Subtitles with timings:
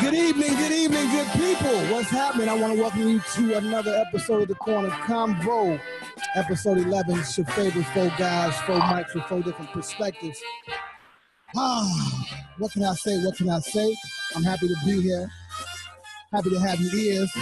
[0.00, 1.76] good evening, good evening, good people.
[1.94, 2.48] What's happening?
[2.48, 5.80] I want to welcome you to another episode of the Corner Convo.
[6.34, 7.18] Episode 11.
[7.18, 10.38] It's your favorite four guys, four mics with four different perspectives.
[11.56, 12.26] Ah,
[12.58, 13.24] what can I say?
[13.24, 13.96] What can I say?
[14.36, 15.30] I'm happy to be here.
[16.32, 17.32] Happy to have you ears.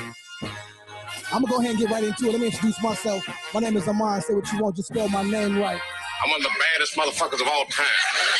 [1.33, 2.33] I'm gonna go ahead and get right into it.
[2.33, 3.27] Let me introduce myself.
[3.53, 4.21] My name is Amon.
[4.21, 5.81] Say what you want, just spell my name right.
[6.23, 7.87] I'm one of the baddest motherfuckers of all time.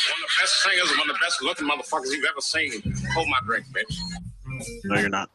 [0.09, 2.81] One of the best singers, one of the best looking motherfuckers you've ever seen.
[3.13, 3.97] Hold my drink, bitch.
[4.85, 5.29] No, you're not.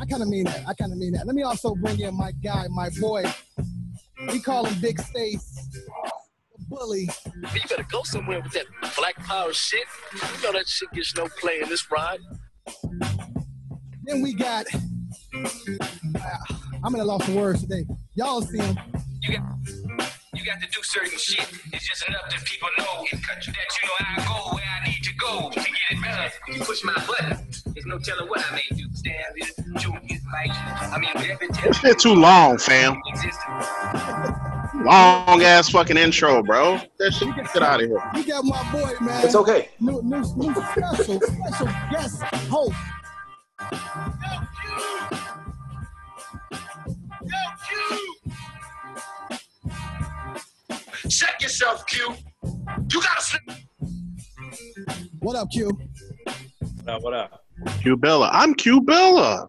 [0.00, 0.68] I kind of mean that.
[0.68, 1.26] I kind of mean that.
[1.26, 3.24] Let me also bring in my guy, my boy.
[4.30, 5.68] We call him Big Stace.
[5.72, 7.08] The bully.
[7.54, 8.66] You better go somewhere with that
[8.96, 9.84] black power shit.
[10.14, 12.20] You know that shit gets no play in this ride.
[14.02, 14.66] Then we got.
[15.34, 17.86] Uh, I'm gonna loss of words today.
[18.14, 18.78] Y'all see him.
[19.22, 19.42] You got,
[20.38, 21.46] you got to do certain shit.
[21.72, 24.88] It's just enough that people know in country that you know I go where I
[24.88, 26.32] need to go to get it better.
[26.52, 27.46] You push my button.
[27.74, 28.84] There's no telling what I may do.
[28.94, 30.52] Stab it, chew it, bite you.
[30.54, 31.78] I mean, whatever it This takes.
[31.78, 33.00] shit too long, fam.
[34.84, 36.78] Long ass fucking intro, bro.
[36.98, 38.02] That shit, get out of here.
[38.14, 39.24] We got my boy, man.
[39.24, 39.70] It's okay.
[39.80, 42.74] New, new, new special, special guest host.
[51.08, 52.14] Check yourself, Q.
[52.44, 53.42] You gotta slip.
[55.20, 55.70] What up, Q?
[56.84, 57.02] What up?
[57.02, 57.44] What up?
[57.80, 58.28] Q Billa.
[58.32, 59.48] I'm Q Billa.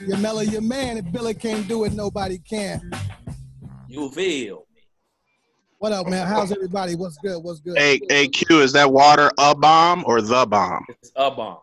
[0.00, 0.96] Your Mellow, your man.
[0.98, 2.90] If Billy can't do it, nobody can.
[3.88, 4.80] You feel me?
[5.78, 6.26] What up, man?
[6.26, 6.94] How's everybody?
[6.94, 7.42] What's good?
[7.42, 7.76] What's good?
[7.76, 10.84] Hey, hey, Q, is that water a bomb or the bomb?
[10.88, 11.58] It's a bomb.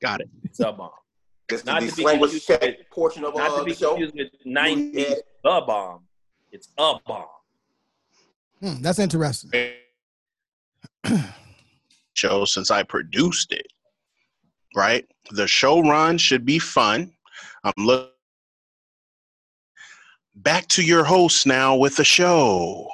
[0.00, 0.30] Got it.
[0.44, 0.90] It's a bomb.
[1.48, 3.72] It's Not the to be language confused check with- portion of Not uh, to be
[3.72, 3.90] the show.
[3.96, 6.00] confused with 90s the bomb.
[6.50, 7.26] It's a bomb.
[8.62, 9.50] Hmm, that's interesting.
[12.14, 13.66] Show since I produced it.
[14.74, 15.04] Right?
[15.32, 17.12] The show run should be fun.
[17.64, 18.08] I'm looking
[20.36, 22.88] back to your host now with the show.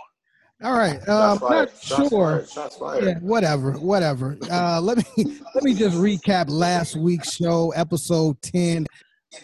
[0.63, 0.99] All right.
[1.09, 2.11] Um, not sure.
[2.11, 2.49] fired.
[2.49, 3.05] Shots fired.
[3.05, 4.37] Yeah, whatever, whatever.
[4.51, 5.05] Uh, let me
[5.55, 8.87] let me just recap last week's show, episode ten.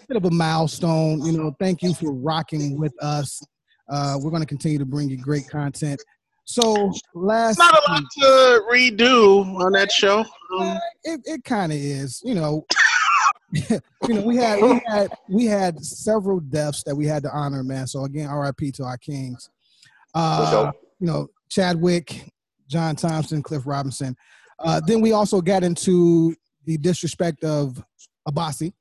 [0.08, 1.54] Bit of a milestone, you know.
[1.60, 3.40] Thank you for rocking with us.
[3.88, 6.02] Uh, we're going to continue to bring you great content.
[6.44, 10.24] So last, Not a lot to redo on that show.
[10.58, 12.66] Um, it, it kind of is, you know.
[13.52, 17.62] you know, we had we had we had several deaths that we had to honor,
[17.62, 17.86] man.
[17.86, 18.72] So again, R.I.P.
[18.72, 19.48] to our kings.
[20.12, 20.72] Uh, sure.
[20.98, 22.32] you know, Chadwick,
[22.68, 24.16] John Thompson, Cliff Robinson.
[24.58, 26.34] Uh, then we also got into
[26.64, 27.82] the disrespect of
[28.28, 28.72] Abasi,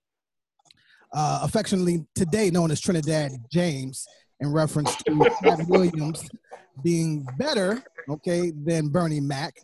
[1.14, 4.08] uh, affectionately today known as Trinidad James,
[4.44, 6.30] in reference to Pat Williams
[6.84, 9.56] being better, okay, than Bernie Mac.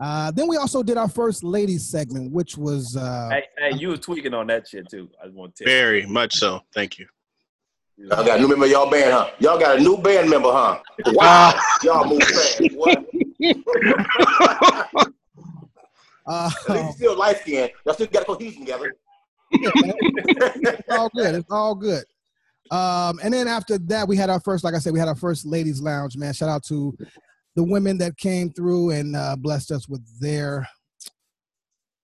[0.00, 3.88] Uh, then we also did our first ladies segment, which was uh, Hey, hey, you
[3.88, 5.08] were tweaking on that shit too.
[5.20, 6.60] I just want to tell very much so.
[6.74, 7.06] Thank you.
[7.96, 8.08] you.
[8.08, 9.30] Y'all got a new member of y'all band, huh?
[9.38, 10.80] Y'all got a new band member, huh?
[11.08, 11.54] Wow.
[11.84, 12.60] y'all move fast.
[12.74, 12.98] What?
[16.26, 17.70] uh, At least you still light skinned.
[17.86, 18.96] Y'all still got cohesion together.
[19.52, 21.34] it's all good.
[21.36, 22.04] It's all good.
[22.72, 25.14] Um, and then after that, we had our first, like I said, we had our
[25.14, 26.16] first ladies' lounge.
[26.16, 26.96] Man, shout out to
[27.54, 30.66] the women that came through and uh, blessed us with their,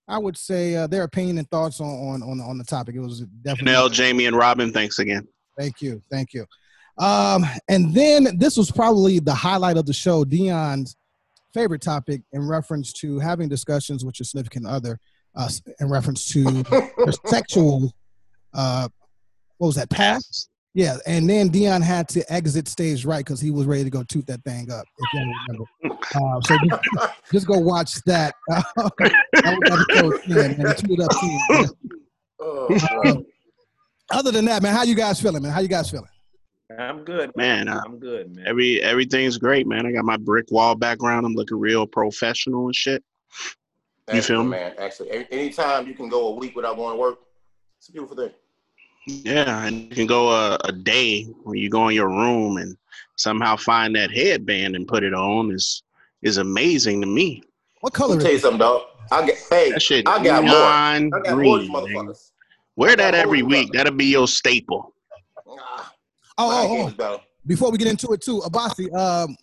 [0.07, 2.95] I would say, uh, their opinion and thoughts on on on, on the topic.
[2.95, 3.73] It was definitely.
[3.73, 5.27] Janelle, Jamie, and Robin, thanks again.
[5.57, 6.45] Thank you, thank you.
[6.99, 10.23] Um, and then this was probably the highlight of the show.
[10.23, 10.95] Dion's
[11.51, 14.99] favorite topic in reference to having discussions with your significant other,
[15.35, 17.91] uh, in reference to their sexual,
[18.53, 18.87] uh,
[19.57, 20.49] what was that past?
[20.79, 24.01] Yeah, and then Dion had to exit stage right because he was ready to go
[24.03, 24.85] toot that thing up.
[24.97, 25.65] If you remember,
[26.15, 28.33] uh, so just, just go watch that.
[28.47, 30.75] that 10, man.
[30.77, 31.69] Toot up team.
[32.41, 33.25] Oh, boy.
[34.11, 35.51] Other than that, man, how you guys feeling, man?
[35.51, 36.07] How you guys feeling?
[36.79, 38.47] I'm good, Man, uh, I'm good, man.
[38.47, 39.85] Every everything's great, man.
[39.85, 41.25] I got my brick wall background.
[41.25, 43.03] I'm looking real professional and shit.
[44.13, 44.51] You feel me?
[44.51, 44.75] man?
[44.77, 47.19] Actually, anytime you can go a week without going to work,
[47.77, 48.31] it's a beautiful thing.
[49.09, 52.77] Yeah, and you can go a, a day when you go in your room and
[53.15, 55.83] somehow find that headband and put it on is
[56.21, 57.41] is amazing to me.
[57.81, 58.81] What Let color me tell you something, dog.
[59.11, 60.53] I get, hey, That shit I got more.
[60.55, 61.71] I got more green.
[61.71, 62.31] than motherfuckers.
[62.75, 63.71] Wear that every week.
[63.73, 64.93] That'll be your staple.
[65.47, 65.89] Oh,
[66.37, 67.21] oh, oh.
[67.45, 69.35] before we get into it too, Abasi, um,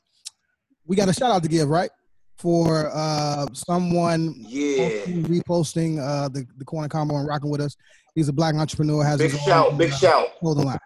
[0.87, 1.91] we got a shout out to give, right?
[2.39, 4.89] For uh, someone Yeah.
[4.89, 7.77] posting, reposting uh, the, the corner convo and rocking with us.
[8.17, 10.39] He's a black entrepreneur, has Big shout, own big uh, shout.
[10.41, 10.79] clothing line.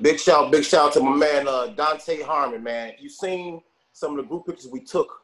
[0.00, 2.92] Big shout, big shout to my man uh, Dante Harmon, man.
[3.00, 3.60] You seen
[3.92, 5.22] some of the group pictures we took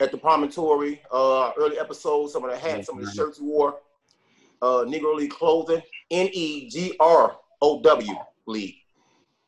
[0.00, 1.00] at the promontory.
[1.12, 3.76] Uh, early episodes, some of the hats, some of the shirts he wore.
[4.60, 5.80] Uh, Negro League clothing.
[6.10, 8.14] N E G R O W
[8.46, 8.74] League,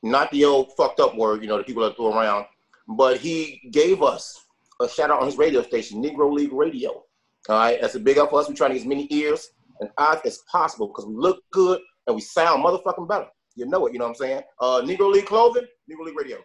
[0.04, 2.46] not the old fucked up word, you know, the people that throw around.
[2.86, 4.46] But he gave us
[4.80, 7.02] a shout out on his radio station, Negro League Radio.
[7.48, 8.48] All right, that's a big up for us.
[8.48, 11.80] We're trying to get as many ears and eyes as possible because we look good
[12.06, 13.26] and we sound motherfucking better.
[13.56, 14.42] You know it, you know what I'm saying?
[14.60, 16.38] Uh, Negro League clothing, Negro League Radio.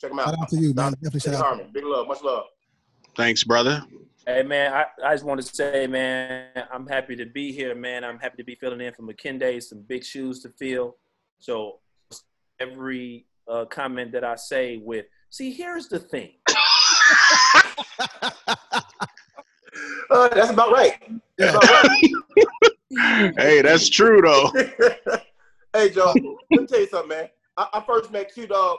[0.00, 0.26] Check them out.
[0.26, 0.92] Shout out to you, man.
[0.92, 1.44] Definitely shout Eddie out.
[1.44, 2.44] Harmon, big love, much love.
[3.16, 3.82] Thanks, brother.
[4.26, 8.02] Hey man, I, I just want to say, man, I'm happy to be here, man.
[8.04, 9.62] I'm happy to be filling in for McKinday.
[9.62, 10.96] Some big shoes to fill.
[11.38, 11.78] So
[12.58, 16.32] every uh, comment that I say with, see, here's the thing.
[20.08, 20.94] Uh, that's about right.
[21.36, 21.58] That's Yeah.
[21.58, 22.10] about right.
[22.90, 24.50] hey, that's true though.
[25.72, 26.12] hey, Joe,
[26.50, 27.28] let me tell you something, man.
[27.56, 28.78] I, I first met Q Dog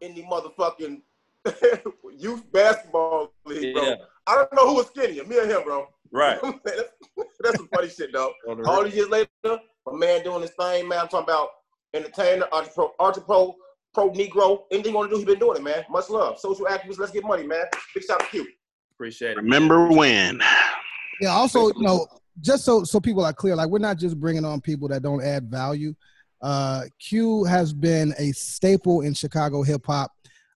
[0.00, 1.00] in the motherfucking
[2.18, 3.82] youth basketball league, bro.
[3.84, 3.94] Yeah,
[4.26, 5.86] I don't know who was skinnier, me or him, bro.
[6.10, 6.38] right.
[6.64, 6.82] that's,
[7.40, 8.32] that's some funny shit, though.
[8.66, 11.00] All these years later, my man doing his thing, man.
[11.00, 11.48] I'm talking about
[11.92, 13.54] entertainer, entrepro, entrepro,
[13.92, 14.62] pro Negro.
[14.70, 15.84] Anything you want to do, he been doing it, man.
[15.90, 16.38] Much love.
[16.38, 17.64] Social activists, let's get money, man.
[17.94, 18.46] Big shout out to Q.
[18.94, 19.36] Appreciate it.
[19.36, 20.40] Remember when?
[21.20, 21.30] Yeah.
[21.30, 22.06] Also, you know,
[22.40, 25.22] just so so people are clear, like we're not just bringing on people that don't
[25.22, 25.94] add value.
[26.42, 30.10] Uh, Q has been a staple in Chicago hip hop,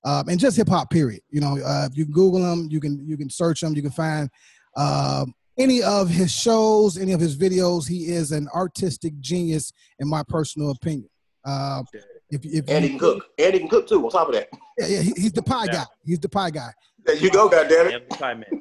[0.05, 0.91] um, and just hip hop.
[0.91, 1.23] Period.
[1.31, 3.91] You know, uh, if you Google him, you can you can search him, you can
[3.91, 4.29] find
[4.77, 7.89] um, any of his shows, any of his videos.
[7.89, 11.09] He is an artistic genius, in my personal opinion.
[11.45, 11.83] Uh,
[12.31, 13.27] if if And he you, can cook.
[13.39, 14.49] And he can cook, too, on top of that.
[14.79, 15.73] yeah, yeah, he- he's the pie Yeah.
[15.73, 15.85] guy.
[16.05, 16.71] He's the pie guy.
[17.07, 17.93] There you go, goddammit.
[17.93, 18.58] Every time, man.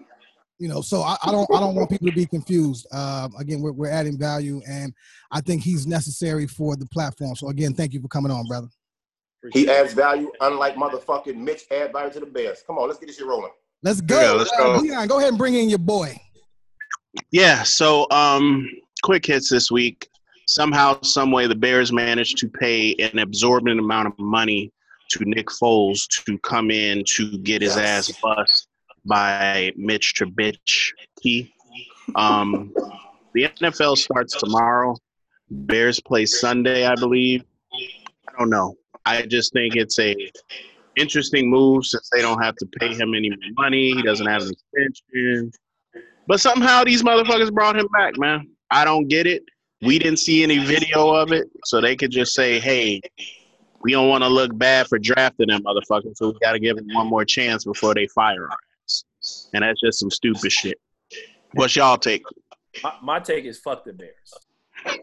[0.59, 3.61] You know so I, I don't i don't want people to be confused um, again
[3.61, 4.93] we're, we're adding value and
[5.31, 8.67] i think he's necessary for the platform so again thank you for coming on brother
[9.53, 12.63] He adds value, unlike motherfucking Mitch add value to the Bears.
[12.65, 13.51] Come on, let's get this shit rolling.
[13.83, 14.73] let's go Yeah, let's go.
[14.73, 16.19] Uh, Leon, go ahead and bring in your boy
[17.31, 18.67] Yeah, so um
[19.03, 20.09] quick hits this week.
[20.47, 24.71] Somehow, some way the Bears managed to pay an absorbent amount of money
[25.11, 28.09] to Nick Foles to come in to get his Yes.
[28.09, 28.67] ass bust
[29.07, 31.51] by Mitch Trubisky.
[32.15, 32.73] Um
[33.33, 34.95] the NFL starts tomorrow.
[35.49, 37.43] Bears play Sunday, I believe.
[38.27, 38.75] I don't know.
[39.05, 40.15] I just think it's a
[40.97, 43.93] interesting move since they don't have to pay him any more money.
[43.93, 45.51] He doesn't have an extension.
[46.25, 48.49] But somehow these motherfuckers brought him back, man.
[48.69, 49.43] I don't get it.
[49.81, 52.99] We didn't see any video of it, so they could just say, "Hey,
[53.81, 56.75] we don't want to look bad for drafting them motherfuckers, so we got to give
[56.75, 58.57] them one more chance before they fire ass."
[59.53, 60.79] And that's just some stupid shit.
[61.53, 62.23] What's y'all take?
[62.83, 64.99] My, my take is fuck the Bears.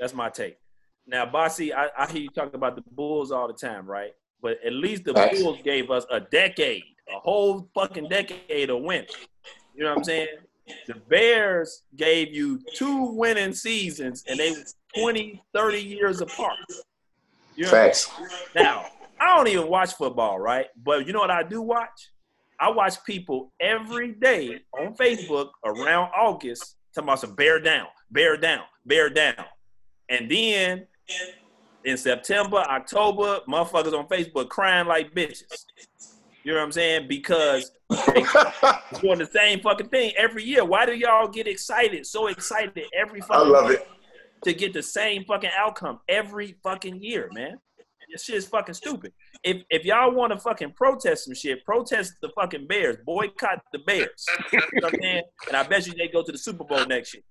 [0.00, 0.58] That's my take.
[1.06, 4.12] Now, Bossy, I, I hear you talk about the Bulls all the time, right?
[4.42, 5.40] But at least the Facts.
[5.40, 6.82] Bulls gave us a decade,
[7.14, 9.06] a whole fucking decade of win.
[9.74, 10.28] You know what I'm saying?
[10.88, 16.56] The Bears gave you two winning seasons, and they was 20, 30 years apart.
[17.54, 18.10] You know what I'm Facts.
[18.54, 18.86] now,
[19.20, 20.66] I don't even watch football, right?
[20.82, 22.10] But you know what I do watch?
[22.58, 28.36] I watch people every day on Facebook around August talking about some bear down, bear
[28.36, 29.44] down, bear down.
[30.08, 30.86] And then
[31.84, 35.66] in September, October, motherfuckers on Facebook crying like bitches.
[36.44, 37.08] You know what I'm saying?
[37.08, 37.72] Because
[39.00, 40.64] doing the same fucking thing every year.
[40.64, 43.88] Why do y'all get excited, so excited every fucking I love year it.
[44.44, 47.58] to get the same fucking outcome every fucking year, man?
[48.10, 49.12] This shit is fucking stupid.
[49.42, 52.96] If if y'all want to fucking protest some shit, protest the fucking Bears.
[53.04, 54.24] Boycott the Bears.
[54.52, 55.22] you know what I'm saying?
[55.48, 57.22] And I bet you they go to the Super Bowl next year.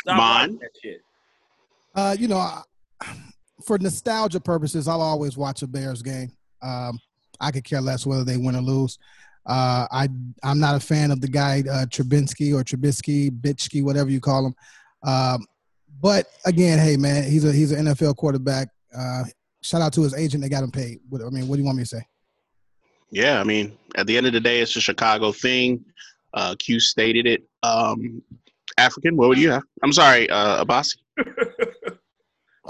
[0.00, 0.58] Stop Mine?
[0.60, 1.00] that shit.
[1.94, 2.62] uh, you know I-
[3.64, 6.30] for nostalgia purposes i'll always watch a bears game
[6.60, 6.98] um,
[7.40, 8.98] i could care less whether they win or lose
[9.46, 10.08] uh, I
[10.42, 14.46] I'm not a fan of the guy uh, Trubinsky or Trubisky, Bitchky, whatever you call
[14.46, 14.54] him.
[15.06, 15.44] Um,
[16.00, 18.68] but again, hey man, he's a he's an NFL quarterback.
[18.96, 19.24] Uh,
[19.64, 21.00] shout out to his agent; they got him paid.
[21.08, 22.06] What, I mean, what do you want me to say?
[23.10, 25.84] Yeah, I mean, at the end of the day, it's a Chicago thing.
[26.34, 27.44] Uh, Q stated it.
[27.62, 28.22] Um,
[28.78, 29.62] African, what would you have?
[29.82, 30.96] I'm sorry, uh, Abasi.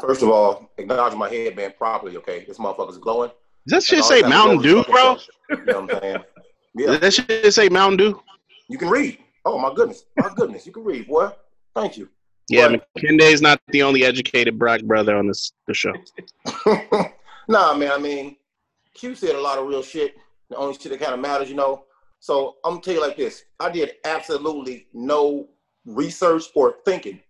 [0.01, 2.45] First of all, acknowledge my headband properly, okay?
[2.47, 3.31] This motherfucker's glowing.
[3.67, 5.17] Does that shit say Mountain glowing Dew, bro?
[5.51, 6.25] You know what I'm saying?
[6.75, 8.21] Yeah, Does that shit say Mountain Dew?
[8.69, 9.19] you can read.
[9.45, 11.31] Oh my goodness, my goodness, you can read, boy.
[11.75, 12.09] Thank you.
[12.49, 12.87] Yeah, What?
[12.97, 15.93] McKinday's not the only educated black brother on this the show.
[17.49, 17.93] nah, man.
[17.93, 18.37] I mean,
[18.95, 20.15] Q said a lot of real shit.
[20.51, 21.85] The only shit that kind of matters, you know.
[22.21, 25.49] So I'm gonna tell you like this: I did absolutely no
[25.87, 27.21] research or thinking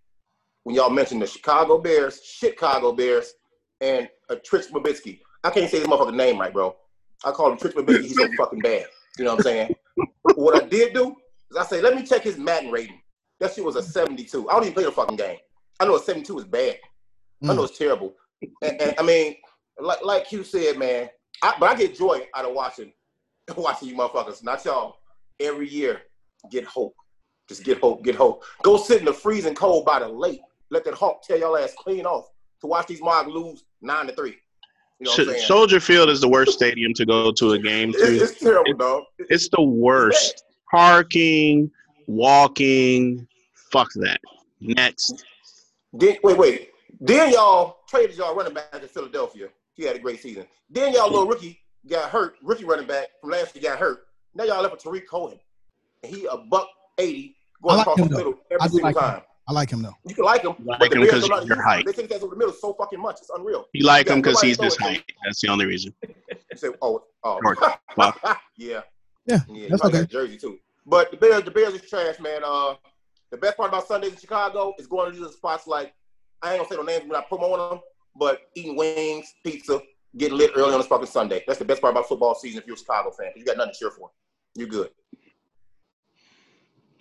[0.63, 3.33] when y'all mentioned the Chicago Bears, Chicago Bears,
[3.81, 5.19] and a Trich Babitsky.
[5.43, 6.75] I can't say this motherfucker's name right, bro.
[7.23, 8.01] I call him Trich Mabitsky.
[8.01, 8.85] He's so fucking bad.
[9.17, 9.75] You know what I'm saying?
[10.35, 11.15] what I did do
[11.51, 12.99] is I say, let me check his Madden rating.
[13.39, 14.49] That shit was a 72.
[14.49, 15.37] I don't even play the fucking game.
[15.79, 16.77] I know a 72 is bad.
[17.43, 17.65] I know mm.
[17.69, 18.13] it's terrible.
[18.61, 19.35] And, and I mean,
[19.79, 21.09] like like you said, man,
[21.41, 22.93] I, but I get joy out of watching
[23.57, 24.97] watching you motherfuckers, not y'all,
[25.39, 26.01] every year
[26.51, 26.95] get hope.
[27.47, 28.43] Just get hope, get hope.
[28.63, 30.41] Go sit in the freezing cold by the lake.
[30.71, 32.25] Let that hawk tear your ass clean off
[32.61, 34.37] to watch these Mogs lose nine to three.
[34.99, 37.89] You know what I'm Soldier Field is the worst stadium to go to a game
[37.95, 39.03] It's, it's terrible, It- dog.
[39.19, 40.43] It's the worst.
[40.71, 41.69] Parking,
[42.07, 43.27] walking,
[43.71, 44.19] fuck that.
[44.61, 45.25] Next.
[45.93, 46.69] Then wait, wait.
[46.99, 49.47] Then y'all traded y'all running back to Philadelphia.
[49.73, 50.45] He had a great season.
[50.69, 51.59] Then y'all little rookie
[51.89, 52.35] got hurt.
[52.41, 54.05] Rookie running back from last year got hurt.
[54.33, 55.39] Now y'all left with Tarik Cohen.
[56.03, 58.17] He a buck eighty going like across the though.
[58.17, 59.01] middle I every do single like him.
[59.01, 59.21] time.
[59.47, 59.93] I like him though.
[60.07, 61.55] You can like him, Like but the him Bears 'cause don't know how to you're
[61.57, 61.85] use him.
[61.85, 63.17] They think that's over the middle so fucking much.
[63.21, 63.65] It's unreal.
[63.73, 64.95] You like Yeah, him because he's this it to him.
[64.95, 65.11] height.
[65.23, 65.93] That's the only reason.
[66.51, 67.39] You say, oh, oh,
[68.57, 68.81] yeah,
[69.25, 69.67] Yeah, yeah.
[69.69, 70.05] that's okay.
[70.05, 70.57] Jersey too.
[70.85, 72.41] But the Bears, the Bears is trash, man.
[72.45, 72.75] Uh,
[73.31, 75.93] the best part about Sundays in Chicago is going to these spots like
[76.41, 77.79] I ain't gonna say no names, when I promote them.
[78.15, 79.81] But eating wings, pizza,
[80.17, 81.43] getting lit early on this fucking Sunday.
[81.47, 82.59] That's the best part about football season.
[82.59, 84.11] If you're a Chicago fan, you got nothing to cheer for.
[84.55, 84.89] You're good.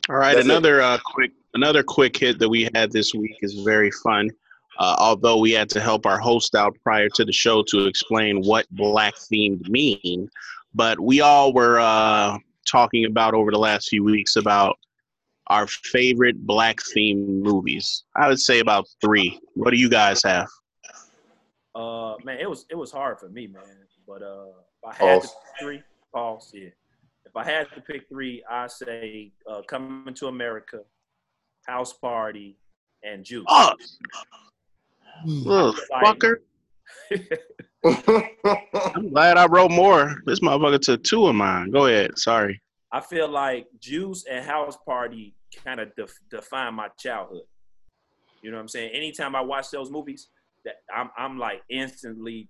[0.09, 3.55] All right, That's another uh, quick another quick hit that we had this week is
[3.61, 4.31] very fun.
[4.79, 8.43] Uh, although we had to help our host out prior to the show to explain
[8.43, 10.29] what black themed mean,
[10.75, 14.77] but we all were uh, talking about over the last few weeks about
[15.49, 18.05] our favorite black themed movies.
[18.17, 19.39] I would say about three.
[19.55, 20.49] What do you guys have?
[21.75, 23.63] Uh, man, it was it was hard for me, man.
[24.07, 24.47] But uh,
[24.83, 25.83] if I had to pick three,
[26.15, 26.51] pause.
[26.55, 26.69] Yeah.
[27.25, 30.81] If I had to pick three, I say uh, Coming to America,
[31.67, 32.57] House Party,
[33.03, 33.45] and Juice.
[33.49, 33.73] Oh,
[35.25, 36.37] little fucker!
[38.95, 40.17] I'm glad I wrote more.
[40.25, 41.71] This motherfucker took two of mine.
[41.71, 42.19] Go ahead.
[42.19, 42.61] Sorry.
[42.91, 47.43] I feel like Juice and House Party kind of def- define my childhood.
[48.43, 48.93] You know what I'm saying?
[48.95, 50.29] Anytime I watch those movies,
[50.65, 52.49] that I'm I'm like instantly,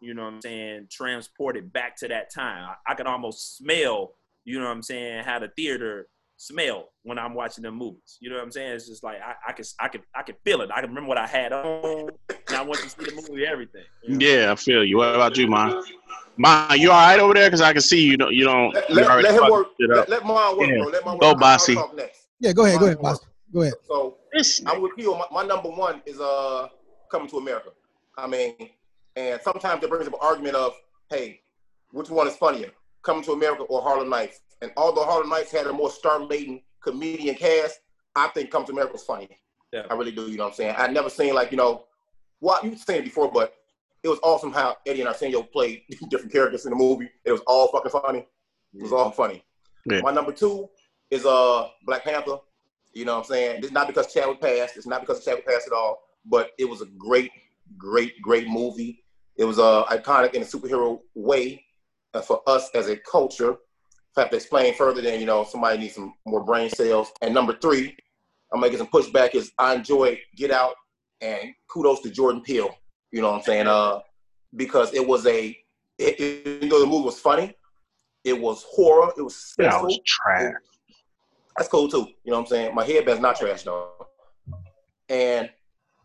[0.00, 2.68] you know what I'm saying, transported back to that time.
[2.86, 4.14] I, I can almost smell,
[4.44, 6.08] you know what I'm saying, how the theater
[6.42, 8.18] smell when I'm watching them movies.
[8.20, 8.72] You know what I'm saying?
[8.72, 10.70] It's just like I, I can I can I can feel it.
[10.74, 12.08] I can remember what I had on.
[12.48, 13.84] And I want to see the movie, everything.
[14.02, 14.26] you know?
[14.26, 14.96] Yeah, I feel you.
[14.98, 15.82] What about you, Ma?
[16.36, 17.46] Ma, you all right over there?
[17.46, 18.32] Because I can see you don't.
[18.34, 18.74] You don't.
[18.74, 19.68] let, let, let him work.
[19.78, 20.78] Let, let mine work, Yeah.
[20.78, 20.86] bro.
[20.88, 21.20] Let mine work.
[21.20, 21.74] Go, I'll- I'll Bossy.
[21.74, 22.26] talk next.
[22.40, 23.02] Yeah, go ahead, go ahead, work.
[23.02, 23.26] boss.
[23.54, 23.74] Go ahead.
[23.86, 24.16] So
[24.66, 25.12] I'm with you.
[25.14, 26.66] My, my number one is uh
[27.10, 27.70] coming to America.
[28.18, 28.54] I mean,
[29.14, 30.72] and sometimes it brings up an argument of,
[31.10, 31.40] hey,
[31.92, 32.70] which one is funnier,
[33.02, 34.40] coming to America or Harlem Nights?
[34.62, 37.80] And although Harlem Nights had a more star-laden comedian cast,
[38.14, 39.28] I think Come to America was funny.
[39.72, 39.82] Yeah.
[39.90, 40.30] I really do.
[40.30, 40.74] You know what I'm saying?
[40.78, 41.84] I never seen like you know,
[42.40, 43.54] well you've seen it before, but
[44.02, 47.10] it was awesome how Eddie and Arsenio played different characters in the movie.
[47.24, 48.26] It was all fucking funny.
[48.74, 49.44] It was all funny.
[49.86, 50.00] Yeah.
[50.00, 50.68] My number two
[51.10, 52.38] is uh Black Panther.
[52.94, 53.60] You know what I'm saying?
[53.62, 54.76] It's not because Chadwick passed.
[54.76, 56.02] It's not because Chadwick passed at all.
[56.26, 57.30] But it was a great,
[57.78, 59.02] great, great movie.
[59.36, 61.64] It was uh, iconic in a superhero way
[62.12, 63.56] uh, for us as a culture.
[64.16, 67.10] Have to explain further, then you know somebody needs some more brain cells.
[67.22, 67.96] And number three,
[68.52, 69.34] I'm making some pushback.
[69.34, 70.74] Is I enjoy Get Out
[71.22, 72.76] and kudos to Jordan Peele.
[73.10, 73.66] You know what I'm saying?
[73.66, 74.00] Uh,
[74.54, 75.56] because it was a,
[75.98, 77.54] it, even though the movie was funny,
[78.24, 79.12] it was horror.
[79.16, 79.84] It was that suspenseful.
[79.84, 80.52] was trash.
[81.56, 82.08] That's cool too.
[82.24, 82.74] You know what I'm saying?
[82.74, 83.90] My headband's not trash though.
[85.08, 85.50] And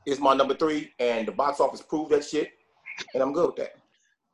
[0.06, 2.52] it's my number three, and the box office proved that shit,
[3.14, 3.76] and I'm good with that.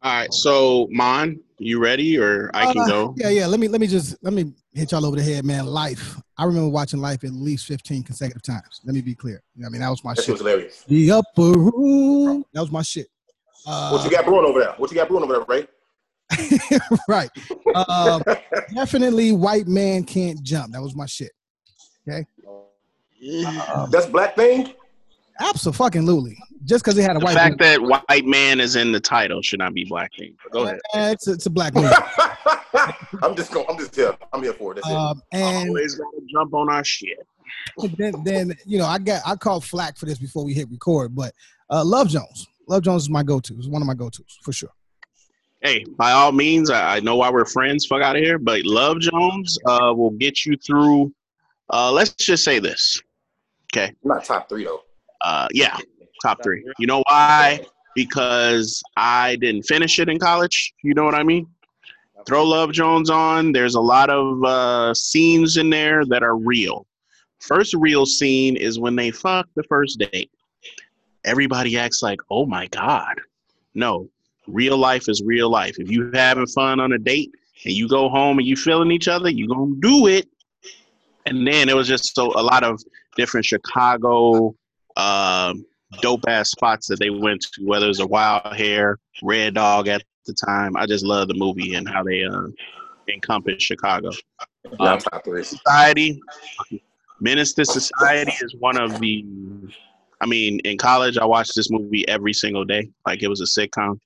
[0.04, 3.16] All right, so Mon, you ready, or I can Uh, go?
[3.18, 3.48] Yeah, yeah.
[3.48, 5.66] Let me let me just let me hit y'all over the head, man.
[5.66, 6.20] Life.
[6.38, 8.82] I remember watching Life at least 15 consecutive times.
[8.84, 9.42] Let me be clear.
[9.56, 10.32] You know what I mean, that was my That shit shit.
[10.34, 10.84] was hilarious.
[10.90, 12.44] The upper room.
[12.54, 13.08] That was my shit.
[13.66, 14.74] Uh, What you got brewing over there?
[14.76, 15.68] What you got brewing over there, Ray?
[17.08, 17.30] right.
[17.74, 18.20] Uh,
[18.74, 20.74] definitely, white man can't jump.
[20.74, 21.32] That was my shit.
[22.06, 22.26] Okay.
[23.90, 24.74] That's black thing.
[25.44, 26.38] Absolutely.
[26.66, 29.00] Just because it had a The white fact man, that white man is in the
[29.00, 30.36] title should not be black thing.
[30.44, 30.80] But go ahead.
[30.94, 31.88] it's, a, it's a black movie.
[33.22, 33.66] I'm just going.
[33.70, 34.16] I'm just here.
[34.32, 34.76] I'm here for it.
[34.76, 34.94] That's it.
[34.94, 37.26] Um, and Always gotta jump on our shit.
[37.98, 41.16] then, then you know, I got I called flack for this before we hit record,
[41.16, 41.34] but
[41.70, 42.48] uh, Love Jones.
[42.68, 43.56] Love Jones is my go-to.
[43.58, 44.72] It's one of my go-tos for sure.
[45.62, 47.86] Hey, by all means, I, I know why we're friends.
[47.86, 48.38] Fuck out of here.
[48.38, 51.14] But Love Jones uh, will get you through.
[51.70, 53.02] Uh, let's just say this.
[53.74, 53.94] Okay.
[54.04, 54.82] Not top three though.
[55.24, 55.78] Uh, yeah,
[56.22, 56.64] top three.
[56.80, 57.62] You know why?
[57.96, 60.74] Because I didn't finish it in college.
[60.84, 61.48] You know what I mean?
[62.26, 63.52] Throw Love Jones on.
[63.52, 66.88] There's a lot of uh, scenes in there that are real.
[67.40, 70.32] First real scene is when they fuck the first date.
[71.26, 73.20] Everybody acts like, oh my God.
[73.76, 74.10] No,
[74.48, 75.76] real life is real life.
[75.80, 77.32] If you having fun on a date
[77.66, 80.28] and you go home and you feeling each other, you gonna do it.
[81.26, 82.82] And then it was just so a lot of
[83.16, 84.56] different Chicago
[84.98, 85.66] um
[86.02, 89.88] dope ass spots that they went to, whether it was a Wild Hare, Red Dog
[89.88, 90.76] at the time.
[90.76, 92.48] I just love the movie and how they uh,
[93.08, 94.12] encompass Chicago.
[95.24, 95.44] Three.
[95.44, 96.22] Society,
[97.20, 99.26] Menace II Society is one of the.
[100.22, 103.46] I mean, in college, I watched this movie every single day, like it was a
[103.46, 104.00] sitcom.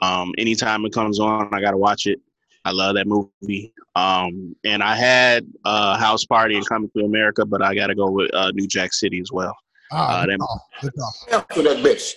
[0.00, 2.20] Um, anytime it comes on, I gotta watch it.
[2.64, 3.72] I love that movie.
[3.94, 8.10] Um, and I had uh, House Party and Coming to America, but I gotta go
[8.10, 9.56] with uh, New Jack City as well.
[9.92, 11.14] Ah, Uh, good them- call, good call.
[11.30, 12.14] Hell to that bitch.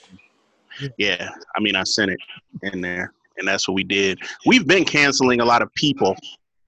[0.98, 2.20] Yeah, I mean, I sent it
[2.64, 4.20] in there, and that's what we did.
[4.46, 6.16] We've been canceling a lot of people,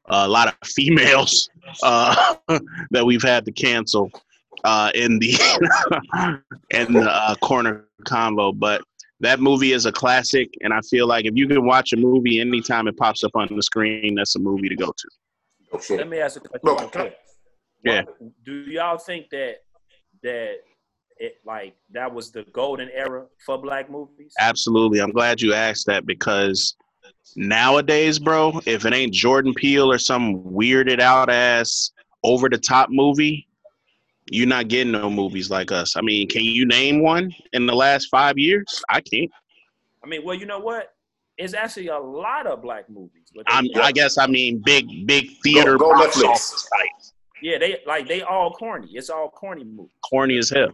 [0.07, 1.49] a lot of females
[1.83, 2.35] uh,
[2.91, 4.11] that we've had to cancel
[4.65, 5.31] uh, in the
[6.71, 8.57] in the uh, corner convo.
[8.57, 8.81] But
[9.21, 12.39] that movie is a classic, and I feel like if you can watch a movie
[12.41, 15.09] anytime it pops up on the screen, that's a movie to go to.
[15.73, 15.95] Oh.
[15.95, 16.59] Let me ask a question.
[16.63, 17.17] Bro, real quick.
[17.85, 18.01] Yeah.
[18.45, 19.57] Do y'all think that
[20.21, 20.55] that
[21.21, 24.33] it like that was the golden era for black movies?
[24.39, 24.99] Absolutely.
[24.99, 26.75] I'm glad you asked that because
[27.35, 31.91] nowadays, bro, if it ain't Jordan Peele or some weirded out ass
[32.23, 33.47] over the top movie,
[34.31, 35.95] you're not getting no movies like us.
[35.95, 38.83] I mean, can you name one in the last five years?
[38.89, 39.31] I can't.
[40.03, 40.95] I mean, well, you know what?
[41.37, 43.31] It's actually a lot of black movies.
[43.47, 46.29] I'm, I guess I mean big, big theater go box Netflix.
[46.29, 47.10] office sites.
[47.41, 48.89] Yeah, they like they all corny.
[48.93, 49.91] It's all corny movies.
[50.09, 50.69] corny as hell.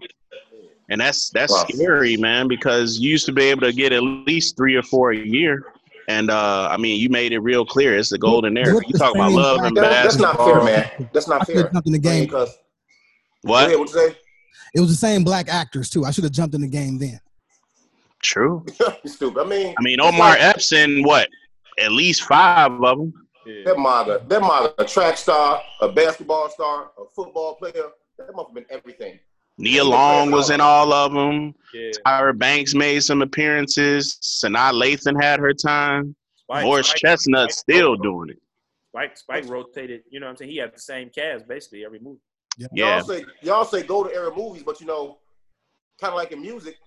[0.90, 1.66] And that's that's Wow.
[1.70, 5.12] scary, man, because you used to be able to get at least three or four
[5.12, 5.74] a year.
[6.08, 7.98] And uh, I mean, you made it real clear.
[7.98, 8.80] It's the golden era.
[8.88, 11.10] You talk about love and That- that's not fair, man.
[11.14, 11.72] That's I not should have fair.
[11.74, 12.24] jumped in the game.
[12.26, 12.58] Because
[13.42, 13.66] What?
[13.68, 14.16] ahead, what you say?
[14.74, 16.06] It was the same black actors too.
[16.06, 17.20] I should have jumped in the game then.
[18.24, 18.66] True.
[19.06, 19.42] stupid.
[19.42, 21.28] I mean, I mean, Omar like- Epps in what?
[21.80, 23.27] At least five of them.
[23.66, 27.90] That mother, that mother, a track star, a basketball star, a football player.
[28.18, 29.20] That must have been everything.
[29.60, 31.56] Nia Long was in all of them.
[31.74, 31.92] Yeah.
[32.06, 34.18] Tyra Banks made some appearances.
[34.22, 36.16] Sanaa Lathan had her time.
[36.36, 38.42] Spike, Morris Spike- Chestnut Spike- still doing it.
[38.90, 40.04] Spike, Spike rotated.
[40.10, 40.52] You know what I'm saying?
[40.52, 42.20] He had the same cast basically every movie.
[42.58, 42.68] Yeah.
[42.74, 45.18] Y'all say y'all say golden era movies, but you know,
[46.00, 46.78] kind of like in music,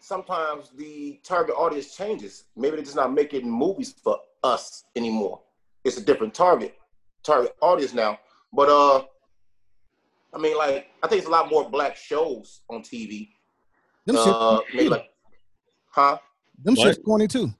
[0.00, 2.44] sometimes the target audience changes.
[2.56, 5.40] Maybe they're just not making movies for us anymore.
[5.84, 6.74] It's a different target
[7.24, 8.18] target audience now.
[8.52, 9.04] But uh,
[10.34, 13.28] I mean, like I think it's a lot more black shows on TV.
[14.06, 15.10] Them Uh, shit, maybe like,
[15.90, 16.18] huh?
[16.62, 16.86] them What?
[16.86, 17.52] shit's corny too.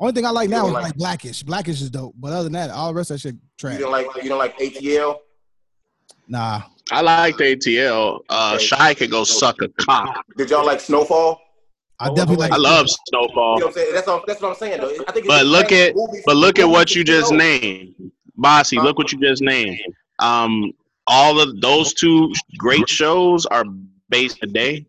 [0.00, 1.42] Only thing I like now is like, like- Blackish.
[1.44, 3.74] Blackish is dope, but other than that, all the rest of that shit trash.
[3.74, 5.18] You don't like you don't like ATL?
[6.26, 8.20] Nah, I liked ATL.
[8.28, 8.68] Uh, Okay.
[8.68, 10.24] Chi could go suck a cock.
[10.36, 11.40] Did y'all like Snowfall?
[12.00, 12.52] I definitely like.
[12.52, 13.54] I love Snowfall.
[13.54, 13.94] You know what I'm saying?
[13.94, 15.04] That's all, that's what I'm saying though.
[15.06, 15.94] I think But just look at
[16.26, 17.38] but look at what you just know.
[17.38, 17.94] named.
[18.36, 19.78] Bossy, look what you just named.
[20.18, 20.72] Um
[21.06, 23.64] all of those two great shows are
[24.08, 24.86] based today,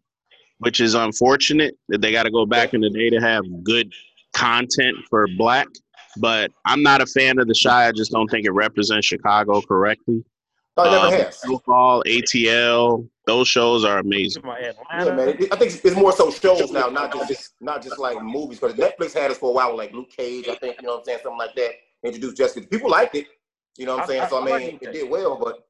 [0.60, 3.92] which is unfortunate that they gotta go back in the day to have good
[4.34, 5.68] content for black.
[6.18, 7.88] But I'm not a fan of the Chi.
[7.88, 10.24] I just don't think it represents Chicago correctly.
[10.78, 11.40] Oh, it never Um, has.
[11.40, 14.44] Snowfall, ATL, those shows are amazing.
[14.46, 14.74] Yeah,
[15.14, 15.30] man.
[15.52, 18.60] I think it's more so shows now, not just not just like movies.
[18.60, 20.48] Because Netflix had us for a while, with, like Luke Cage.
[20.50, 21.72] I think you know what I'm saying, something like that.
[22.04, 22.68] Introduced Jessica.
[22.68, 23.28] People liked it.
[23.78, 24.22] You know what I'm saying?
[24.24, 25.38] I- So I I like mean, it did well.
[25.42, 25.66] But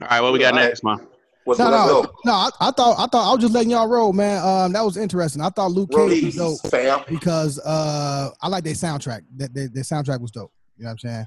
[0.00, 0.66] All right, what we got All right.
[0.68, 1.06] next, man?
[1.44, 2.14] what's No, let's no, go?
[2.24, 2.32] no.
[2.32, 4.42] I, I thought I thought I was just letting y'all roll, man.
[4.44, 5.42] Um, that was interesting.
[5.42, 7.00] I thought Luke Cage was dope fam.
[7.08, 9.22] because uh, I like their soundtrack.
[9.36, 10.52] That their, their soundtrack was dope.
[10.76, 11.26] You know what I'm saying?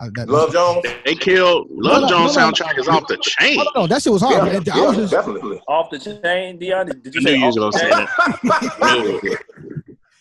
[0.00, 0.86] I, that, Love Jones.
[1.04, 2.52] They killed Love no, Jones no, no.
[2.52, 3.58] soundtrack is off the chain.
[3.60, 4.34] Oh, no, that shit was hard.
[4.46, 4.62] Yeah, man.
[4.72, 5.60] I was just, definitely.
[5.68, 6.86] Off the chain, Dion.
[6.86, 7.90] Did did I you knew say you was off gonna the say
[9.20, 9.36] chain?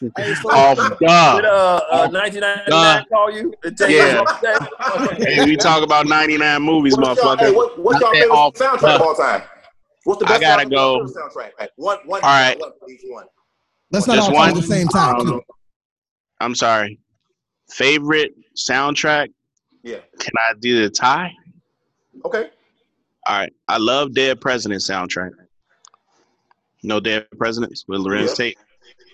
[0.02, 0.13] that.
[0.18, 3.54] hey, so- Off Did uh, uh 1999 Uh, call you?
[3.63, 4.20] and tell you yeah.
[4.20, 5.18] off?
[5.18, 7.56] Hey, we talk about 99 movies, What's y'all, hey, motherfucker.
[7.56, 9.42] what, what's y'all favorite off- soundtrack of all time?
[10.06, 11.52] What's the I gotta soundtrack- go- soundtrack?
[11.60, 12.60] Like, one, one, All right.
[12.60, 12.72] one
[13.10, 13.26] one.
[13.92, 14.50] let's not Just all one.
[14.50, 15.39] at the same time.
[16.42, 17.00] I'm sorry.
[17.72, 19.30] Favorite soundtrack?
[19.84, 20.00] Yeah.
[20.20, 21.32] Can I do the tie?
[22.26, 22.50] Okay.
[23.28, 23.54] All right.
[23.68, 25.32] I love Dead President soundtrack.
[26.84, 28.34] No Dead Presidents with Larenz Yeah.
[28.34, 28.58] Tate.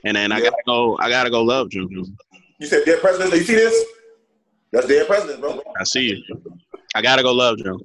[0.06, 0.98] And then I gotta go.
[1.00, 1.42] I gotta go.
[1.44, 2.12] Love Jones.
[2.60, 3.34] You said Dead President.
[3.34, 3.86] You see this?
[4.72, 5.62] That's Dead President, bro.
[5.80, 6.24] I see you.
[6.94, 7.32] I gotta go.
[7.34, 7.82] Love Jones.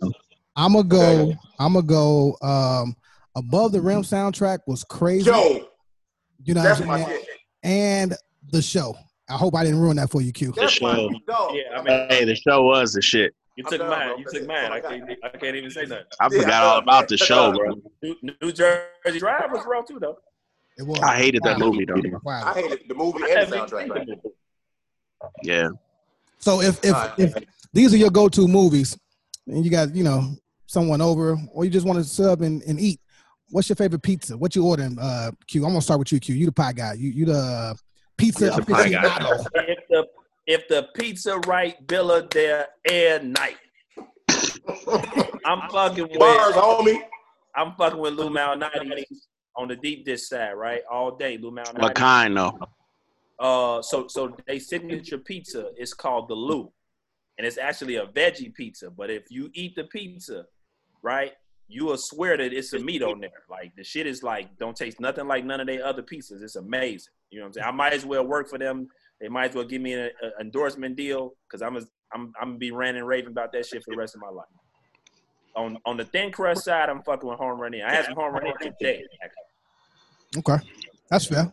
[0.57, 1.01] I'm gonna go.
[1.03, 1.39] Okay.
[1.59, 2.37] I'm gonna go.
[2.43, 2.95] Um,
[3.37, 5.25] above the rim soundtrack was crazy.
[5.25, 5.67] Joe,
[6.45, 7.19] you know that's what my I'm saying?
[7.21, 7.29] shit.
[7.63, 8.15] And
[8.53, 8.95] the show.
[9.31, 10.53] I hope I didn't ruin that for you, Q.
[10.57, 11.09] That's show.
[11.53, 13.35] Yeah, I mean, Hey, the show was the shit.
[13.57, 14.09] you took done, mine.
[14.09, 14.17] bro.
[14.19, 14.47] You took it.
[14.49, 14.71] mine.
[14.71, 15.11] That's I can't.
[15.25, 16.05] I can't even say nothing.
[16.21, 17.75] I Yeah, forgot I all about the show, bro.
[18.03, 20.19] New, New Jersey Drive was real too, though.
[20.79, 20.99] It was.
[21.01, 22.01] I hated that movie though.
[22.25, 22.43] Wow.
[22.45, 24.07] I hated the movie and the haven't even seen soundtrack.
[24.23, 24.31] the.
[25.43, 25.69] Yeah.
[26.39, 27.19] So if if, All right.
[27.19, 27.35] if
[27.73, 28.99] these are your go-to movies,
[29.47, 30.35] and you got you know
[30.67, 32.99] someone over, or you just want to sub and, and eat,
[33.51, 34.39] what's your favorite pizza?
[34.39, 34.99] What you ordering?
[34.99, 35.65] Uh, Q.
[35.65, 36.35] I'm gonna start with you, Q.
[36.35, 36.95] You the pie guy.
[36.95, 37.77] You you the
[38.21, 39.03] pizza Yes, pie guy.
[39.03, 39.47] aficionado.
[39.69, 40.07] If the
[40.47, 43.57] if the pizza right Billa there air night,
[45.45, 47.01] I'm fucking with Bars, homie.
[47.55, 49.05] I'm fucking with Lou Malnati
[49.57, 50.83] on the deep dish side, right?
[50.91, 51.95] All day, Lou What Malnati.
[51.95, 52.59] kind though?
[53.39, 56.71] Uh, so so they signature pizza is called the Lou,
[57.39, 58.91] and it's actually a veggie pizza.
[58.91, 60.47] But if you eat the pizza,
[61.03, 61.33] right,
[61.71, 63.31] you will swear that it's a meat on there.
[63.49, 66.43] Like the shit is like don't taste nothing like none of their other pieces.
[66.43, 67.13] It's amazing.
[67.31, 67.67] You know what I'm saying?
[67.69, 68.89] I might as well work for them.
[69.21, 71.81] They might as well give me an endorsement deal because I'm a,
[72.13, 74.29] I'm I'm gonna be ranting and raving about that shit for the rest of my
[74.29, 74.47] life.
[75.55, 77.83] On on the thin crust side, I'm fucking with Home Run Inn.
[77.83, 79.05] I had some Home Run Inn today.
[79.23, 80.39] Actually.
[80.39, 80.65] Okay,
[81.09, 81.53] that's fair.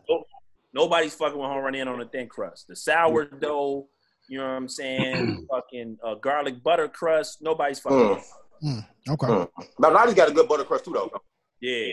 [0.74, 2.68] Nobody's fucking with Home Run Inn on the thin crust.
[2.68, 3.86] The sourdough,
[4.28, 5.46] you know what I'm saying?
[5.50, 7.40] fucking uh, garlic butter crust.
[7.40, 8.22] Nobody's fucking.
[8.62, 8.76] Mm.
[8.76, 8.84] with it.
[9.08, 9.26] Mm, okay.
[9.26, 9.48] Mm.
[9.80, 11.10] Malnati's got a good butter crust too, though.
[11.60, 11.92] Yeah.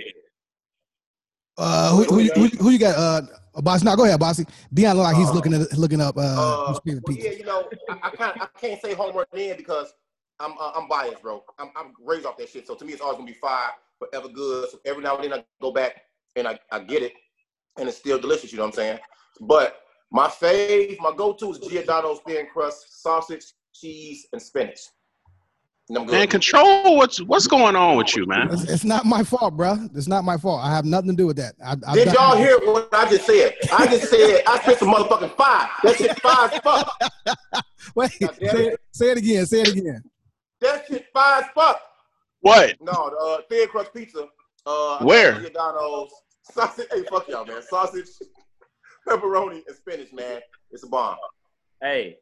[1.58, 2.95] Uh, who, who, you- who, you- who you got?
[2.97, 3.84] Uh, boss.
[3.84, 4.45] Now go ahead, bossy.
[4.73, 7.69] Dion look like he's Uh, looking at looking up uh, Uh, well, yeah, you know,
[7.89, 9.93] I, I can't I can't say Home Run Inn because
[10.39, 11.43] I'm uh, I'm biased, bro.
[11.58, 12.67] I'm I'm raised off that shit.
[12.67, 14.69] So to me, it's always gonna be fire, forever good.
[14.71, 16.01] So every now and then I go back
[16.36, 17.13] and I, I get it,
[17.78, 18.51] and it's still delicious.
[18.51, 18.99] You know what I'm saying?
[19.39, 19.78] But
[20.12, 24.80] my fave, my go-to is Giordano's thin crust, sausage, cheese, and spinach.
[25.88, 28.50] And Man, control what's what's going on with you, man.
[28.52, 29.78] It's, it's not my fault, bro.
[29.93, 30.62] It's not my fault.
[30.63, 31.54] I have nothing to do with that.
[31.63, 33.54] I, I've Did y'all hear what I just said?
[33.71, 35.69] I just said I spent some motherfucking five.
[35.84, 37.65] That shit five as fuck.
[37.95, 38.74] Wait, say, it.
[38.74, 39.45] it, say it again.
[39.45, 40.04] Say it again.
[40.62, 41.80] That shit five as fuck.
[42.41, 42.76] What?
[42.82, 44.26] No, the uh, thin crust pizza.
[44.65, 45.39] Uh, I got Where?
[45.39, 46.10] Giordano's
[46.52, 46.88] sausage.
[46.91, 47.62] Hey, fuck y'all, man.
[47.62, 48.08] Sausage,
[49.08, 50.41] pepperoni, and spinach, man.
[50.71, 51.17] It's a bomb.
[51.80, 52.17] Hey,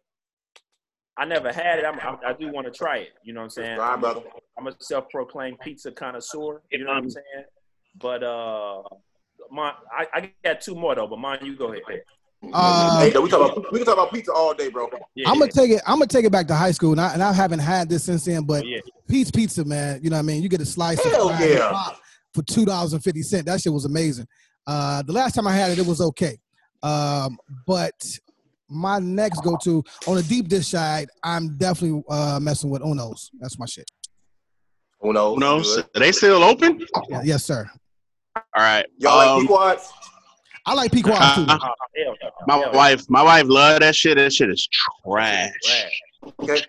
[1.18, 1.86] I never had it.
[1.86, 3.10] I'm, I, I do want to try it.
[3.24, 3.80] You know what I'm saying?
[3.80, 4.22] All right, brother.
[4.58, 6.62] I'm a self-proclaimed pizza connoisseur.
[6.72, 7.46] You know what I'm saying?
[8.00, 8.82] But uh,
[9.52, 11.08] my I, I got two more though.
[11.08, 11.84] But mine, you go ahead.
[12.52, 14.90] Uh, hey, we talk about we can talk about pizza all day, bro.
[15.16, 15.82] Yeah, I'm gonna take it.
[15.86, 18.04] I'm gonna take it back to high school, and I, and I haven't had this
[18.04, 18.44] since then.
[18.44, 18.80] But yeah.
[19.08, 20.44] Pete's Pizza, man, you know what I mean.
[20.44, 21.70] You get a slice Hell of fried yeah.
[21.72, 22.02] pop
[22.34, 23.46] for two dollars and fifty cent.
[23.46, 24.28] That shit was amazing.
[24.68, 26.38] Uh, the last time I had it, it was okay.
[26.82, 27.94] Um, but
[28.74, 33.32] my next go to on the deep dish side, I'm definitely uh, messing with Uno's.
[33.40, 33.90] That's my shit.
[35.02, 35.76] Who knows?
[35.76, 35.82] Who.
[35.82, 36.80] Are they still open?
[37.10, 37.70] Yeah, yes, sir.
[38.36, 38.86] All right.
[38.98, 39.92] Y'all like Um, Pequods?
[40.66, 41.46] I like Pequod too.
[41.48, 42.30] Uh, hell no.
[42.48, 42.78] my Hell no.
[42.78, 44.18] wife, my wife love that shit.
[44.18, 44.68] That shit is
[45.06, 45.52] trash.
[45.64, 46.02] Trash.
[46.40, 46.62] Okay.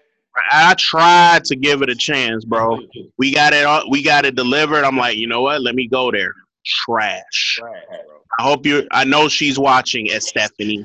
[0.50, 2.80] I tried to give it a chance, bro.
[3.18, 3.64] We got it.
[3.64, 4.82] all- We got it delivered.
[4.84, 5.62] I'm like, you know what?
[5.62, 6.34] Let me go there.
[6.66, 7.22] Trash.
[7.60, 8.16] Trash, bro.
[8.40, 8.84] I hope you.
[8.90, 10.10] I know she's watching.
[10.10, 10.84] As Stephanie.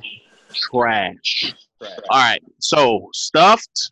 [0.53, 1.53] Trash.
[1.81, 1.97] Trash.
[2.09, 2.41] All right.
[2.59, 3.89] So stuffed.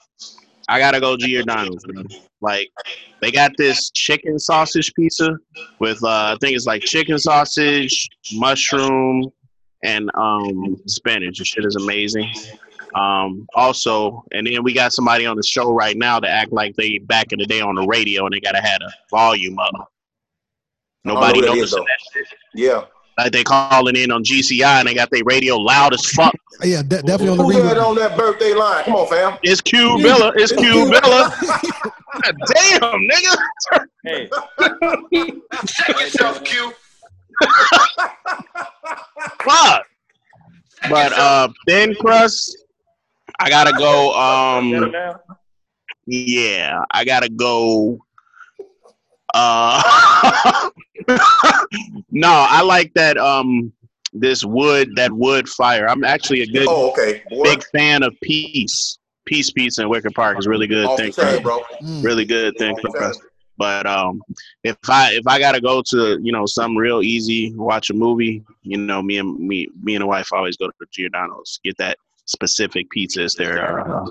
[0.69, 1.83] I gotta go Giordano's.
[1.87, 2.05] Man.
[2.41, 2.69] Like
[3.21, 5.29] they got this chicken sausage pizza
[5.79, 9.31] with uh, I think it's like chicken sausage, mushroom,
[9.83, 11.39] and um spinach.
[11.39, 12.29] The shit is amazing.
[12.95, 16.75] Um, also, and then we got somebody on the show right now to act like
[16.75, 19.91] they back in the day on the radio and they gotta have a volume up.
[21.03, 21.85] Nobody who that is, noticing though.
[21.85, 22.39] that shit.
[22.53, 22.85] Yeah.
[23.17, 26.33] Like they calling in on GCI and they got their radio loud as fuck.
[26.63, 27.77] Yeah, de- definitely on the Who's that reload.
[27.77, 28.83] on that birthday line?
[28.85, 29.37] Come on, fam.
[29.43, 30.31] It's Q Billa.
[30.35, 31.29] It's Q Billa.
[32.47, 33.37] Damn, nigga.
[34.03, 34.27] Hey,
[35.67, 36.73] Check yourself, Q.
[39.43, 39.85] Fuck.
[40.89, 42.57] But uh thin crust,
[43.39, 44.91] I gotta go um
[46.07, 47.99] yeah, I gotta go
[49.33, 50.69] uh
[52.11, 53.71] No, I like that um
[54.13, 55.87] this wood that wood fire.
[55.87, 57.21] I'm actually a good Oh, okay.
[57.29, 57.43] Boy.
[57.43, 58.97] big fan of Piece.
[59.25, 60.85] Piece Pizza in Wicker Park is really good.
[60.85, 61.43] Off the Thin chain, crust.
[61.43, 61.61] bro.
[61.83, 62.03] Mm.
[62.03, 63.21] Really good thin Off the crust.
[63.57, 64.21] But um,
[64.63, 68.43] if I if I gotta go to you know something real easy, watch a movie,
[68.61, 71.97] you know me and me me and the wife always go to Giordano's, get that
[72.25, 73.23] specific pizza.
[73.23, 74.05] It's their uh,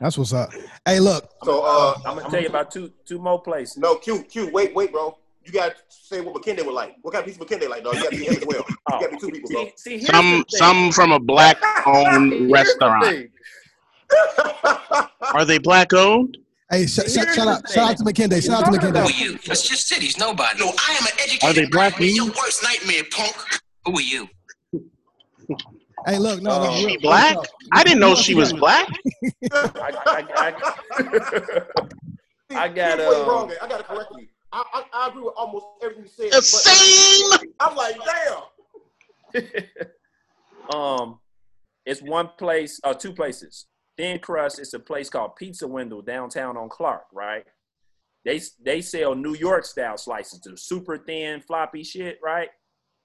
[0.00, 0.50] That's what's up.
[0.84, 3.78] Hey, look, So, uh, I'm gonna tell you about two two more places.
[3.78, 5.16] no, Q, Q, wait, wait, bro.
[5.44, 6.96] You got to say what McKinney would like.
[7.02, 7.94] What kind of pizza McKinney like, dog?
[7.94, 8.64] You got to be him as well.
[8.68, 9.64] You got to be two people, bro.
[9.76, 11.56] See, see, some some from a black
[11.86, 13.30] owned Here's the restaurant.
[15.34, 16.36] Are they black owned?
[16.70, 18.44] hey, sh- sh- shout the out, shout out to McKinney.
[18.44, 19.10] Shout out to Talking McKinney.
[19.12, 19.38] Who are you?
[19.46, 20.58] That's just cities, nobody.
[20.58, 22.34] No, I am an educated Are they black man, your men?
[22.36, 23.36] worst nightmare, punk.
[23.86, 24.28] Who are you?
[26.06, 26.76] Hey, look, no, no, Oh.
[26.76, 27.34] She black?
[27.34, 27.44] real.
[27.72, 28.88] I didn't know she was black.
[29.52, 30.52] I, I, I,
[32.54, 33.52] I got, Here's um, wrong.
[33.60, 34.28] I got to correct you.
[34.52, 36.32] I, I, I agree with almost everything you said.
[36.32, 37.52] The same.
[37.58, 37.96] I'm like,
[39.34, 39.44] damn.
[40.80, 41.18] um,
[41.84, 43.66] It's one place or two places.
[43.96, 44.60] Thin crust.
[44.60, 47.06] It's a place called Pizza Window downtown on Clark.
[47.12, 47.44] Right.
[48.24, 52.18] They they sell New York style slices, the super thin floppy shit.
[52.22, 52.48] Right.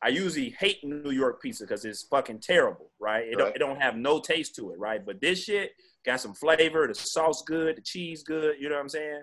[0.04, 3.28] I usually hate New York pizza because it's fucking terrible, right?
[3.28, 5.06] It, Don't, it don't have no taste to it, right?
[5.06, 5.72] But this shit
[6.06, 6.88] got some flavor.
[6.88, 8.56] The sauce good, the cheese good.
[8.60, 9.22] You know what I'm saying?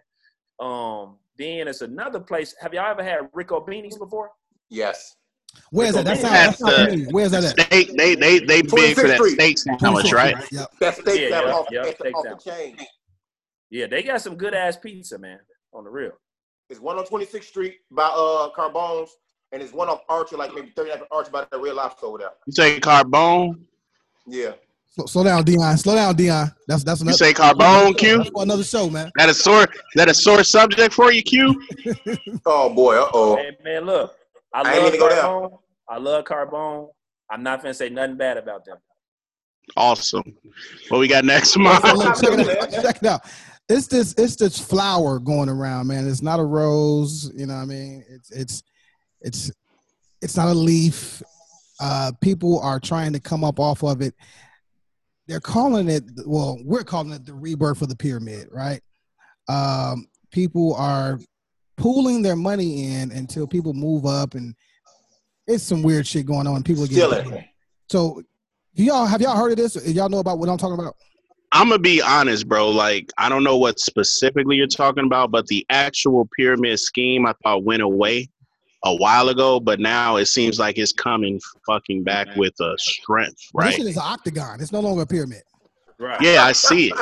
[0.61, 2.55] Um, then it's another place.
[2.61, 4.31] Have y'all ever had Ricobene's before?
[4.71, 5.17] Yes.
[5.71, 6.05] Where's that?
[6.05, 6.33] That sounds.
[6.33, 7.51] That's That sounds the- Where's that at?
[7.69, 10.37] Steak, they they they big for that steak sandwich, 24th, right?
[10.53, 10.71] Yep.
[10.81, 12.77] That steak Yeah, that yeah, off, yeah, off, the, the chain.
[13.71, 15.39] Yeah, they got some good ass pizza, man.
[15.73, 16.13] On the real.
[16.69, 19.11] There's one on 26th Street by uh Carbone's,
[19.53, 22.31] and there's one off Archer, like maybe 39th Archer by that Red Lobster over there.
[22.47, 23.61] You say carbone?
[24.27, 24.53] Yeah.
[24.91, 25.77] Slow, slow down, Dion.
[25.79, 26.51] Slow down, Dion.
[26.67, 27.17] That's that's another.
[27.25, 27.55] You another.
[27.55, 28.19] say carbone, Q?
[28.19, 29.11] That's for another show, man.
[29.17, 31.61] That a sore that a sore subject for you, Q?
[32.47, 32.97] Oh boy.
[32.97, 33.37] Uh oh.
[33.37, 34.15] Hey, man, look.
[34.55, 35.09] I I love mean to go.
[35.09, 35.59] Carbone.
[35.89, 36.89] I love Carbone.
[37.31, 38.79] I'm not gonna say nothing bad about them.
[39.77, 40.23] Awesome.
[40.89, 41.85] What we got next So month?
[41.85, 42.83] look, check it out.
[42.83, 43.21] Check it out.
[43.69, 46.09] It's this it's this flower going around, man.
[46.09, 48.05] It's not a rose, you know what I mean?
[48.09, 48.63] It's it's
[49.21, 49.51] it's
[50.23, 51.23] it's not a leaf.
[51.81, 54.15] Uh people are trying to come up off of it.
[55.27, 58.81] They're calling it well, we're calling it the rebirth of the pyramid, right?
[59.49, 61.19] Um people are
[61.77, 64.55] pooling their money in until people move up and
[65.47, 66.63] it's some weird shit going on.
[66.63, 67.45] People get Stealing.
[67.89, 68.23] so
[68.75, 69.77] do y'all have y'all heard of this?
[69.87, 70.95] Y'all know about what I'm talking about?
[71.53, 72.69] I'm gonna be honest, bro.
[72.69, 77.33] Like, I don't know what specifically you're talking about, but the actual pyramid scheme I
[77.43, 78.29] thought went away
[78.85, 83.43] a while ago, but now it seems like it's coming fucking back with a strength,
[83.53, 83.75] right?
[83.75, 84.61] shit is an octagon.
[84.61, 85.43] It's no longer a pyramid.
[85.99, 86.21] Right.
[86.21, 86.93] Yeah, I see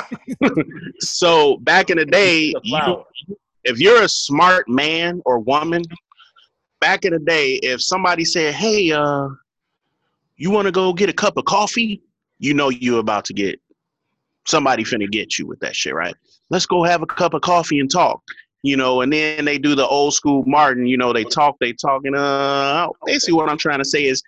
[0.41, 0.67] it.
[1.01, 3.05] so back in the day, you,
[3.65, 5.83] if you're a smart man or woman,
[6.81, 9.29] back in the day, if somebody said, "Hey, uh,
[10.37, 12.03] you want to go get a cup of coffee?"
[12.39, 13.61] You know you're about to get
[14.47, 16.15] somebody finna get you with that shit, right?
[16.49, 18.23] Let's go have a cup of coffee and talk.
[18.67, 20.87] You know, and then they do the old school Martin.
[20.87, 22.17] You know, they talk, they talking.
[22.17, 24.21] uh, basically what I'm trying to say is,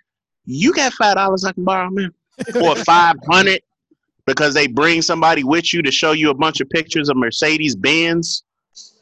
[0.45, 2.13] you got five dollars I can borrow, man,
[2.63, 3.61] or five hundred,
[4.25, 7.75] because they bring somebody with you to show you a bunch of pictures of Mercedes
[7.75, 8.43] Benz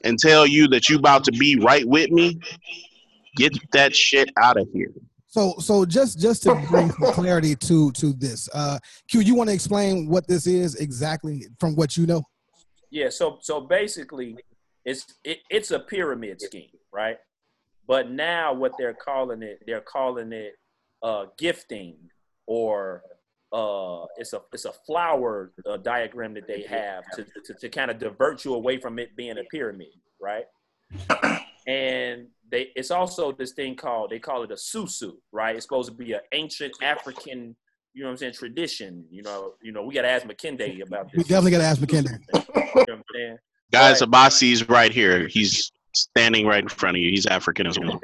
[0.04, 2.40] and tell you that you about to be right with me.
[3.36, 4.92] Get that shit out of here.
[5.28, 9.52] So so just just to bring some clarity to to this, uh, Q, you want
[9.52, 12.24] to explain what this is exactly from what you know?
[12.90, 14.36] Yeah, so so basically,
[14.88, 17.18] it's it, it's a pyramid scheme, right?
[17.88, 20.54] But now what they're calling it, they're calling it
[21.04, 21.98] uh, gifting,
[22.48, 23.04] or
[23.52, 27.92] uh, it's a it's a flower uh, diagram that they have to, to to kind
[27.92, 30.46] of divert you away from it being a pyramid, right?
[31.68, 35.54] And they it's also this thing called they call it a susu, right?
[35.54, 37.58] It's supposed to be an ancient African,
[37.94, 39.04] you know what I'm saying, tradition.
[39.12, 41.18] You know, you know, we got to ask McKinday about this.
[41.18, 42.14] We definitely got to ask McKinley.
[42.34, 43.38] You know what I'm saying?
[43.72, 44.10] Guys, Right.
[44.10, 45.28] Abasi's right here.
[45.28, 47.10] He's standing right in front of you.
[47.12, 48.00] He's African as well.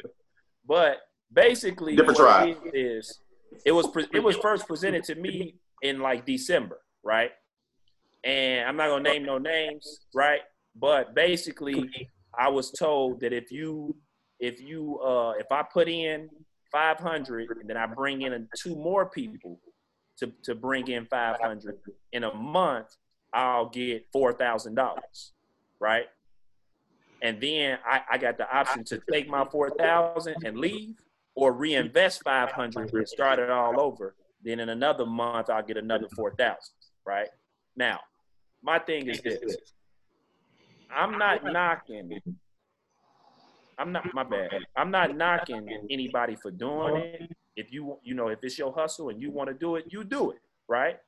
[0.66, 0.98] but
[1.32, 2.56] basically, Different what tribe.
[2.72, 3.20] it is, is
[3.64, 7.30] it was pre- it was first presented to me in like December, right?
[8.24, 10.40] And I'm not gonna name no names, right?
[10.74, 11.90] But basically,
[12.38, 13.94] I was told that if you
[14.40, 16.28] if you uh if I put in
[16.72, 19.60] 500 and then I bring in two more people
[20.18, 21.76] to to bring in 500
[22.12, 22.88] in a month,
[23.34, 25.32] I'll get four thousand dollars,
[25.80, 26.06] right?
[27.20, 30.94] And then I, I got the option to take my four thousand and leave,
[31.34, 34.14] or reinvest five hundred and start it all over.
[34.42, 37.28] Then in another month I'll get another four thousand, right?
[37.76, 37.98] Now,
[38.62, 39.56] my thing is this:
[40.90, 42.20] I'm not knocking.
[43.76, 44.50] I'm not my bad.
[44.76, 47.30] I'm not knocking anybody for doing it.
[47.56, 50.04] If you you know if it's your hustle and you want to do it, you
[50.04, 50.98] do it, right?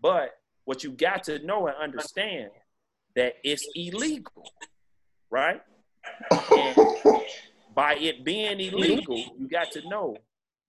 [0.00, 0.34] But
[0.66, 2.50] what you got to know and understand
[3.14, 4.52] that it's illegal,
[5.30, 5.62] right?
[6.30, 6.76] And
[7.74, 10.16] by it being illegal, you got to know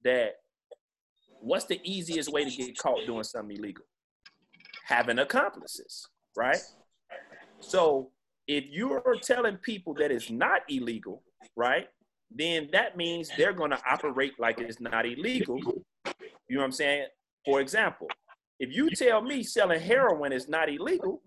[0.03, 0.35] that
[1.41, 3.85] what's the easiest way to get caught doing something illegal?
[4.85, 6.07] Having accomplices,
[6.37, 6.61] right?
[7.59, 8.11] So
[8.47, 11.23] if you're telling people that it's not illegal,
[11.55, 11.87] right?
[12.29, 15.59] Then that means they're going to operate like it's not illegal.
[16.47, 17.07] You know what I'm saying?
[17.45, 18.07] For example,
[18.59, 21.21] if you tell me selling heroin is not illegal,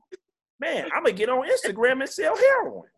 [0.61, 2.89] man, I'm gonna get on Instagram and sell heroin.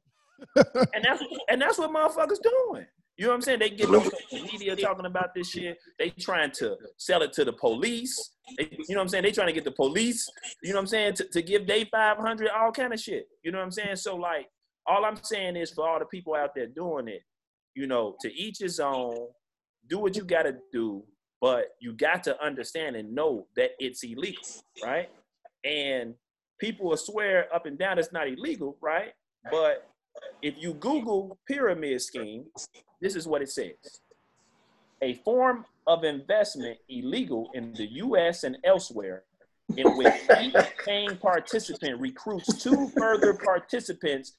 [0.56, 2.86] and that's and that's what motherfuckers doing.
[3.18, 3.58] You know what I'm saying?
[3.58, 5.76] They get on social media talking about this shit.
[5.98, 8.32] They trying to sell it to the police.
[8.56, 9.24] They, you know what I'm saying?
[9.24, 10.28] They trying to get the police.
[10.62, 11.14] You know what I'm saying?
[11.14, 13.26] To, to give day 500, all kind of shit.
[13.44, 13.96] You know what I'm saying?
[13.96, 14.46] So like,
[14.86, 17.22] all I'm saying is for all the people out there doing it,
[17.74, 19.14] you know, to each his own.
[19.88, 21.04] Do what you got to do,
[21.42, 24.46] but you got to understand and know that it's illegal,
[24.82, 25.10] right?
[25.64, 26.14] And
[26.60, 29.12] people will swear up and down it's not illegal, right?
[29.50, 29.90] But
[30.40, 32.44] if you Google pyramid scheme,
[33.00, 33.74] this is what it says.
[35.02, 39.24] A form of investment illegal in the US and elsewhere
[39.76, 44.34] in which each paying participant recruits two further participants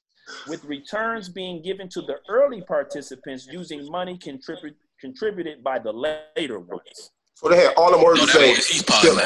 [0.47, 6.59] with returns being given to the early participants using money contribute, contributed by the later
[6.59, 7.11] ones.
[7.35, 8.49] So they had all the words No, to say.
[8.51, 9.25] ain't his part, stealing.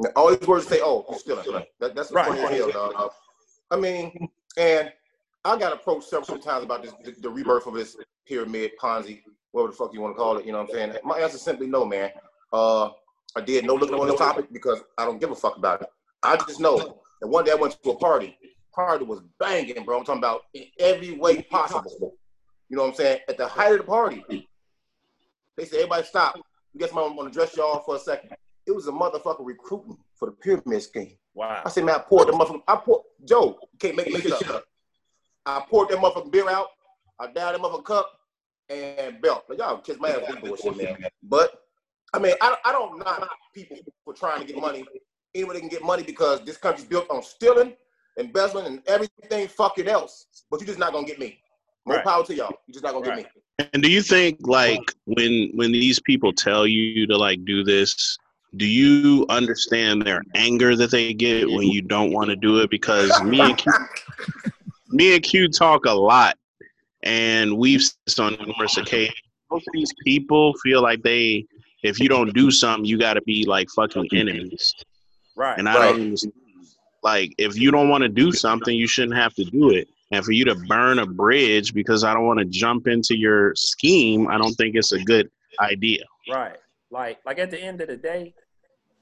[0.00, 0.12] man.
[0.16, 1.64] All these words to say, oh, you're stealing.
[1.78, 2.26] That, that's Right.
[2.26, 3.12] funny as hell, dog.
[3.70, 4.92] I mean, and
[5.44, 9.70] I got approached several times about this, the, the rebirth of this pyramid, Ponzi, whatever
[9.70, 10.44] the fuck you want to call it.
[10.44, 10.94] You know what I'm saying?
[11.04, 12.10] My answer is simply no, man.
[12.52, 12.90] Uh,
[13.36, 15.88] I did no looking on the topic because I don't give a fuck about it.
[16.24, 16.76] I just know
[17.20, 18.36] that one day I went to a party.
[18.74, 19.98] Party was banging, bro.
[19.98, 22.14] I'm talking about in every way possible.
[22.70, 23.20] You know what I'm saying?
[23.28, 24.24] At the height of the party,
[25.56, 26.40] they said, "Everybody stop.
[26.78, 28.30] Guess I'm gonna dress y'all for a second.
[28.66, 31.16] It was a motherfucker recruiting for the pyramid scheme.
[31.34, 31.62] Wow.
[31.64, 32.62] I said, man, I poured the motherfucker.
[32.68, 33.58] I poured Joe.
[33.78, 34.64] Can't make, make it up.
[35.46, 36.68] I poured that motherfucking beer out.
[37.18, 38.10] I downed that motherfucking cup
[38.68, 39.44] and belt.
[39.48, 41.08] Like, y'all kiss my ass with bullshit, man.
[41.22, 41.62] But
[42.14, 44.84] I mean, I, I don't knock people for trying to get money.
[45.34, 47.74] Anyway, they can get money because this country's built on stealing,
[48.18, 50.26] embezzling, and everything fucking else.
[50.50, 51.40] But you're just not gonna get me.
[51.86, 52.04] More Right.
[52.04, 52.54] power to y'all.
[52.66, 53.24] You're just not gonna Right.
[53.24, 53.68] get me.
[53.74, 58.18] And do you think like when when these people tell you to like do this,
[58.56, 62.70] do you understand their anger that they get when you don't want to do it?
[62.70, 63.72] Because me and Q,
[64.88, 66.36] me and Q talk a lot,
[67.02, 69.16] and we've said this on numerous occasions.
[69.50, 71.44] Most of these people feel like they,
[71.82, 74.74] if you don't do something, you got to be like fucking enemies.
[75.34, 75.58] Right.
[75.58, 75.96] And I Right.
[75.96, 76.32] don't
[77.02, 79.88] like if you don't want to do something, you shouldn't have to do it.
[80.12, 83.54] And for you to burn a bridge because I don't want to jump into your
[83.54, 86.02] scheme, I don't think it's a good idea.
[86.28, 86.56] Right.
[86.90, 88.34] Like like at the end of the day,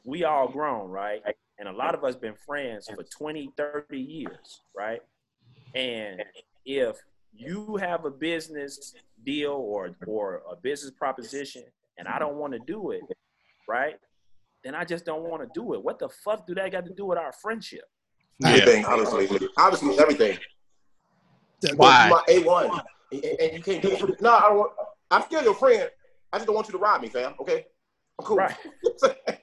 [0.04, 1.22] we all grown, right?
[1.58, 5.00] And a lot of us been friends for 20, 30 years, right?
[5.74, 6.22] And
[6.64, 6.96] if
[7.34, 8.94] you have a business
[9.24, 11.64] deal or or a business proposition
[11.98, 13.02] and I don't want to do it,
[13.66, 13.96] right?
[14.64, 15.82] Then I just don't want to do it.
[15.82, 17.84] What the fuck do that got to do with our friendship?
[18.44, 19.28] Everything, honestly.
[19.56, 20.38] Obviously, everything.
[21.76, 22.08] Why?
[22.10, 22.82] My A1.
[23.12, 24.20] And, and you can't do it.
[24.20, 24.72] No, I don't want,
[25.10, 25.90] I'm still your friend.
[26.32, 27.34] I just don't want you to rob me, fam.
[27.40, 27.66] Okay?
[28.18, 28.36] I'm cool.
[28.36, 28.56] Right.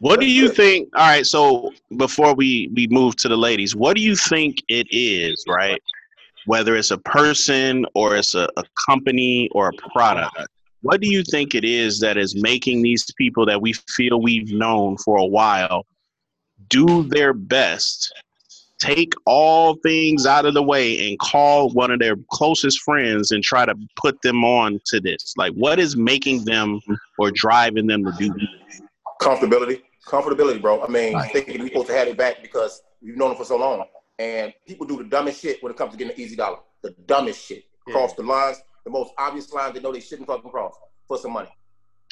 [0.00, 0.90] What do you think?
[0.94, 4.86] All right, so before we we move to the ladies, what do you think it
[4.90, 5.80] is, right?
[6.44, 10.36] Whether it's a person or it's a, a company or a product,
[10.82, 14.52] what do you think it is that is making these people that we feel we've
[14.52, 15.86] known for a while
[16.68, 18.12] do their best,
[18.78, 23.42] take all things out of the way, and call one of their closest friends and
[23.42, 25.34] try to put them on to this?
[25.36, 26.80] Like, what is making them
[27.18, 28.80] or driving them to do this?
[29.20, 29.82] Comfortability.
[30.06, 30.82] Comfortability, bro.
[30.82, 33.56] I mean, thinking we supposed to have it back because we've known them for so
[33.56, 33.84] long.
[34.18, 36.58] And people do the dumbest shit when it comes to getting an easy dollar.
[36.82, 37.64] The dumbest shit.
[37.86, 40.74] Cross the lines, the most obvious lines they know they shouldn't fucking cross
[41.06, 41.50] for some money.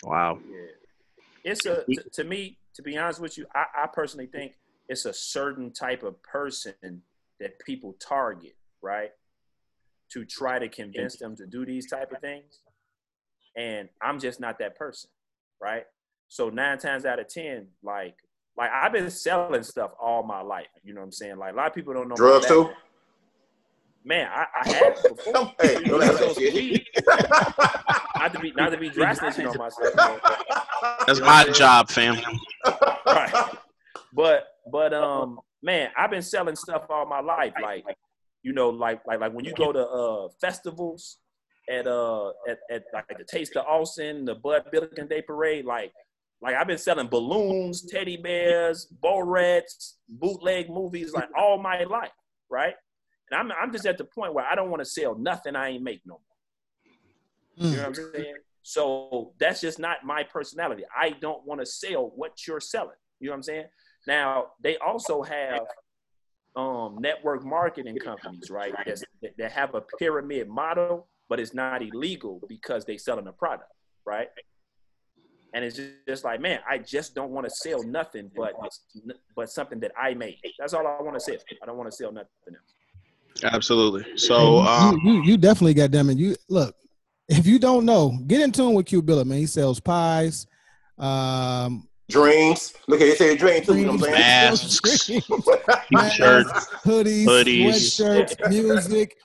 [0.05, 0.39] Wow.
[0.51, 1.53] Yeah.
[1.53, 4.53] It's a to, to me, to be honest with you, I, I personally think
[4.93, 7.03] it's a certain type of person
[7.41, 9.11] that people target, right?
[10.13, 12.61] To try to convince them to do these type of things.
[13.57, 15.09] And I'm just not that person,
[15.61, 15.85] right?
[16.29, 18.17] So nine times out of ten, like
[18.57, 20.67] like I've been selling stuff all my life.
[20.85, 21.39] You know what I'm saying?
[21.39, 22.15] Like a lot of people don't know.
[22.15, 22.71] Drugs too?
[24.05, 25.55] Man, I, I had before.
[25.61, 26.87] Hey, don't have that shit.
[28.19, 29.95] not to be not to be drastic on myself.
[29.97, 30.21] man.
[31.07, 32.17] That's my job, fam.
[33.07, 33.57] right.
[34.13, 37.55] But but um man, I've been selling stuff all my life.
[37.61, 37.85] Like
[38.43, 41.19] you know, like like like when you go to uh festivals
[41.71, 45.93] at uh at, at like the Taste of Austin, the Bud Billiken Day Parade, like
[46.41, 52.11] like I've been selling balloons, teddy bears, Borets, bootleg movies like all my life,
[52.51, 52.75] right?
[53.31, 55.71] And I'm I'm just at the point where I don't want to sell nothing I
[55.71, 56.21] ain't make no more.
[57.57, 58.35] You know what I'm saying?
[58.63, 60.85] So that's just not my personality.
[60.97, 62.97] I don't want to sell what you're selling.
[63.21, 63.65] You know what I'm saying?
[64.07, 65.61] Now they also have
[66.57, 68.75] um, network marketing companies, right?
[68.85, 73.33] That's, that, that have a pyramid model, but it's not illegal because they selling a
[73.33, 73.71] product,
[74.05, 74.29] right?
[75.55, 78.55] And it's just, just like, man, I just don't want to sell nothing but
[79.37, 80.39] but something that I made.
[80.59, 81.37] That's all I want to sell.
[81.63, 83.45] I don't want to sell nothing else.
[83.45, 84.05] Absolutely.
[84.17, 86.11] So, you, um, you, you definitely got them.
[86.11, 86.75] And you look,
[87.29, 89.39] if you don't know, get in tune with Q Billa, man.
[89.39, 90.47] He sells pies.
[90.99, 92.75] Um, Dreams.
[92.89, 93.77] Look at it, say dream too.
[93.77, 94.21] You know what I'm saying?
[94.21, 95.07] Masks.
[95.07, 95.27] T-shirts,
[95.89, 97.99] t-shirts, hoodies, Hoodies.
[97.99, 99.17] sweatshirts, music.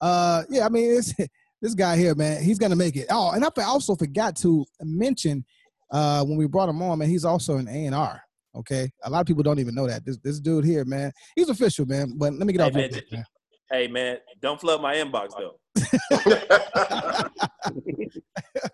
[0.00, 1.14] Uh, yeah, I mean, it's
[1.62, 3.06] this guy here, man, he's gonna make it.
[3.10, 5.44] Oh, and I also forgot to mention
[5.90, 8.20] uh, when we brought him on, man, he's also an A and R.
[8.56, 10.04] Okay, a lot of people don't even know that.
[10.04, 12.12] This this dude here, man, he's official, man.
[12.16, 13.24] But let me get Hey, off your man, dick, man.
[13.70, 15.58] Hey man, don't flood my inbox though.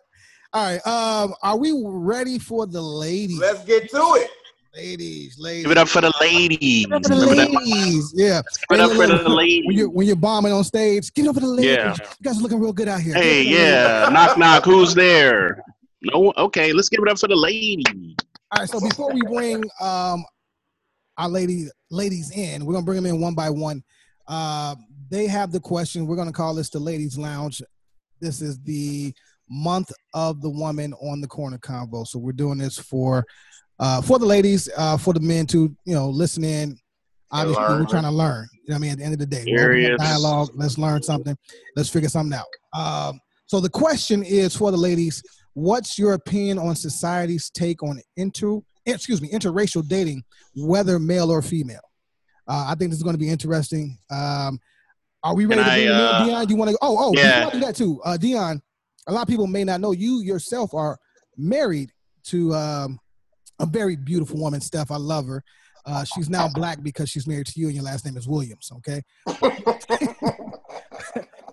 [0.53, 3.39] All right, um, are we ready for the ladies?
[3.39, 4.31] Let's get to it.
[4.75, 5.63] ladies, ladies.
[5.63, 6.87] Give it up for the ladies.
[6.87, 8.13] Give it up for the ladies.
[8.17, 8.43] Yeah.
[8.69, 9.67] Give it up for the ladies.
[9.67, 11.77] When you're when you're bombing on stage, give it up for the ladies.
[11.77, 11.95] Yeah.
[11.95, 13.15] You guys are looking real good out here.
[13.15, 14.09] Hey, Give it up for the ladies.
[14.09, 14.09] yeah.
[14.13, 14.65] knock, knock.
[14.65, 15.63] Who's there?
[16.03, 16.33] No.
[16.37, 17.85] Okay, let's give it up for the ladies.
[18.53, 20.25] All right, so before we bring um
[21.17, 23.85] our lady ladies in, we're gonna bring them in one by one.
[24.27, 24.75] Uh,
[25.11, 26.07] they have the question.
[26.09, 27.63] We're gonna call this the ladies' lounge.
[28.21, 29.15] This is the
[29.51, 32.07] month of the woman on the corner convo.
[32.07, 33.27] So we're doing this for
[33.79, 36.77] uh for the ladies, uh for the men to you know listen in.
[37.33, 38.49] Obviously, we're trying to learn.
[38.53, 38.91] You know what I mean?
[38.93, 40.01] At the end of the day, we're opening up Curious.
[40.01, 40.51] dialogue.
[40.55, 41.37] Let's learn something.
[41.77, 42.47] Let's figure something out.
[42.73, 45.23] Um, so the question is for the ladies:
[45.55, 50.25] What's your opinion on society's take on inter, excuse me, interracial dating,
[50.57, 51.81] whether male or female?
[52.49, 53.97] Uh, I think this is going to be interesting.
[54.11, 54.59] Um,
[55.23, 56.47] are we ready Can to I, uh, Dion?
[56.47, 56.79] Do you want to?
[56.83, 57.45] Oh, oh, yeah.
[57.45, 58.63] before I do that too, uh, Dion.
[59.09, 60.99] A lot of people may not know you yourself are
[61.37, 61.91] married
[62.25, 62.99] to um,
[63.59, 64.91] a very beautiful woman, Steph.
[64.91, 65.43] I love her.
[65.87, 68.71] Uh, she's now black because she's married to you, and your last name is Williams.
[68.77, 69.03] Okay.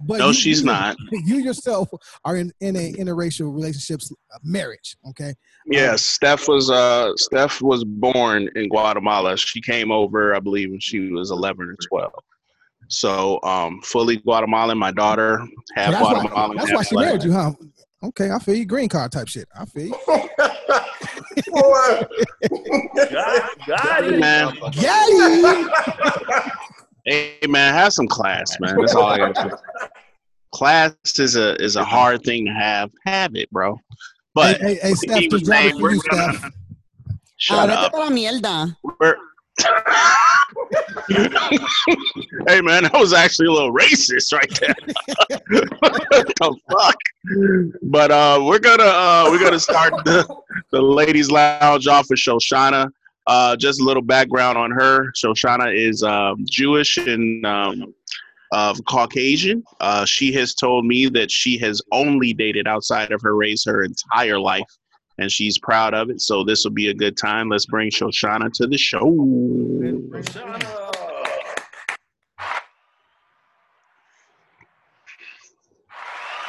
[0.02, 0.96] but No, you- she's you- not.
[1.12, 1.88] You yourself
[2.26, 4.98] are in, in a interracial relationships uh, marriage.
[5.10, 5.34] Okay.
[5.66, 9.38] Yes, Steph was uh Steph was born in Guatemala.
[9.38, 12.14] She came over, I believe, when she was eleven or twelve.
[12.90, 14.78] So um fully Guatemalan.
[14.78, 16.58] My daughter So half that's why, Guatemalan.
[16.58, 17.06] that's half why she black.
[17.08, 17.52] married you, huh?
[18.04, 18.66] Okay, I feel you.
[18.66, 19.48] Green card type shit.
[19.58, 19.96] I feel you.
[21.48, 22.02] Boy.
[23.12, 24.20] Got, got Hey, it.
[24.20, 24.54] man.
[24.74, 25.68] Yeah.
[27.06, 28.76] Hey man, have some class, man.
[28.80, 29.58] That's all I got to.
[30.54, 32.92] Class is a is a hard thing to have.
[33.06, 33.80] Have it, bro.
[34.36, 36.52] But hey, hey, hey, Steph, just drop it for you, Steph.
[37.38, 37.92] shut Ábrete up.
[37.94, 38.76] para mierda.
[39.00, 39.16] We're-
[42.48, 44.76] hey man, that was actually a little racist right there.
[45.50, 46.96] the fuck?
[47.84, 50.28] But uh, we're gonna uh, we're gonna start the,
[50.72, 52.92] the ladies' lounge off with Shoshana.
[53.26, 55.12] Uh, just a little background on her.
[55.12, 57.94] Shoshana is um, Jewish and um,
[58.52, 59.64] of Caucasian.
[59.80, 63.84] Uh, she has told me that she has only dated outside of her race her
[63.84, 64.68] entire life,
[65.18, 66.22] and she's proud of it.
[66.22, 67.50] So this will be a good time.
[67.50, 69.10] Let's bring Shoshana to the show.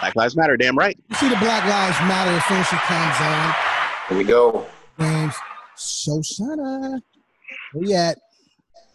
[0.01, 0.97] Black Lives Matter, damn right.
[1.09, 3.55] You see the Black Lives Matter as soon as she comes on.
[4.09, 4.67] Here we go.
[4.99, 5.35] James
[5.77, 7.01] Shoshana.
[7.73, 8.19] Where you at?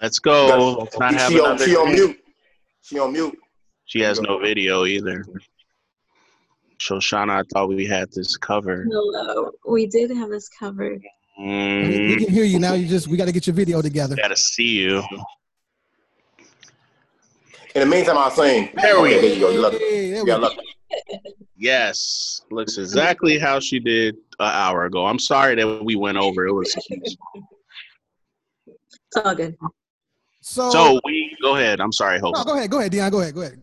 [0.02, 0.80] Let's go.
[0.80, 1.66] Let's not have she, on, another.
[1.66, 2.20] she on mute.
[2.82, 3.38] She on mute.
[3.86, 5.26] She has no video either.
[6.88, 8.88] Shoshana, I thought we had this covered.
[8.92, 9.52] Hello.
[9.68, 11.02] We did have this covered.
[11.02, 11.10] We,
[11.46, 12.74] Mm, we can hear you now.
[12.74, 14.16] You just we got to get your video together.
[14.16, 15.02] gotta see you.
[17.74, 18.70] In the meantime, I'll sing.
[18.80, 19.50] There we Okay, There you go.
[19.50, 19.82] You love it.
[19.82, 20.48] Hey, there You we got go.
[20.48, 20.62] lucky.
[21.56, 25.06] Yes, looks exactly how she did an hour ago.
[25.06, 26.46] I'm sorry that we went over.
[26.46, 27.16] It was It's
[29.24, 29.56] all good.
[30.42, 31.80] So, so we go ahead.
[31.80, 32.36] I'm sorry, Hope.
[32.36, 33.62] no, go ahead, go ahead, Dion, go ahead, go ahead.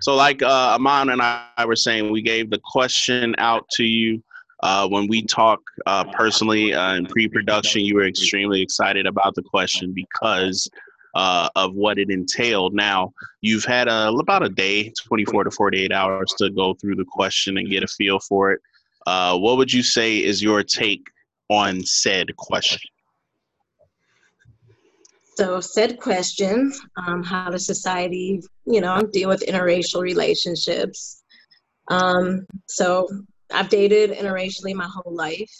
[0.00, 4.22] So, like uh, Aman and I were saying, we gave the question out to you
[4.62, 7.82] uh, when we talk uh, personally uh, in pre-production.
[7.82, 10.68] You were extremely excited about the question because
[11.14, 12.74] uh, of what it entailed.
[12.74, 17.06] Now, you've had a, about a day, 24 to 48 hours, to go through the
[17.06, 18.60] question and get a feel for it.
[19.06, 21.06] Uh, what would you say is your take
[21.48, 22.80] on said question?
[25.36, 31.22] So, said question um, How does society, you know, deal with interracial relationships?
[31.88, 33.06] Um, so,
[33.52, 35.52] I've dated interracially my whole life.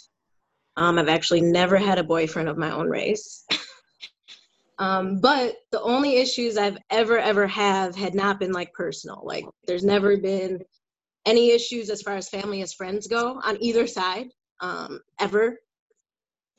[0.77, 3.45] Um, I've actually never had a boyfriend of my own race.
[4.79, 9.21] um, but the only issues I've ever, ever have had not been like personal.
[9.23, 10.59] Like, there's never been
[11.25, 14.27] any issues as far as family as friends go on either side,
[14.59, 15.59] um, ever.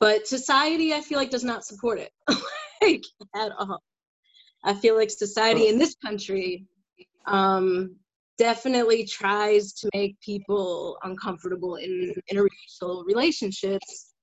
[0.00, 2.12] But society, I feel like, does not support it.
[2.82, 3.82] like at all.
[4.64, 6.66] I feel like society in this country
[7.26, 7.96] um,
[8.38, 14.14] definitely tries to make people uncomfortable in interracial relationships.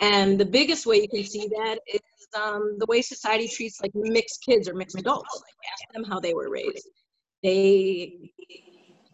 [0.00, 2.00] And the biggest way you can see that is
[2.40, 5.28] um, the way society treats like mixed kids or mixed adults.
[5.34, 6.88] Like ask them how they were raised.
[7.42, 8.30] They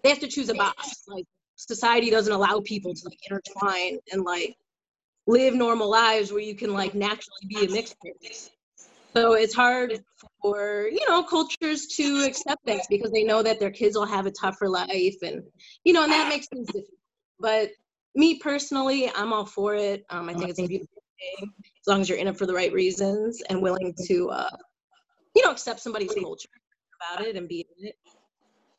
[0.03, 1.05] they have to choose a box.
[1.09, 1.25] Like
[1.57, 4.57] society doesn't allow people to like intertwine and like
[5.27, 8.51] live normal lives where you can like naturally be a mixed person.
[9.17, 10.03] So it's hard
[10.43, 14.27] for you know cultures to accept this because they know that their kids will have
[14.27, 15.43] a tougher life, and
[15.85, 16.99] you know, and that makes things difficult.
[17.39, 17.71] But
[18.15, 20.05] me personally, I'm all for it.
[20.11, 21.03] Um, I think it's a beautiful
[21.39, 24.57] thing as long as you're in it for the right reasons and willing to, uh,
[25.35, 26.49] you know, accept somebody's culture
[27.11, 27.97] about it and be in it.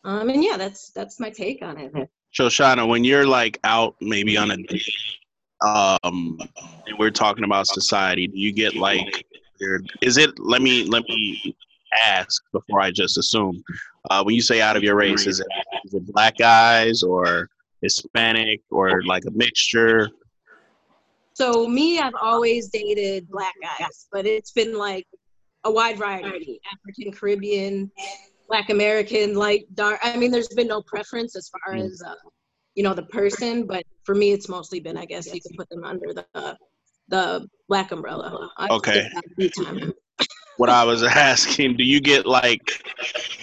[0.04, 1.92] Um, and yeah, that's that's my take on it.
[2.38, 4.84] Shoshana, when you're like out maybe on a date,
[5.66, 6.38] um,
[6.88, 9.26] and we're talking about society, do you get like,
[10.02, 10.38] is it?
[10.38, 11.56] Let me let me
[12.06, 13.64] ask before I just assume.
[14.10, 15.48] Uh, when you say out of your race, is it
[15.86, 17.50] is it black guys or
[17.82, 20.10] Hispanic or like a mixture?
[21.34, 25.06] So me, I've always dated black guys, but it's been like
[25.64, 27.92] a wide variety: African, Caribbean,
[28.48, 30.00] Black American, light, dark.
[30.04, 31.86] I mean, there's been no preference as far Mm.
[31.86, 32.14] as uh,
[32.76, 35.70] you know the person, but for me, it's mostly been, I guess, you could put
[35.70, 36.58] them under the
[37.08, 38.50] the black umbrella.
[38.58, 38.94] I've Okay.
[38.94, 39.94] dated that a few times.
[40.58, 42.62] What I was asking, do you get like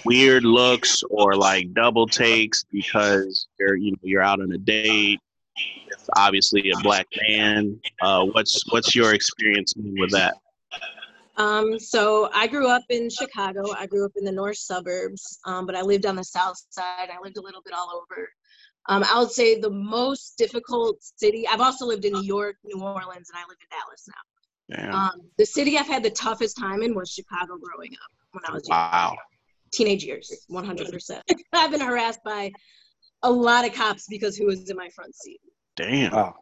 [0.05, 5.21] weird looks or like double takes because you're you know you're out on a date?
[5.89, 7.79] It's obviously a black man.
[8.01, 10.35] Uh, what's what's your experience with that?
[11.37, 13.73] Um, so I grew up in Chicago.
[13.77, 17.09] I grew up in the north suburbs, um, but I lived on the south side.
[17.11, 18.29] I lived a little bit all over.
[18.89, 21.47] Um, I would say the most difficult city.
[21.47, 24.23] I've also lived in New York, New Orleans, and I live in Dallas now.
[24.77, 24.95] Damn.
[24.95, 28.53] Um, the city I've had the toughest time in was Chicago growing up when I
[28.53, 28.79] was young.
[28.79, 29.17] Wow.
[29.73, 31.21] teenage years, 100%.
[31.53, 32.51] I've been harassed by
[33.23, 35.41] a lot of cops because who was in my front seat.
[35.77, 36.13] Damn.
[36.13, 36.35] Wow.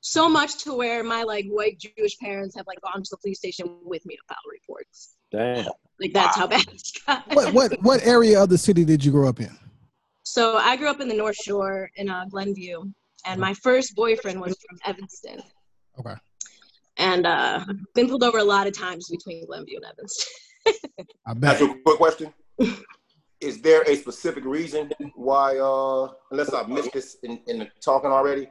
[0.00, 3.38] So much to where my like white Jewish parents have like gone to the police
[3.38, 5.16] station with me to file reports.
[5.32, 5.66] Damn.
[6.00, 7.26] Like that's how bad it's got.
[7.34, 9.58] What what what area of the city did you grow up in?
[10.28, 12.82] So I grew up in the North Shore in uh, Glenview,
[13.24, 15.40] and my first boyfriend was from Evanston.
[15.98, 16.14] Okay.
[16.98, 20.26] And uh, I've been pulled over a lot of times between Glenview and Evanston.
[21.26, 21.60] I Ask bet.
[21.60, 22.34] you a quick question.
[23.40, 28.10] Is there a specific reason why, uh, unless I've missed this in, in the talking
[28.10, 28.50] already,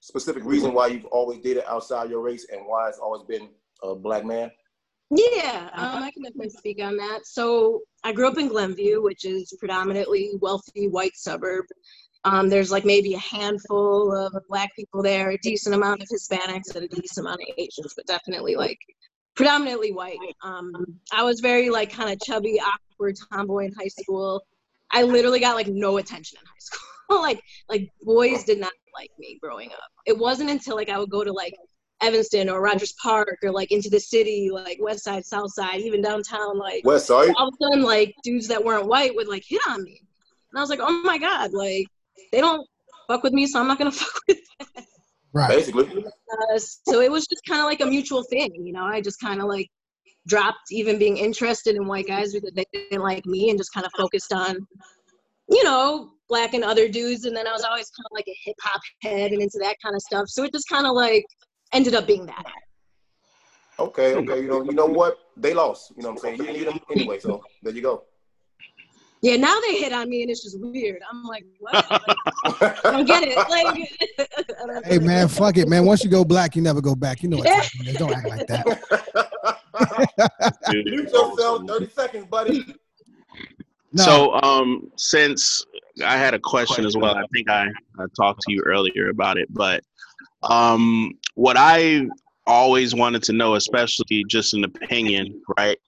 [0.00, 3.50] specific reason why you've always dated outside your race and why it's always been
[3.82, 4.50] a black man?
[5.10, 7.26] Yeah, um, I can definitely speak on that.
[7.26, 11.64] So I grew up in Glenview, which is predominantly wealthy white suburb.
[12.24, 16.76] Um, there's like maybe a handful of black people there, a decent amount of Hispanics,
[16.76, 18.78] and a decent amount of Asians, but definitely like
[19.34, 20.18] predominantly white.
[20.42, 20.72] Um,
[21.12, 24.44] I was very like kind of chubby, awkward tomboy in high school.
[24.92, 27.20] I literally got like no attention in high school.
[27.22, 29.90] like like boys did not like me growing up.
[30.06, 31.54] It wasn't until like I would go to like
[32.02, 36.02] Evanston or Rogers Park or like into the city, like West Side, South Side, even
[36.02, 37.32] downtown, like West Side?
[37.36, 40.00] all of a sudden like dudes that weren't white would like hit on me.
[40.50, 41.86] And I was like, oh my God, like
[42.32, 42.66] they don't
[43.08, 44.84] fuck with me, so I'm not gonna fuck with Them.
[45.32, 45.48] Right.
[45.48, 46.04] Basically.
[46.04, 48.84] uh, so it was just kind of like a mutual thing, you know.
[48.84, 49.68] I just kind of like
[50.26, 53.86] dropped even being interested in white guys because they didn't like me, and just kind
[53.86, 54.56] of focused on,
[55.48, 57.24] you know, black and other dudes.
[57.26, 59.76] And then I was always kind of like a hip hop head and into that
[59.82, 60.28] kind of stuff.
[60.28, 61.24] So it just kind of like
[61.72, 62.44] ended up being that.
[63.78, 64.42] Okay, okay.
[64.42, 65.18] You know, you know what?
[65.36, 65.92] They lost.
[65.96, 66.36] You know what I'm saying?
[66.38, 68.04] You didn't need them anyway, so there you go.
[69.22, 71.02] Yeah, now they hit on me, and it's just weird.
[71.10, 71.74] I'm like, what?
[71.74, 73.36] Like, I don't get it.
[73.50, 75.84] Like, Hey man, fuck it, man.
[75.84, 77.22] Once you go black, you never go back.
[77.22, 77.96] You know what time it is.
[77.96, 78.66] Don't act like that.
[80.70, 82.74] Mute yourself 30 seconds, buddy.
[83.92, 84.04] No.
[84.04, 85.64] So, um, since
[86.04, 87.66] I had a question as well, I think I,
[87.98, 89.82] I talked to you earlier about it, but
[90.42, 92.06] um, what I
[92.46, 95.78] always wanted to know, especially just an opinion, right?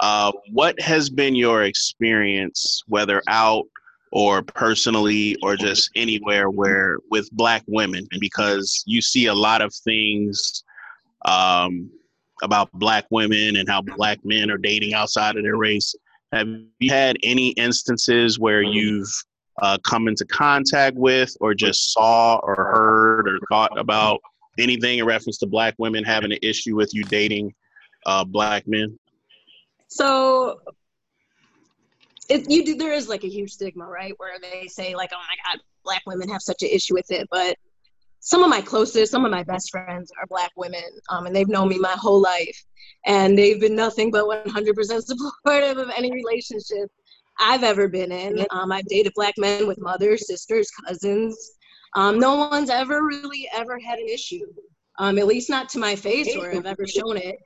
[0.00, 3.66] Uh, what has been your experience, whether out
[4.12, 8.06] or personally or just anywhere where with black women?
[8.20, 10.64] Because you see a lot of things
[11.24, 11.90] um,
[12.42, 15.94] about black women and how black men are dating outside of their race.
[16.32, 16.48] Have
[16.78, 19.10] you had any instances where you've
[19.60, 24.20] uh, come into contact with, or just saw, or heard, or thought about
[24.58, 27.52] anything in reference to black women having an issue with you dating
[28.06, 28.98] uh, black men?
[29.88, 30.60] So
[32.28, 34.12] it, you do, there is like a huge stigma, right?
[34.18, 37.26] Where they say like, oh my God, black women have such an issue with it.
[37.30, 37.56] But
[38.20, 41.48] some of my closest, some of my best friends are black women, um, and they've
[41.48, 42.64] known me my whole life,
[43.06, 46.90] and they've been nothing but 100% supportive of any relationship
[47.38, 48.46] I've ever been in.
[48.50, 51.52] Um, I've dated black men with mothers, sisters, cousins.
[51.94, 54.46] Um, no one's ever really ever had an issue,
[54.98, 57.36] um, at least not to my face or have ever shown it.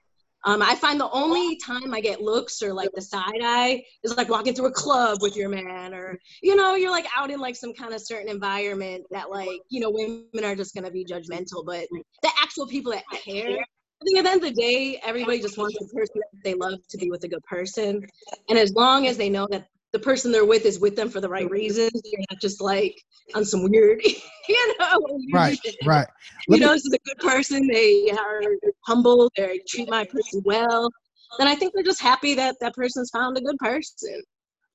[0.44, 4.16] Um, I find the only time I get looks or like the side eye is
[4.16, 7.38] like walking through a club with your man, or you know, you're like out in
[7.38, 11.04] like some kind of certain environment that like you know women are just gonna be
[11.04, 11.86] judgmental, but
[12.22, 13.64] the actual people that care
[14.02, 16.54] I think at the end of the day, everybody just wants the person that they
[16.54, 18.04] love to be with a good person.
[18.48, 21.20] And as long as they know that the person they're with is with them for
[21.20, 22.94] the right reasons, they're not just like
[23.34, 24.00] on some weird,
[24.48, 24.98] you know.
[25.32, 26.06] Right, right.
[26.48, 27.66] You me- know, this is a good person.
[27.66, 28.42] They are
[28.86, 29.30] humble.
[29.36, 30.90] They treat my person well.
[31.38, 34.22] Then I think they're just happy that that person's found a good person.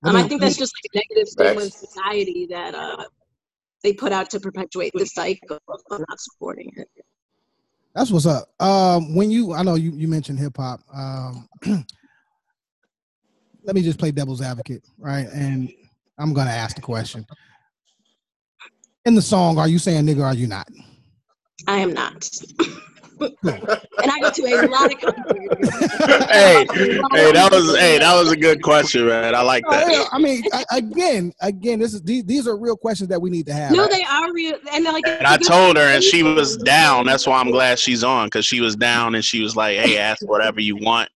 [0.03, 3.03] Let Um, me- I think that's just like a negative stigma in society that uh,
[3.83, 6.89] they put out to perpetuate the cycle of not supporting it.
[7.95, 8.49] That's what's up.
[8.59, 10.81] Um, when you, I know you, you mentioned hip hop.
[10.93, 11.47] Um,
[13.67, 15.27] let me just play devil's advocate, right?
[15.33, 15.69] And
[16.17, 17.25] I'm gonna ask the question.
[19.05, 20.19] In the song, are you saying nigga?
[20.19, 20.67] Or are you not?
[21.67, 22.29] I am not.
[23.19, 25.95] and I go to a lot of concerts.
[26.31, 26.65] hey,
[27.11, 29.35] hey, that was hey, that was a good question, man.
[29.35, 30.07] I like that.
[30.11, 33.47] I mean, I, again, again, this is these, these are real questions that we need
[33.47, 33.71] to have.
[33.71, 34.57] No, they are real.
[34.71, 37.05] And like, And I told her, and she was down.
[37.05, 39.97] That's why I'm glad she's on, because she was down, and she was like, "Hey,
[39.97, 41.09] ask whatever you want,"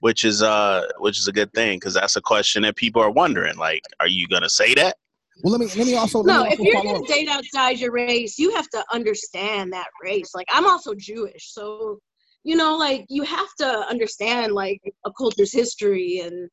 [0.00, 3.10] which is uh, which is a good thing, because that's a question that people are
[3.10, 3.56] wondering.
[3.56, 4.96] Like, are you gonna say that?
[5.42, 7.06] Well, let me let me also let No, me if you're gonna up.
[7.06, 10.34] date outside your race, you have to understand that race.
[10.34, 11.98] Like I'm also Jewish, so
[12.44, 16.48] you know, like you have to understand like a culture's history and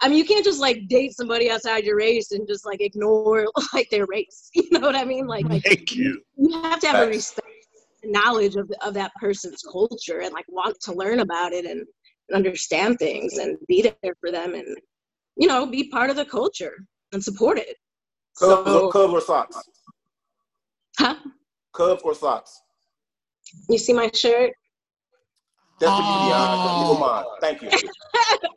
[0.00, 3.46] I mean you can't just like date somebody outside your race and just like ignore
[3.72, 4.50] like their race.
[4.54, 5.26] You know what I mean?
[5.26, 6.20] Like like Thank you.
[6.36, 7.46] you have to have a respect
[8.02, 11.84] and knowledge of of that person's culture and like want to learn about it and,
[12.28, 14.66] and understand things and be there for them and
[15.40, 16.72] you know, be part of the culture
[17.12, 17.76] and support it.
[18.38, 19.56] Cubs, So- or, Cubs or Sox?
[20.98, 21.14] Huh?
[21.72, 22.60] Cubs or Sox?
[23.70, 24.52] You see my shirt?
[25.80, 26.96] That's for you, Oh.
[27.00, 27.00] Deanna.
[27.00, 27.36] Never.
[27.40, 27.68] Thank you.
[27.72, 27.88] you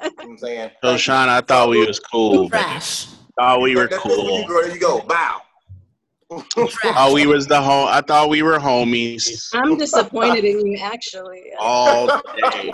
[0.02, 0.72] know what I'm saying?
[0.84, 2.50] So, Sean, I thought we was cool.
[2.50, 3.06] Trash.
[3.40, 4.48] Thought we were That's it for you, cool.
[4.48, 4.62] girl.
[4.64, 5.02] There you go.
[5.02, 5.42] Bow.
[6.32, 7.88] Oh, we was the home.
[7.90, 11.52] I thought we were homies I'm disappointed in you, actually.
[11.60, 12.08] all
[12.38, 12.72] day.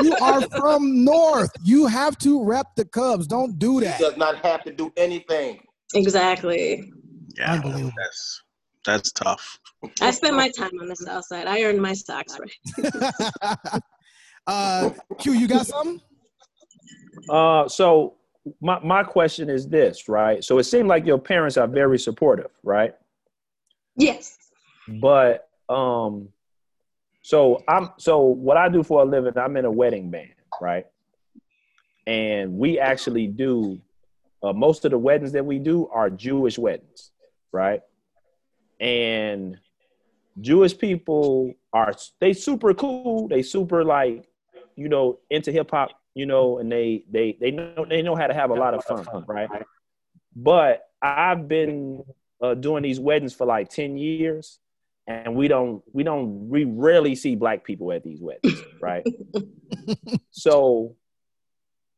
[0.00, 1.50] You are from North.
[1.62, 3.26] You have to rep the Cubs.
[3.26, 3.96] Don't do that.
[3.96, 5.60] He does not have to do anything.
[5.94, 6.90] Exactly.
[7.36, 7.92] Yeah, Unbelievable.
[7.96, 8.42] that's
[8.86, 9.58] that's tough.
[10.00, 11.46] I spent my time on the south side.
[11.46, 13.82] I earned my stocks right.
[14.46, 16.00] uh, Q, you got something?
[17.28, 18.14] Uh, so
[18.60, 20.42] my my question is this, right?
[20.42, 22.94] So it seemed like your parents are very supportive, right?
[23.96, 24.38] Yes.
[24.88, 26.28] But um,
[27.22, 30.86] so I'm so what I do for a living, I'm in a wedding band, right?
[32.06, 33.80] And we actually do
[34.42, 37.12] uh, most of the weddings that we do are Jewish weddings,
[37.52, 37.80] right?
[38.80, 39.56] And
[40.40, 43.28] Jewish people are they super cool.
[43.28, 44.26] They super like,
[44.74, 48.26] you know, into hip hop, you know, and they they they know they know how
[48.26, 49.48] to have a lot of fun, right?
[50.34, 52.04] But I've been
[52.40, 54.58] uh, doing these weddings for like ten years,
[55.06, 59.06] and we don't we don't we rarely see black people at these weddings, right?
[60.30, 60.96] so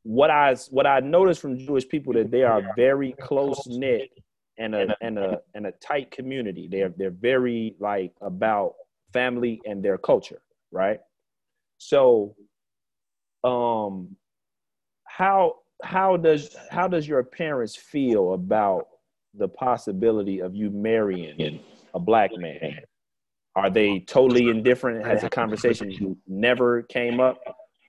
[0.04, 4.10] what I what I noticed from Jewish people that they are very close knit
[4.58, 6.68] and a and a and a tight community.
[6.68, 8.74] They're they're very like about
[9.12, 11.00] family and their culture, right?
[11.78, 12.36] So,
[13.44, 14.16] um,
[15.04, 18.86] how how does how does your parents feel about
[19.34, 21.60] the possibility of you marrying
[21.94, 22.80] a black man?
[23.56, 25.06] Are they totally indifferent?
[25.06, 27.38] Has a conversation never came up,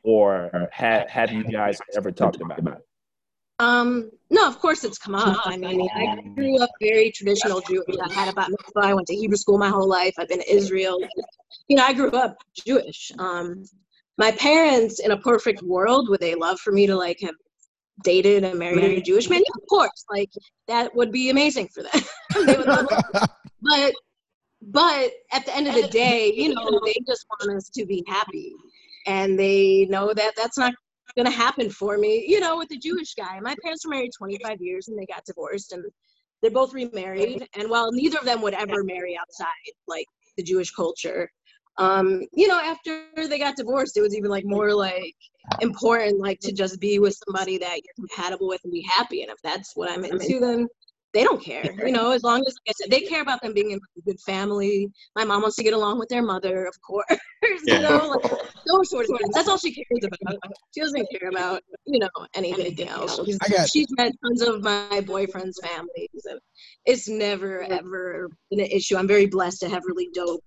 [0.03, 2.85] or have have you guys ever talked about it?
[3.57, 5.39] Um, no, of course it's come up.
[5.45, 7.95] I mean, I grew up very traditional Jewish.
[8.03, 8.81] I had a bat mitzvah.
[8.81, 10.13] I went to Hebrew school my whole life.
[10.19, 10.99] I've been to Israel.
[11.69, 13.13] You know, I grew up Jewish.
[13.17, 13.63] Um,
[14.17, 17.35] my parents, in a perfect world, would they love for me to like have
[18.03, 19.39] dated and married a Jewish man?
[19.39, 20.05] Yeah, of course.
[20.09, 20.31] Like
[20.67, 22.01] that would be amazing for them.
[22.45, 22.87] they would love.
[23.67, 23.95] But
[24.61, 28.03] but at the end of the day, you know, they just want us to be
[28.07, 28.53] happy.
[29.07, 30.73] And they know that that's not
[31.15, 33.39] going to happen for me, you know, with the Jewish guy.
[33.39, 35.83] My parents were married 25 years and they got divorced and
[36.41, 37.47] they're both remarried.
[37.55, 39.47] And while neither of them would ever marry outside
[39.87, 40.05] like
[40.37, 41.29] the Jewish culture,
[41.77, 45.13] um, you know, after they got divorced, it was even like more like
[45.61, 49.21] important, like to just be with somebody that you're compatible with and be happy.
[49.21, 50.67] And if that's what I'm into, then
[51.13, 53.53] they don't care, you know, as long as like I said, they care about them
[53.53, 54.89] being in a good family.
[55.15, 57.05] My mom wants to get along with their mother, of course,
[57.65, 58.31] you know, like
[58.67, 59.33] those sorts of things.
[59.33, 60.37] That's all she cares about.
[60.73, 63.17] She doesn't care about, you know, anything else.
[63.25, 66.39] She's, got- she's met tons of my boyfriend's families, and
[66.85, 68.97] it's never ever been an issue.
[68.97, 70.43] I'm very blessed to have really dope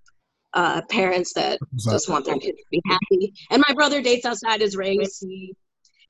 [0.53, 3.33] uh, parents that just want their kids to be happy.
[3.51, 5.19] And my brother dates outside his race.
[5.19, 5.55] He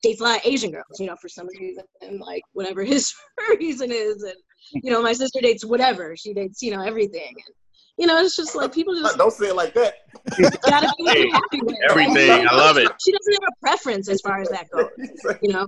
[0.02, 3.14] dates a lot of Asian girls, you know, for some reason, and like whatever his
[3.60, 4.24] reason is.
[4.24, 4.36] And
[4.84, 6.16] you know, my sister dates whatever.
[6.16, 7.34] She dates, you know, everything.
[7.36, 7.56] And
[7.98, 9.96] You know, it's just like people just Don't say it like that.
[10.70, 11.76] gotta be what happy with.
[11.90, 12.48] Everything.
[12.48, 12.90] I love it.
[13.04, 14.90] She doesn't have a preference as far as that goes.
[15.42, 15.68] You know,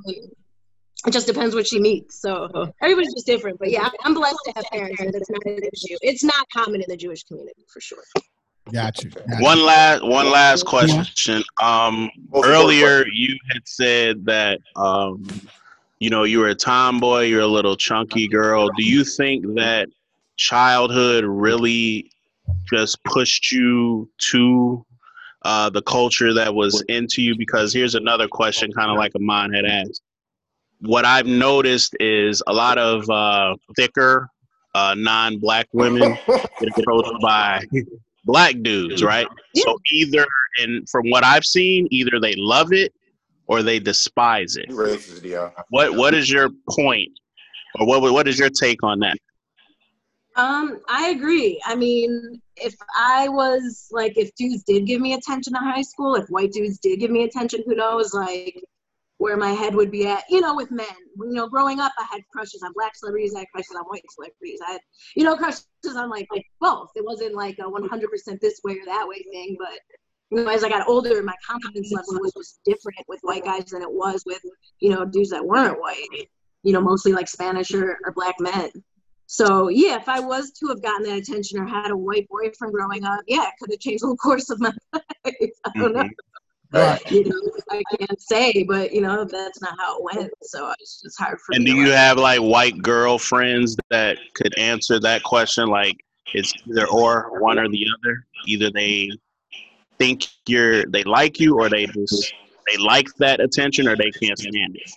[1.08, 2.22] it just depends what she meets.
[2.22, 3.60] So everybody's just different.
[3.60, 5.98] But yeah, I'm blessed to have parents that it's not an issue.
[6.02, 8.04] It's not common in the Jewish community for sure.
[8.72, 9.10] Got you.
[9.10, 9.44] Got you.
[9.44, 11.44] One last one last question.
[11.62, 15.26] Um, earlier you had said that um,
[16.00, 18.70] you know you were a tomboy, you're a little chunky girl.
[18.78, 19.90] Do you think that
[20.38, 22.12] childhood really
[22.72, 24.86] just pushed you to
[25.44, 27.36] uh, the culture that was into you?
[27.38, 30.02] Because here's another question, kind of like Amon had asked.
[30.82, 34.30] What I've noticed is a lot of uh, thicker,
[34.74, 37.64] uh, non-black women get approached by
[38.24, 39.28] black dudes, right?
[39.56, 40.26] So either,
[40.62, 42.94] and from what I've seen, either they love it
[43.48, 44.70] or they despise it.
[44.70, 45.52] Racist, Dion.
[45.70, 47.12] What What is your point,
[47.80, 49.18] or what What is your take on that?
[50.38, 51.62] Um, I agree.
[51.66, 56.16] I mean, if I was like, if dudes did give me attention in high school,
[56.16, 58.64] if white dudes did give me attention, who knows, like,
[59.22, 60.88] where my head would be at, you know, with men.
[61.16, 64.02] You know, growing up, I had crushes on black celebrities, I had crushes on white
[64.10, 64.60] celebrities.
[64.68, 64.82] I had,
[65.16, 66.90] you know, crushes on like, like both.
[66.96, 69.80] It wasn't like a 100% this way or that way thing, but
[70.32, 73.66] you know, as I got older, my confidence level was just different with white guys
[73.66, 74.42] than it was with,
[74.80, 76.08] you know, dudes that weren't white.
[76.64, 78.72] You know, mostly like Spanish or, or black men.
[79.28, 82.74] So yeah, if I was to have gotten that attention or had a white boyfriend
[82.74, 85.04] growing up, yeah, it could have changed the whole course of my life.
[85.26, 86.04] I don't know.
[86.04, 86.31] Mm-hmm.
[86.74, 87.12] Right.
[87.12, 87.38] You know,
[87.70, 90.32] I can't say, but you know, that's not how it went.
[90.42, 95.00] So it's just hard for And do you have like white girlfriends that could answer
[95.02, 95.68] that question?
[95.68, 95.98] Like
[96.34, 98.26] it's either or, one or the other.
[98.48, 99.12] Either they
[99.98, 102.34] think you're, they like you, or they just
[102.70, 104.92] they like that attention, or they can't stand it.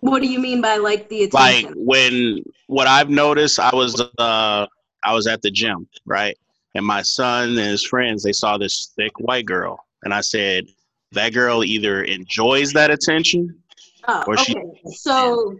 [0.00, 1.70] What do you mean by like the attention?
[1.70, 4.66] like when what I've noticed, I was uh
[5.02, 6.36] I was at the gym, right?
[6.76, 10.66] And my son and his friends, they saw this thick white girl, and I said,
[11.12, 13.62] that girl either enjoys that attention,
[14.08, 14.80] Oh, or she- okay.
[14.92, 15.58] So,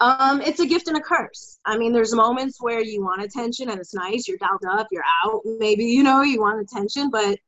[0.00, 1.58] um, it's a gift and a curse.
[1.64, 4.28] I mean, there's moments where you want attention and it's nice.
[4.28, 4.88] You're dialed up.
[4.92, 5.40] You're out.
[5.58, 7.38] Maybe you know you want attention, but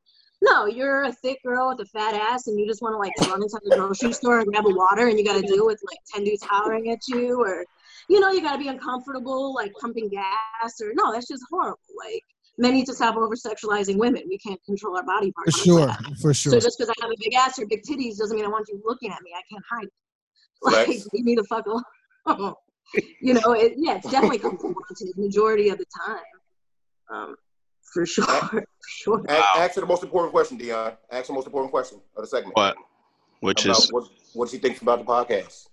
[0.40, 3.12] no, you're a thick girl with a fat ass, and you just want to like
[3.30, 5.80] run into the grocery store and grab a water, and you got to deal with
[5.86, 7.64] like ten dudes hollering at you, or
[8.08, 11.78] you know, you got to be uncomfortable, like pumping gas, or no, that's just horrible.
[11.96, 12.24] Like
[12.58, 14.22] men need to stop over sexualizing women.
[14.28, 15.60] We can't control our body parts.
[15.62, 16.04] For parts.
[16.04, 16.14] sure.
[16.20, 16.52] For sure.
[16.52, 18.66] So just because I have a big ass or big titties doesn't mean I want
[18.68, 19.30] you looking at me.
[19.36, 19.84] I can't hide.
[19.84, 19.92] it.
[20.64, 21.08] Like Facts.
[21.12, 21.82] leave me the fuck alone.
[23.20, 26.20] you know, it, yeah, it's definitely comes from wanted majority of the time.
[27.12, 27.34] Um,
[27.92, 29.24] for sure, for sure.
[29.28, 30.92] Ask, ask her the most important question, Dion.
[31.10, 32.56] Ask the most important question of the segment.
[32.56, 32.76] what?
[33.40, 35.66] Which About is what, what she thinks about the podcast.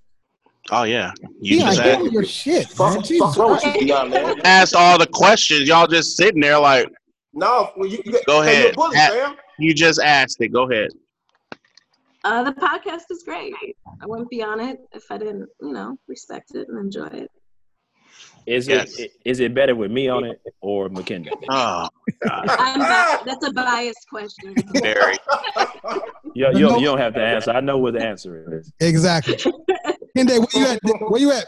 [0.72, 1.12] Oh yeah,
[1.42, 3.04] you yeah, just I asked, your shit, Fuck, man.
[3.04, 4.36] Jesus fuck wrong with you, Dion, man.
[4.46, 5.68] asked all the questions.
[5.68, 6.88] Y'all just sitting there like
[7.34, 8.64] No, well, you, you, Go hey, ahead.
[8.64, 10.50] You're a bully, Ha- you just asked it.
[10.50, 10.90] Go ahead.
[12.24, 13.54] Uh, the podcast is great.
[14.02, 17.32] I wouldn't be on it if I didn't, you know, respect it and enjoy it.
[18.46, 18.98] Is Yes.
[19.00, 21.32] it is it better with me on it or McKendree?
[21.50, 21.88] Oh,
[22.26, 24.56] bi- that's a biased question.
[24.74, 25.16] very.
[26.36, 27.52] You, you, don't- you don't have to answer.
[27.52, 28.72] I know what the answer is.
[28.80, 29.36] Exactly.
[30.18, 30.80] Kende, where you at?
[31.10, 31.46] Where you at?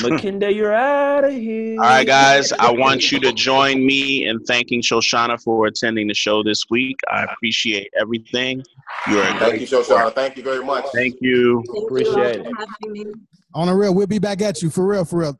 [0.00, 0.56] McKendree, hmm.
[0.56, 1.74] you're out of here.
[1.78, 2.52] All right, guys.
[2.52, 6.96] I want you to join me in thanking Shoshana for attending the show this week.
[7.10, 8.62] I appreciate everything.
[9.08, 10.14] You are a Thank you, Shoshana.
[10.14, 10.86] Thank you very much.
[10.94, 11.62] Thank you.
[11.72, 12.46] Thank Appreciate you it.
[12.46, 13.12] for having me.
[13.54, 15.38] On the real, we'll be back at you for real, for real.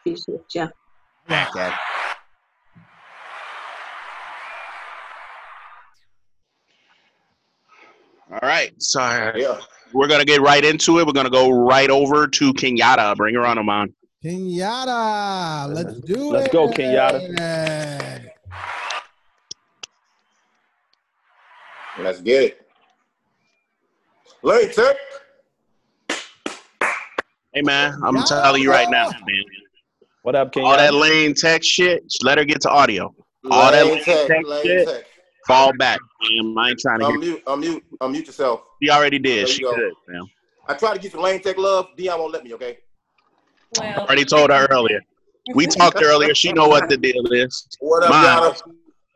[0.00, 0.68] Appreciate you.
[1.30, 1.72] Okay.
[8.30, 8.72] All right.
[8.82, 9.42] Sorry.
[9.42, 9.60] Yeah.
[9.92, 11.06] We're gonna get right into it.
[11.06, 13.16] We're gonna go right over to Kenyatta.
[13.16, 13.94] Bring her on, Amon.
[14.24, 16.38] Kenyatta, let's do it.
[16.38, 18.30] Let's go, Kenyatta.
[21.98, 22.66] Let's get it.
[24.42, 24.96] Lane Tech.
[27.52, 29.44] Hey man, I'm telling you right now, man.
[30.22, 30.64] What up, King?
[30.64, 33.14] All that lane tech shit, just let her get to audio.
[33.50, 34.26] All that Lane Tech.
[34.26, 34.88] tech Lane shit.
[34.88, 35.04] Tech.
[35.46, 36.54] Fall back, man.
[36.58, 37.16] I ain't trying to hear.
[37.18, 38.62] Unmute, unmute, unmute yourself.
[38.82, 39.46] She already did.
[39.46, 39.76] There She you go.
[39.76, 40.22] good, man.
[40.68, 41.88] I tried to get some Lane Tech love.
[41.96, 42.78] Dion won't let me, okay?
[43.76, 45.00] Well, Already told her earlier.
[45.54, 46.34] We talked earlier.
[46.34, 47.66] She know what the deal is.
[47.80, 48.54] What up, Mine.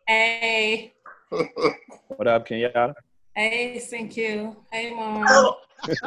[0.08, 0.92] hey,
[1.30, 2.94] What up, Kenyatta?
[3.34, 4.56] hey, thank you.
[4.72, 5.54] Hey, mom.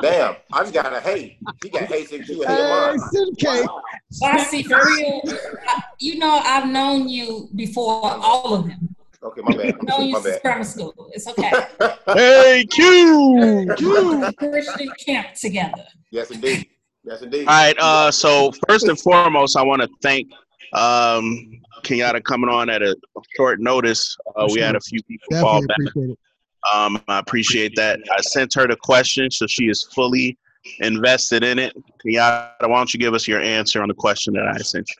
[0.01, 1.37] Damn, I just got a hate.
[1.63, 2.99] He got hate since you and Hey, mine.
[3.33, 3.65] okay.
[4.19, 5.21] Bossy, for real.
[5.67, 8.95] I- You know, I've known you before all of them.
[9.21, 9.75] Okay, my bad.
[9.91, 10.41] I've you My bad.
[10.41, 10.93] grammar school.
[11.13, 11.51] It's okay.
[12.13, 13.75] Hey, Q.
[14.37, 15.85] Christian camp together.
[16.11, 16.67] yes, indeed.
[17.03, 17.47] Yes, indeed.
[17.47, 17.75] All right.
[17.79, 20.31] Uh, so first and foremost, I want to thank
[20.73, 22.95] um, Kenyatta coming on at a
[23.35, 24.17] short notice.
[24.35, 25.93] Uh, we had a few people fall back.
[26.73, 27.99] Um, I appreciate that.
[28.11, 30.37] I sent her the question, so she is fully
[30.79, 31.75] invested in it.
[32.05, 34.95] Kenyatta, why don't you give us your answer on the question that I sent you?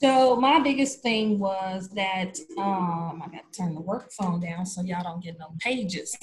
[0.00, 4.66] So my biggest thing was that um, I got to turn the work phone down
[4.66, 6.16] so y'all don't get no pages.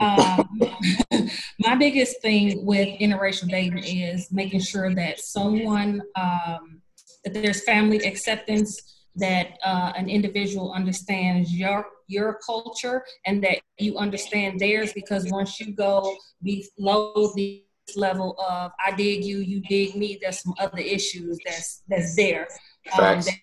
[0.00, 0.60] Um,
[1.60, 6.80] my biggest thing with interracial dating is making sure that someone um,
[7.24, 8.80] that there's family acceptance,
[9.16, 14.92] that uh, an individual understands your your culture and that you understand theirs.
[14.92, 20.40] Because once you go below the level of I dig you, you dig me, there's
[20.40, 22.48] some other issues that's that's there
[22.98, 23.34] um, that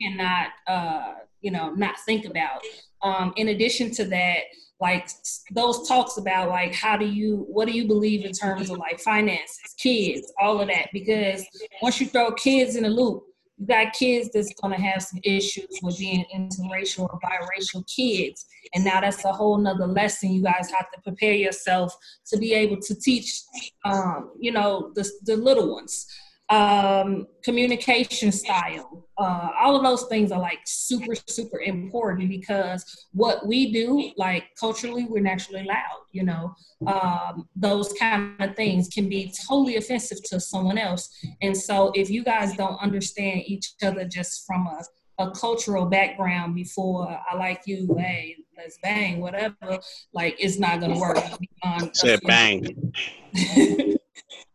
[0.00, 2.60] you cannot uh, you know not think about.
[3.02, 4.40] Um, in addition to that,
[4.80, 5.08] like
[5.52, 9.00] those talks about like how do you what do you believe in terms of like
[9.00, 10.88] finances, kids, all of that.
[10.92, 11.44] Because
[11.82, 13.24] once you throw kids in the loop,
[13.58, 18.46] you got kids that's gonna have some issues with being interracial or biracial kids.
[18.74, 21.94] And now that's a whole nother lesson you guys have to prepare yourself
[22.28, 23.42] to be able to teach
[23.84, 26.06] um, you know, the, the little ones.
[26.50, 33.46] Um, communication style, uh, all of those things are like super, super important because what
[33.46, 36.54] we do, like culturally, we're naturally loud, you know,
[36.86, 41.10] um, those kind of things can be totally offensive to someone else.
[41.42, 44.82] And so if you guys don't understand each other just from a
[45.18, 49.78] a cultural background before I like you, hey, let's bang, whatever,
[50.12, 51.18] like it's not gonna work.
[51.62, 52.92] beyond Said bang.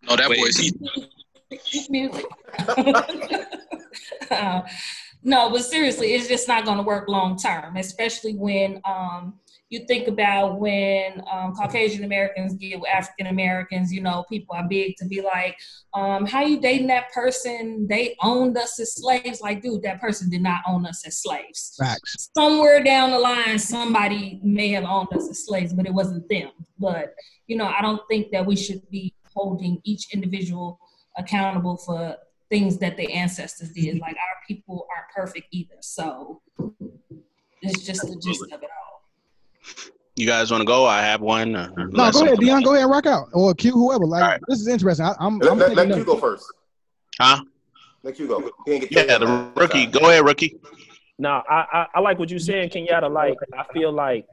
[0.06, 0.60] No, that boy's
[1.90, 2.26] music.
[4.32, 4.62] Uh,
[5.24, 9.40] no, but seriously, it's just not going to work long term, especially when um,
[9.74, 13.92] you think about when um, Caucasian Americans get with African Americans.
[13.92, 15.58] You know, people are big to be like,
[15.94, 17.88] um, "How you dating that person?
[17.90, 21.76] They owned us as slaves." Like, dude, that person did not own us as slaves.
[21.80, 22.30] Facts.
[22.38, 26.52] Somewhere down the line, somebody may have owned us as slaves, but it wasn't them.
[26.78, 27.16] But
[27.48, 30.80] you know, I don't think that we should be holding each individual
[31.18, 32.18] accountable for
[32.50, 34.00] things that the ancestors did.
[34.00, 35.76] Like our people aren't perfect either.
[35.82, 36.42] So
[37.62, 39.02] it's just the gist of it all.
[40.16, 40.86] You guys want to go?
[40.86, 41.56] I have one.
[41.56, 42.62] uh, No, go ahead, something- Dion.
[42.62, 43.30] Go ahead rock out.
[43.34, 44.06] Or Q, whoever.
[44.06, 45.06] Like, this is interesting.
[45.08, 45.98] I, I'm, Let, I'm let, let notes.
[46.00, 46.46] you go first.
[47.20, 47.44] Huh?
[48.04, 48.52] Let you go.
[48.68, 49.88] Get Yeah, the rookie.
[49.88, 50.60] Go ahead, rookie.
[51.18, 53.10] Now, I, I I like what you're saying, Kenyatta.
[53.12, 54.28] Like, I feel like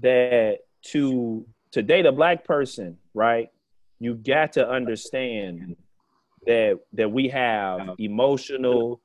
[0.00, 3.50] that to to date a black person, right?
[4.00, 5.76] You got to understand
[6.48, 9.00] that that we have emotional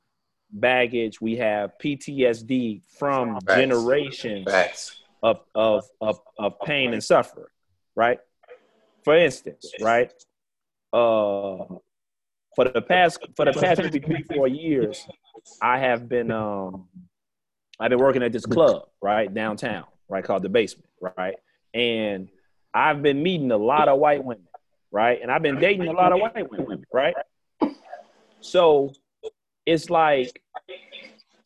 [0.50, 3.54] baggage, we have PTSD from Facts.
[3.54, 5.02] generations Facts.
[5.22, 7.46] of, of of of pain and suffering,
[7.94, 8.18] right?
[9.04, 10.10] For instance, right?
[10.92, 11.66] Uh,
[12.56, 15.06] for the past for the past three four years,
[15.60, 16.88] I have been um
[17.78, 21.36] I've been working at this club right downtown, right called the Basement, right,
[21.74, 22.28] and
[22.72, 24.46] I've been meeting a lot of white women,
[24.90, 27.14] right, and I've been dating a lot of white women, right.
[28.44, 28.92] So
[29.64, 30.42] it's like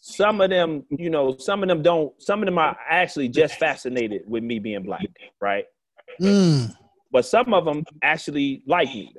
[0.00, 2.20] some of them, you know, some of them don't.
[2.20, 5.06] Some of them are actually just fascinated with me being black,
[5.40, 5.64] right?
[6.20, 6.74] Mm.
[7.12, 9.14] But some of them actually like me.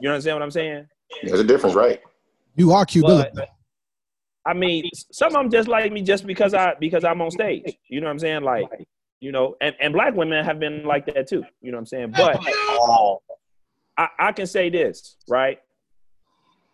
[0.00, 0.86] You understand what I'm saying?
[1.24, 2.00] There's a difference, right?
[2.54, 3.28] You are Q Billa.
[3.34, 3.48] But,
[4.46, 7.76] I mean, some of them just like me just because I because I'm on stage.
[7.88, 8.42] You know what I'm saying?
[8.42, 8.68] Like,
[9.20, 11.44] you know, and, and black women have been like that too.
[11.60, 12.12] You know what I'm saying?
[12.16, 12.38] But
[13.96, 15.58] I, I can say this, right?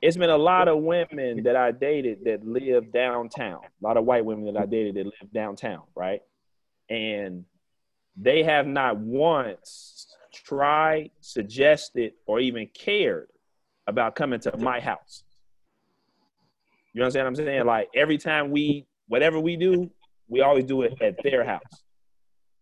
[0.02, 3.60] It's been a lot of women that I dated that live downtown.
[3.64, 6.22] A lot of white women that I dated that live downtown, right?
[6.88, 7.44] And
[8.16, 13.28] they have not once tried, suggested, or even cared
[13.86, 15.22] about coming to my house.
[16.94, 17.66] You understand what I'm saying?
[17.66, 19.90] Like every time we, whatever we do,
[20.28, 21.82] we always do it at their house.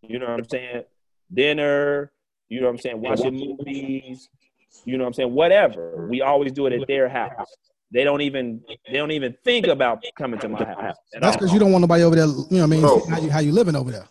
[0.02, 0.82] You know what I'm saying?
[1.32, 2.12] Dinner,
[2.48, 3.00] you know what I'm saying?
[3.00, 4.28] Watching movies,
[4.84, 5.32] you know what I'm saying?
[5.34, 6.06] Whatever.
[6.08, 7.56] We always do it at their house.
[7.90, 10.96] They don't even they don't even think about coming to my house.
[11.20, 12.26] That's because you don't want nobody over there.
[12.26, 12.80] You know what I mean?
[12.82, 13.06] Bro.
[13.06, 14.04] How you how you living over there?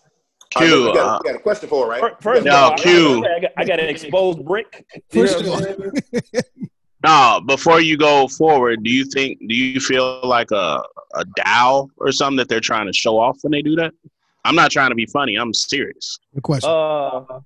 [0.56, 2.14] Q, look, got, uh, got a question for her, right?
[2.22, 3.26] First No, of all, I- Q.
[3.26, 4.86] I, got, I got an exposed brick.
[5.12, 5.94] For You know what I'm sure.
[6.14, 6.44] saying?
[7.06, 10.82] No, before you go forward, do you think do you feel like a
[11.14, 13.94] a Dow or something that they're trying to show off when they do that?
[14.44, 15.36] I'm not trying to be funny.
[15.36, 16.18] I'm serious.
[16.34, 16.70] Good question.
[16.72, 17.40] Uh,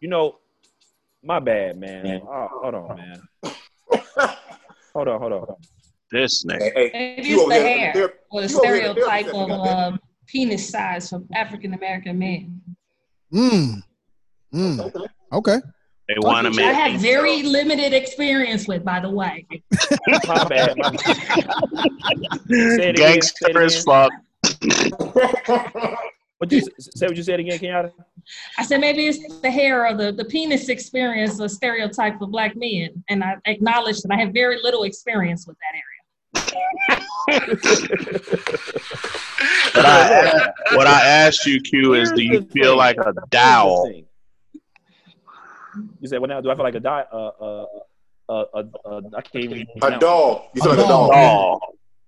[0.00, 0.36] you know,
[1.22, 2.20] my bad, man.
[2.24, 3.22] Oh, hold on, man.
[4.94, 5.54] Hold on, hold on.
[6.10, 6.60] This nigga.
[6.60, 8.82] Hey, hey, Maybe it's the here in hair ther- or the you over here in
[8.82, 12.60] the stereotype of session, um, penis size for African American men.
[13.32, 13.82] Mm.
[14.52, 15.06] Mm.
[15.32, 15.58] Okay.
[16.08, 16.64] They want to make.
[16.64, 19.46] I make have very limited experience with, by the way.
[20.26, 20.76] My bad.
[20.78, 21.00] My bad.
[22.48, 24.10] Say it again, say it gangster as fuck.
[26.38, 27.06] What you say?
[27.06, 27.92] What you said again, Kenyatta?
[28.58, 32.54] I said maybe it's the hair or the, the penis experience, a stereotype for black
[32.54, 33.02] men.
[33.08, 35.84] And I acknowledge that I have very little experience with that area.
[39.74, 43.92] What I, what I asked you, Q, is do you feel like a Here's dowel?
[46.00, 46.40] You said, "What now?
[46.40, 47.04] Do I feel like a die?
[47.12, 47.64] Uh, uh,
[48.28, 49.60] uh, uh, uh, I can't even.
[49.76, 50.42] A pronounce dog.
[50.54, 51.12] You feel A like a dog.
[51.12, 51.60] dog.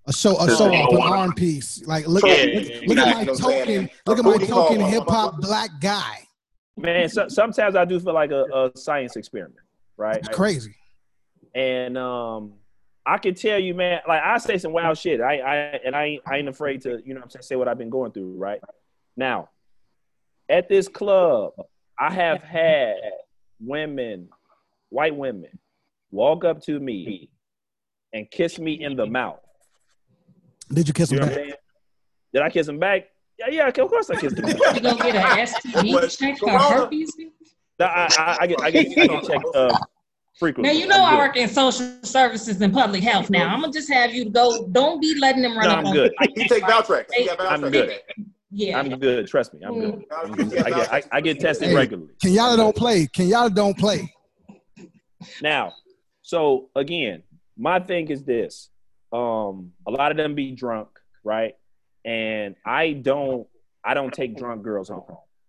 [0.07, 1.85] A show, a show off, an arm piece.
[1.87, 3.67] Like look, Yeah, at look, yeah, look at my You know what I'm saying?
[3.67, 3.85] token.
[3.85, 6.27] A Look at my booty token hip hop black guy.
[6.77, 9.61] Man, so, sometimes I do feel like a, a science experiment,
[9.99, 10.19] right?
[10.19, 10.75] It's crazy.
[11.55, 12.55] And um,
[13.05, 15.21] I can tell you, man, like I say some wild shit.
[15.21, 17.57] I, I and I ain't, I ain't afraid to, you know, what I'm saying, say
[17.57, 18.61] what I've been going through, right?
[19.17, 19.51] Now,
[20.49, 21.53] at this club,
[21.99, 22.97] I have had
[23.61, 24.29] women,
[24.89, 25.59] white women,
[26.11, 27.31] walk up to me
[28.13, 29.41] and kiss me in the mouth.
[30.73, 31.59] Did you kiss You him know I'm back?
[32.33, 33.09] Did I kiss him back?
[33.39, 34.57] Yeah, yeah, of course I kissed him back.
[34.75, 37.17] You gonna get a STD check for herpes?
[37.79, 39.75] Nah, I, I, I get, I get, I get checked uh,
[40.39, 40.73] frequently.
[40.75, 41.19] Now you know I'm I good.
[41.19, 43.31] work in social services and public health.
[43.31, 44.69] Now I'm gonna just have you go.
[44.69, 46.13] Don't be letting them run No, up I'm on good.
[46.37, 46.45] you.
[46.47, 47.07] Take Valtrex.
[47.41, 47.73] I'm Valtrex.
[47.73, 47.99] good.
[48.53, 48.79] Yeah.
[48.79, 49.27] I'm good.
[49.27, 50.05] Trust me, I'm good.
[50.15, 50.59] I'm good.
[50.59, 51.75] I get, I, I get tested Hey.
[51.75, 52.13] regularly.
[52.23, 53.07] Kenyatta don't play.
[53.07, 54.13] Kenyatta don't play.
[55.41, 55.73] Now,
[56.23, 57.23] so again,
[57.57, 58.69] my thing is this:
[59.13, 60.89] um, a lot of them be drunk,
[61.25, 61.55] right?
[62.05, 63.47] And I don't,
[63.85, 65.05] I don't take drunk girls home,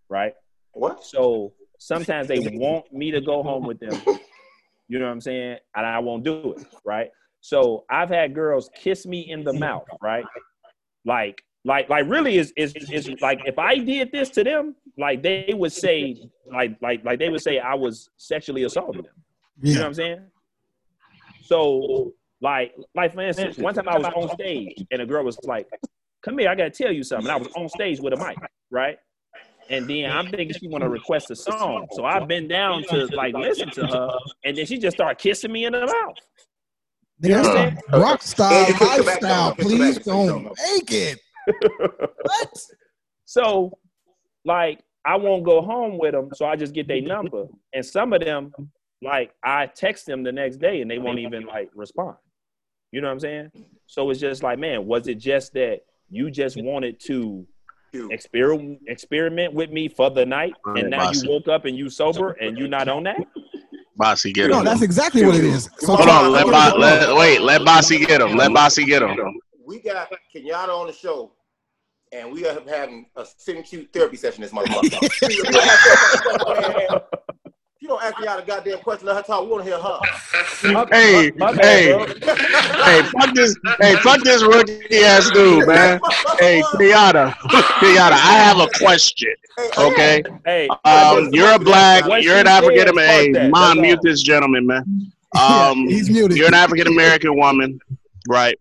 [0.09, 0.33] right?
[0.73, 1.03] What?
[1.03, 4.01] So sometimes they want me to go home with them.
[4.87, 5.57] You know what I'm saying?
[5.75, 7.11] And I won't do it, right?
[7.39, 10.25] So I've had girls kiss me in the mouth, right?
[11.05, 15.21] Like, like, like, really is is is like if I did this to them, like
[15.21, 19.13] they would say, like, like, like they would say I was sexually assaulting them.
[19.61, 20.21] You know what I'm saying?
[21.43, 25.37] So, like, like for instance, one time I was on stage and a girl was
[25.43, 25.67] like,
[26.23, 28.37] "Come here, I gotta tell you something." And I was on stage with a mic,
[28.71, 28.97] right?
[29.69, 33.07] And then I'm thinking she want to request a song, so I've been down to
[33.15, 34.09] like listen to her,
[34.43, 36.15] and then she just started kissing me in the mouth.
[37.21, 39.45] Nigga, what I'm that's the rock style And you kiss the back lifestyle.
[39.45, 39.55] door.
[39.55, 41.19] Kiss the Please don't make it.
[42.23, 42.53] What?
[43.25, 43.77] So,
[44.45, 47.45] like, I won't go home with them, so I just get their number.
[47.73, 48.51] And some of them,
[49.01, 52.15] like, I text them the next day, and they won't even like respond.
[52.91, 53.51] You know what I'm saying?
[53.87, 57.47] So it's just like, man, was it just that you just wanted to
[57.93, 62.31] experiment experiment with me for the night, and now you woke up and you sober
[62.31, 63.17] and you not on that?
[63.95, 64.51] Bossy, get him.
[64.51, 64.65] No, him.
[64.65, 65.69] that's exactly what it is.
[65.77, 68.35] So Hold on, let, Bo- let wait, let Bossy get him.
[68.35, 69.17] Let Bossy get him.
[69.65, 71.31] We got Kenyatta on the show,
[72.11, 74.99] and we are having a sitting cute therapy session this motherfucker.
[77.81, 79.41] you don't ask Kenyatta a goddamn question, let her talk.
[79.43, 79.99] We want to hear her.
[80.91, 82.05] Hey, hey,
[82.85, 85.99] hey, fuck this, hey, fuck this rookie ass dude, man.
[86.37, 87.31] Hey, Kenyatta,
[87.81, 89.33] Kenyatta, I have a question.
[89.79, 93.33] Okay, Hey, um, you're a black, you're an African American.
[93.33, 93.51] fuck.
[93.51, 95.11] Mom, mute this gentleman, man.
[95.39, 96.35] Um, he's muted.
[96.35, 97.79] You're an African American woman,
[98.27, 98.59] right?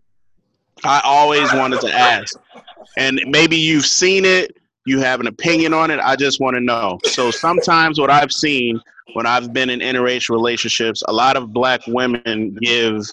[0.85, 2.39] I always wanted to ask,
[2.97, 4.57] and maybe you've seen it,
[4.87, 5.99] you have an opinion on it.
[5.99, 7.01] I just want to know.
[7.07, 8.81] So sometimes what I've seen
[9.15, 13.05] when I've been in interracial relationships, a lot of black women give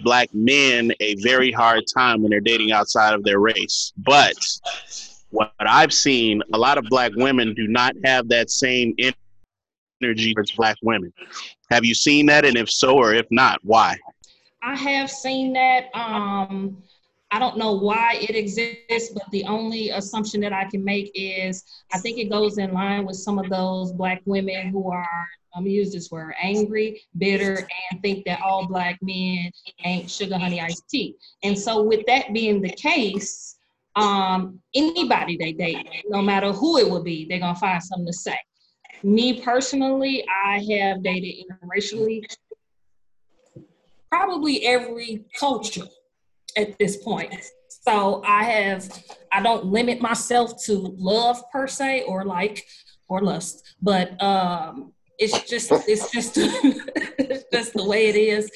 [0.00, 3.92] black men a very hard time when they're dating outside of their race.
[3.98, 4.34] But
[5.30, 8.94] what I've seen, a lot of black women do not have that same
[10.02, 11.12] energy as black women.
[11.70, 12.44] Have you seen that?
[12.44, 13.96] And if so, or if not, why?
[14.62, 15.86] I have seen that.
[15.94, 16.82] Um,
[17.30, 21.64] I don't know why it exists, but the only assumption that I can make is
[21.92, 25.64] I think it goes in line with some of those black women who are, I'm
[25.64, 29.50] gonna use this word, angry, bitter, and think that all black men
[29.84, 31.16] ain't sugar honey iced tea.
[31.42, 33.56] And so, with that being the case,
[33.96, 38.12] um, anybody they date, no matter who it would be, they're gonna find something to
[38.12, 38.38] say.
[39.02, 42.24] Me personally, I have dated interracially
[44.10, 45.86] probably every culture
[46.56, 47.34] at this point.
[47.68, 52.64] So I have, I don't limit myself to love per se or like
[53.08, 58.50] or lust, but um, it's just, it's just, it's just the way it is.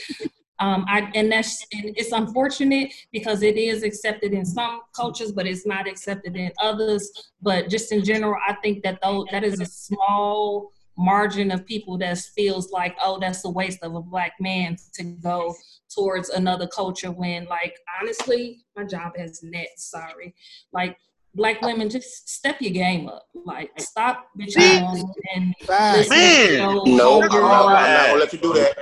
[0.59, 5.47] Um, I, and that's, and it's unfortunate because it is accepted in some cultures, but
[5.47, 7.11] it's not accepted in others.
[7.43, 11.99] But just in general, I think that though that is a small margin of people
[11.99, 15.55] that feels like, oh, that's a waste of a black man to go
[15.97, 20.35] towards another culture when like honestly my job has net sorry
[20.73, 20.97] like
[21.37, 23.29] black women just step your game up.
[23.45, 26.09] Like stop bitching and Facts.
[26.11, 28.79] listen to your No, I'm not I'm not gonna let you do that.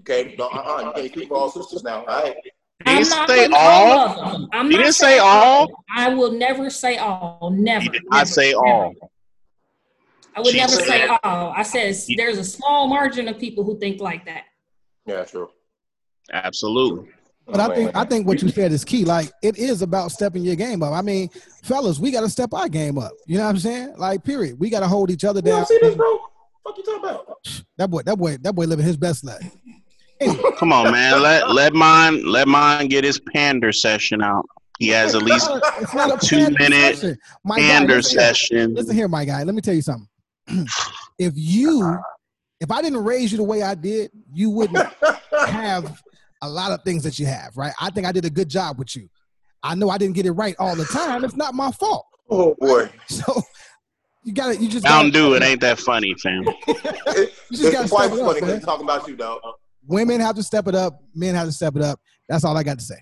[0.00, 2.04] Okay, no, uh-uh, you can't speak for all sisters now.
[2.04, 2.36] All right.
[2.84, 3.98] He I'm didn't say all.
[3.98, 4.48] of them.
[4.52, 5.68] I'm He not didn't say all.
[5.96, 7.50] I will never say all.
[7.56, 7.84] Never.
[7.84, 8.66] He did not never, say never.
[8.66, 8.94] all.
[10.36, 11.52] I would She never say all.
[11.56, 14.44] I said there's a small margin of people who think like that.
[15.06, 15.50] Yeah, true.
[16.32, 17.10] Absolutely.
[17.46, 19.04] But I think I think what you said is key.
[19.04, 20.92] Like it is about stepping your game up.
[20.92, 21.28] I mean,
[21.62, 23.12] fellas, we got to step our game up.
[23.26, 23.94] You know what I'm saying?
[23.98, 24.58] Like, period.
[24.58, 25.58] We got to hold each other down.
[25.58, 26.18] don't see this, bro?
[26.64, 27.36] Fuck you talking about?
[27.76, 29.50] That boy, that boy, that boy living his best life.
[30.58, 31.20] Come on, man.
[31.20, 34.46] Let let mine let mine get his pander session out.
[34.78, 35.48] He has at least
[35.80, 37.18] It's not a two pander minute session.
[37.44, 38.26] My guy, pander listen here.
[38.26, 38.74] session.
[38.74, 39.42] Listen here, my guy.
[39.42, 40.08] Let me tell you something.
[41.18, 41.98] if you,
[42.60, 44.78] if I didn't raise you the way I did, you wouldn't
[45.48, 46.00] have
[46.44, 47.72] a lot of things that you have, right?
[47.80, 49.08] I think I did a good job with you.
[49.62, 51.24] I know I didn't get it right all the time.
[51.24, 52.06] It's not my fault.
[52.30, 52.90] Oh boy.
[53.08, 53.42] So
[54.24, 56.44] you gotta, you just Mountain gotta, Dew, it ain't that funny, fam.
[56.66, 58.60] You just gotta twice step as it up, man.
[58.60, 59.40] talking about you, dog.
[59.86, 61.02] Women have to step it up.
[61.14, 62.00] Men have to step it up.
[62.28, 62.96] That's all I got to say.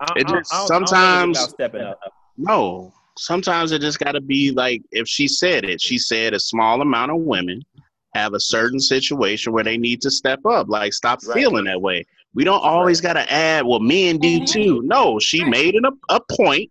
[0.00, 1.98] I, It just- I don't- I don't think it's sometimes- about stepping up.
[2.36, 2.92] No.
[3.18, 7.10] Sometimes it just gotta be like if she said it, she said a small amount
[7.10, 7.62] of women
[8.14, 10.68] have a certain situation where they need to step up.
[10.68, 11.34] Like stop Right.
[11.34, 12.04] feeling that way.
[12.36, 14.44] We don't always gotta add, well, men do mm-hmm.
[14.44, 14.82] too.
[14.84, 16.70] No, she made it a, a point.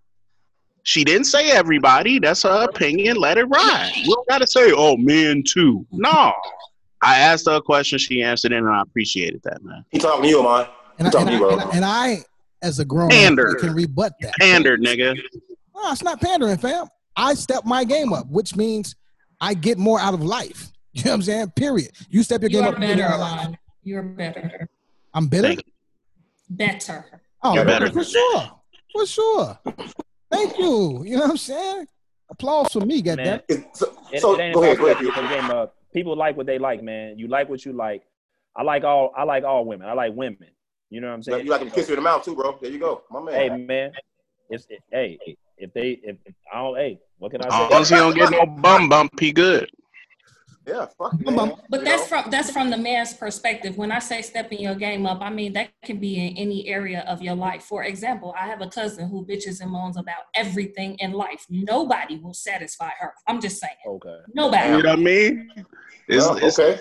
[0.84, 2.20] She didn't say everybody.
[2.20, 3.18] That's her opinion.
[3.18, 3.92] Let it ride.
[3.96, 5.84] We don't gotta say, oh, men too.
[5.92, 6.32] No.
[7.02, 9.84] I asked her a question, she answered it, and I appreciated that, man.
[9.90, 10.68] He talking to you, man.
[11.00, 11.70] And I, Talking and, to I, you, and, bro.
[11.72, 12.18] I, and I,
[12.62, 13.48] as a grown Pander.
[13.48, 14.36] man, can rebut that.
[14.40, 15.18] Pandered, nigga.
[15.76, 16.86] No, it's not pandering, fam.
[17.16, 18.96] I step my game up, which means
[19.42, 20.72] I get more out of life.
[20.96, 21.52] You know what I'm saying?
[21.58, 21.92] Period.
[22.10, 22.76] You step your You game up.
[22.76, 23.48] you get better, more out of life.
[23.48, 23.58] Alon.
[23.84, 24.70] You're better.
[25.16, 25.48] I'm bitter.
[25.48, 25.64] Thank.
[26.50, 27.06] Better.
[27.42, 27.86] Oh, You're better.
[27.86, 28.00] better.
[28.00, 28.52] for sure.
[28.94, 29.60] For sure.
[30.32, 31.04] Thank you.
[31.06, 31.88] You know what I'm saying?
[32.30, 33.40] Applause for me, Man, goddamn.
[33.50, 35.30] It's- So, It, so it go ahead, go ahead.
[35.30, 35.76] game up.
[35.94, 37.18] People like what they like, man.
[37.18, 38.04] You like what you like.
[38.56, 39.12] I like all.
[39.18, 39.88] I like all women.
[39.88, 40.48] I like women.
[40.90, 41.40] You know what I'm saying?
[41.46, 41.52] You saying?
[41.52, 42.58] like him to kiss you in the mouth too, bro.
[42.62, 43.34] There you go, my man.
[43.34, 43.92] Hey, man.
[44.50, 45.18] It's it, hey.
[45.58, 47.56] If they, if, if I don't, hey, what can I say?
[47.56, 47.74] As say?
[47.74, 49.70] long as he don't get no bum bump, he good.
[50.68, 51.36] Yeah, fuck man.
[51.36, 51.54] bum.
[51.70, 52.22] But You that's know?
[52.22, 53.78] from that's from the man's perspective.
[53.78, 57.02] When I say stepping your game up, I mean that can be in any area
[57.08, 57.64] of your life.
[57.64, 61.46] For example, I have a cousin who bitches and moans about everything in life.
[61.50, 63.14] Nobody will satisfy her.
[63.28, 63.74] I'm just saying.
[63.88, 64.18] Okay.
[64.34, 64.70] Nobody.
[64.76, 65.52] You know what I mean?
[66.08, 66.80] It's, Yeah, it's- okay.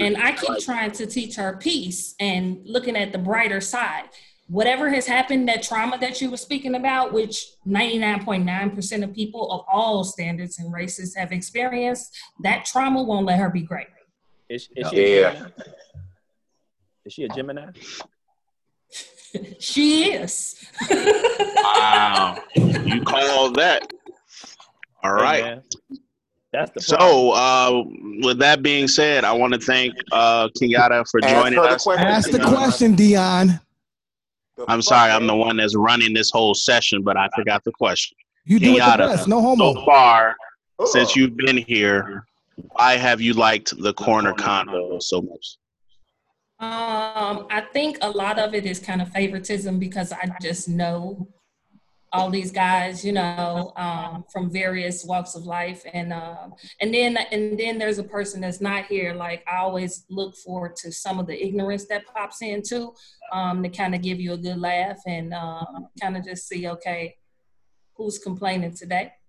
[0.00, 4.04] And I keep trying to teach her peace and looking at the brighter side.
[4.48, 9.64] Whatever has happened, that trauma that you were speaking about, which 99.9% of people of
[9.70, 13.88] all standards and races have experienced, that trauma won't let her be great.
[14.48, 15.32] Is, is she a Yeah.
[15.32, 15.50] Gemini?
[17.04, 17.66] Is she a Gemini?
[19.58, 20.54] She is.
[20.90, 22.38] Wow.
[22.56, 23.92] You call that.
[25.04, 25.60] All Hey,
[26.52, 27.10] That's the problem.
[27.10, 27.84] So, uh,
[28.22, 31.84] with that being said, I want to thank uh, Kenyatta for joining her the us.
[31.84, 32.06] question.
[32.06, 33.60] Ask the question, Dion.
[34.58, 37.70] The I'm sorry, I'm the one that's running this whole session, but I forgot the
[37.70, 38.16] question.
[38.44, 39.28] You do it the best.
[39.28, 39.72] No homo.
[39.72, 39.86] So homo.
[39.86, 40.34] far,
[40.80, 40.88] Ugh.
[40.88, 42.24] since you've been here,
[42.72, 45.58] why have you liked the corner convo so much?
[46.60, 51.28] Um, I think a lot of it is kind of favoritism because I just know
[52.12, 57.16] all these guys, you know, um, from various walks of life, and um, and then
[57.16, 59.14] and then there's a person that's not here.
[59.14, 62.94] Like I always look forward to some of the ignorance that pops in too,
[63.32, 66.68] um, to kind of give you a good laugh and um, kind of just see,
[66.68, 67.16] okay,
[67.94, 69.12] who's complaining today?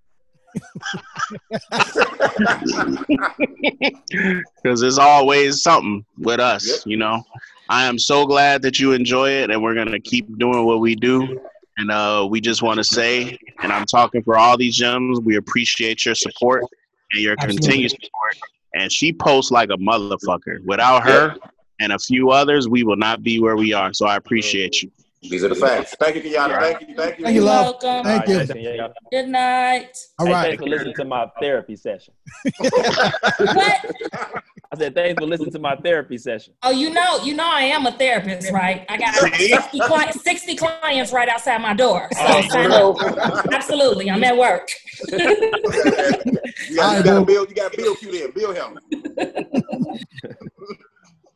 [4.64, 6.80] Because there's always something with us, Yep.
[6.86, 7.24] you know.
[7.70, 10.96] I am so glad that you enjoy it, and we're gonna keep doing what we
[10.96, 11.40] do.
[11.80, 15.38] And uh, we just want to say, and I'm talking for all these gems, we
[15.38, 16.66] appreciate your support
[17.14, 17.58] and your Absolutely.
[17.58, 18.36] continued support.
[18.76, 20.62] And she posts like a motherfucker.
[20.66, 21.38] Without her
[21.80, 23.94] and a few others, we will not be where we are.
[23.94, 24.92] So I appreciate you.
[25.22, 25.96] These are the facts.
[26.00, 26.60] Thank you, Kenyatta.
[26.60, 26.96] Thank you.
[26.96, 27.26] Thank you.
[27.26, 27.78] Thank you, love.
[27.82, 28.04] welcome.
[28.04, 28.38] Thank you.
[28.38, 28.88] right, yeah, yeah.
[29.10, 29.98] Good night.
[30.18, 30.42] All right.
[30.44, 32.14] Hey, thanks for listening to my therapy session.
[33.40, 33.86] What?
[34.72, 36.54] I said thanks for listening to my therapy session.
[36.62, 38.86] Oh, you know, you know, I am a therapist, right?
[38.88, 42.08] I got 60, cli- 60 clients right outside my door.
[42.16, 43.48] Oh, so Oh, sign up.
[43.52, 44.70] Absolutely, I'm at work.
[46.70, 47.50] You got, you got to build.
[47.50, 48.32] You got to build Q there.
[48.32, 48.78] Build him.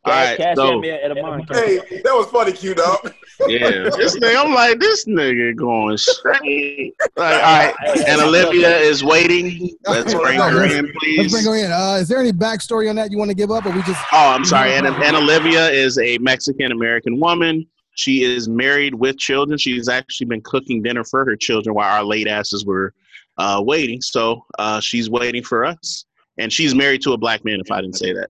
[0.06, 1.50] All right, Cash so- at me at a month.
[1.50, 3.14] Hey, that was funny, Q dog.
[3.48, 6.94] Yeah, this nigga, I'm like, this nigga going straight.
[7.16, 7.74] Like, all right,
[8.08, 9.70] and Olivia is waiting.
[9.88, 11.18] Let's bring her in, please.
[11.20, 11.72] Let's bring her in.
[11.72, 14.04] Uh, is there any backstory on that you want to give up, or we just?
[14.12, 14.74] Oh, I'm sorry.
[14.74, 17.66] And, and Olivia is a Mexican American woman.
[17.96, 19.58] She is married with children.
[19.58, 22.94] She's actually been cooking dinner for her children while our late asses were
[23.38, 24.02] uh, waiting.
[24.02, 26.06] So uh, she's waiting for us,
[26.38, 27.60] and she's married to a black man.
[27.60, 28.30] If I didn't say that,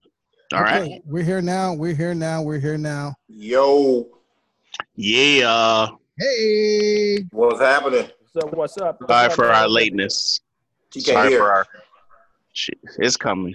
[0.54, 0.82] all right.
[0.82, 1.74] Okay, We're here now.
[1.74, 2.42] We're here now.
[2.42, 3.14] We're here now.
[3.28, 4.06] Yo,
[4.96, 5.88] Yeah.
[6.18, 7.24] Hey.
[7.32, 8.08] what's happening?
[8.32, 9.00] So what's up?
[9.00, 9.54] What's Sorry up, for man?
[9.54, 10.40] our lateness.
[10.92, 11.38] She can't Sorry hear.
[11.40, 11.66] for our.
[12.52, 13.54] Shit, it's coming.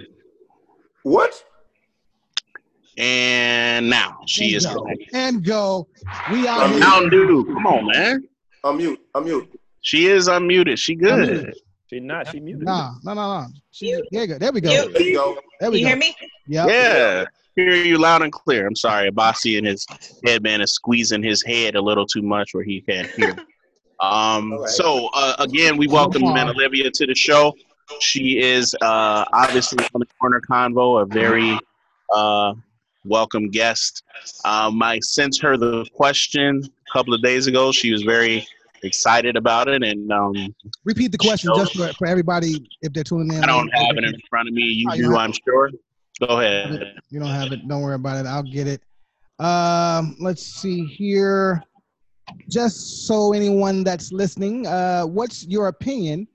[1.04, 1.42] What?
[2.98, 4.74] And now she And is go.
[4.76, 4.98] coming.
[5.14, 5.88] And go.
[6.32, 6.80] We out here.
[6.80, 8.28] Mountain Dew, come on, man.
[8.66, 8.98] Unmute.
[9.16, 9.48] Unmute.
[9.82, 10.78] She is unmuted.
[10.78, 11.54] She good.
[11.90, 12.28] She not.
[12.28, 12.66] She muted.
[12.66, 13.48] Nah, no, no, no.
[13.72, 14.38] She, there, you go.
[14.38, 14.70] there we go.
[14.72, 15.38] You- There you go.
[15.62, 15.88] There we you go.
[15.90, 16.14] hear me?
[16.50, 16.68] Yep.
[16.70, 17.26] Yeah.
[17.56, 18.66] Hear you loud and clear.
[18.66, 19.10] I'm sorry.
[19.10, 19.86] Abasi and his
[20.26, 23.36] headband is squeezing his head a little too much where he can't hear.
[24.02, 24.70] Um, All right.
[24.70, 26.34] so uh, again, we welcome Come.
[26.34, 27.54] Man Olivia to the show.
[28.00, 31.60] She is uh, obviously on the corner convo, a very
[32.16, 32.54] uh,
[33.04, 34.04] welcome guest.
[34.46, 37.74] Um, I sent her the question a couple of days ago.
[37.74, 38.48] She was very
[38.84, 40.56] excited about it, and um,
[40.86, 43.44] Repeat the question just for, for everybody if they're tuning in.
[43.44, 44.64] I don't have it in front of me.
[44.64, 45.72] You do, I'm sure.
[46.20, 46.96] Go ahead.
[47.10, 47.68] You don't have it.
[47.68, 48.28] Don't worry about it.
[48.28, 48.82] I'll get it.
[49.40, 51.64] Um, let's see here.
[52.50, 56.28] Just so anyone that's listening, uh, what's your opinion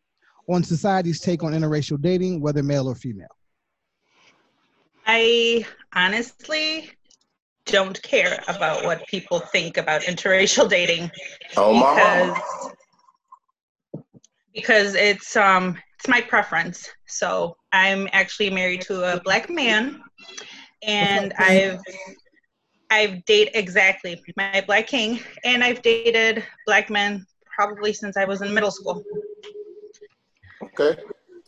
[0.48, 3.28] on society's take on interracial dating, whether male or female?
[5.06, 6.90] I honestly
[7.66, 11.10] don't care about what people think about interracial dating
[11.56, 12.74] Oh because mama.
[14.54, 16.90] because it's um it's my preference.
[17.06, 20.02] So I'm actually married to a black man,
[20.82, 21.80] and What's up, King?
[22.90, 27.24] I've I've dated exactly my black king, and I've dated black men
[27.56, 29.02] probably since I was in middle school.
[30.62, 31.00] Okay.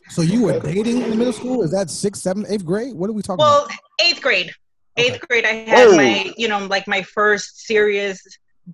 [0.09, 1.61] So you were dating in the middle school?
[1.61, 2.95] Is that sixth, seventh, eighth grade?
[2.95, 3.67] What are we talking about?
[3.67, 4.51] Well, eighth grade.
[4.95, 5.97] Eighth grade, I had Whoa.
[5.97, 8.19] my you know like my first serious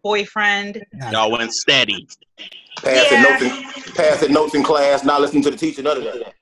[0.02, 0.82] boyfriend.
[1.12, 2.08] Y'all went steady.
[2.84, 3.24] Passing Yeah.
[3.24, 6.34] notes in passing notes in class, not listening to the teacher, none of that.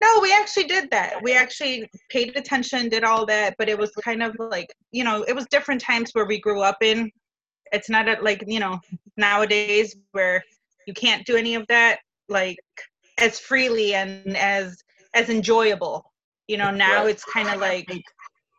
[0.00, 1.20] No, we actually did that.
[1.22, 5.24] We actually paid attention, did all that, but it was kind of like, you know,
[5.24, 7.10] it was different times where we grew up in.
[7.72, 8.78] It's not a, like, you know,
[9.16, 10.44] nowadays where
[10.86, 11.98] you can't do any of that
[12.28, 12.58] like
[13.18, 14.82] as freely and as
[15.14, 16.12] as enjoyable.
[16.46, 17.10] You know, now Right.
[17.10, 17.90] it's kind of like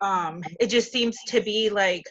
[0.02, 2.03] um it just seems to be like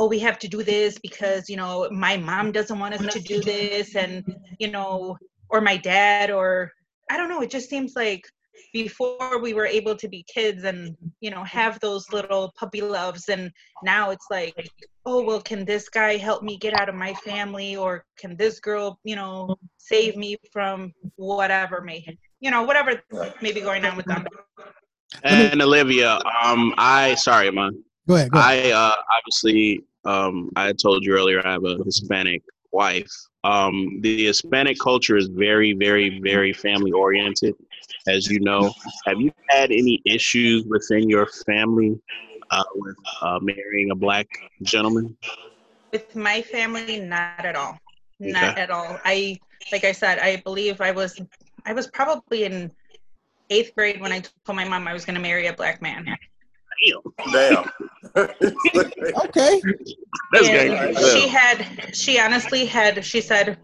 [0.00, 3.20] oh we have to do this because you know my mom doesn't want us to
[3.20, 4.24] do this and
[4.58, 5.16] you know
[5.50, 6.72] or my dad or
[7.10, 8.24] i don't know it just seems like
[8.72, 13.28] before we were able to be kids and you know have those little puppy loves
[13.28, 13.52] and
[13.82, 14.70] now it's like
[15.04, 18.58] oh well can this guy help me get out of my family or can this
[18.58, 22.02] girl you know save me from whatever may
[22.40, 23.02] you know whatever
[23.42, 24.26] may be going on with them
[25.24, 27.82] And Olivia, um, I sorry, man.
[28.10, 28.32] Go ahead.
[28.32, 28.66] Go ahead.
[28.66, 32.42] I uh, obviously, um, I told you earlier, I have a Hispanic
[32.72, 33.08] wife.
[33.44, 37.54] Um, the Hispanic culture is very, very, very family oriented,
[38.08, 38.74] as you know.
[39.06, 42.00] Have you had any issues within your family
[42.50, 44.26] uh, with uh, marrying a black
[44.62, 45.16] gentleman?
[45.92, 47.78] with my family not at all
[48.20, 48.60] not Okay.
[48.62, 49.38] at all i
[49.72, 51.20] like i said i believe i was
[51.66, 52.70] i was probably in
[53.50, 56.06] eighth grade when i told my mom i was going to marry a black man
[57.32, 57.64] Damn.
[59.24, 59.60] Okay.
[60.32, 60.96] That's And good.
[61.12, 63.58] she had she honestly had she said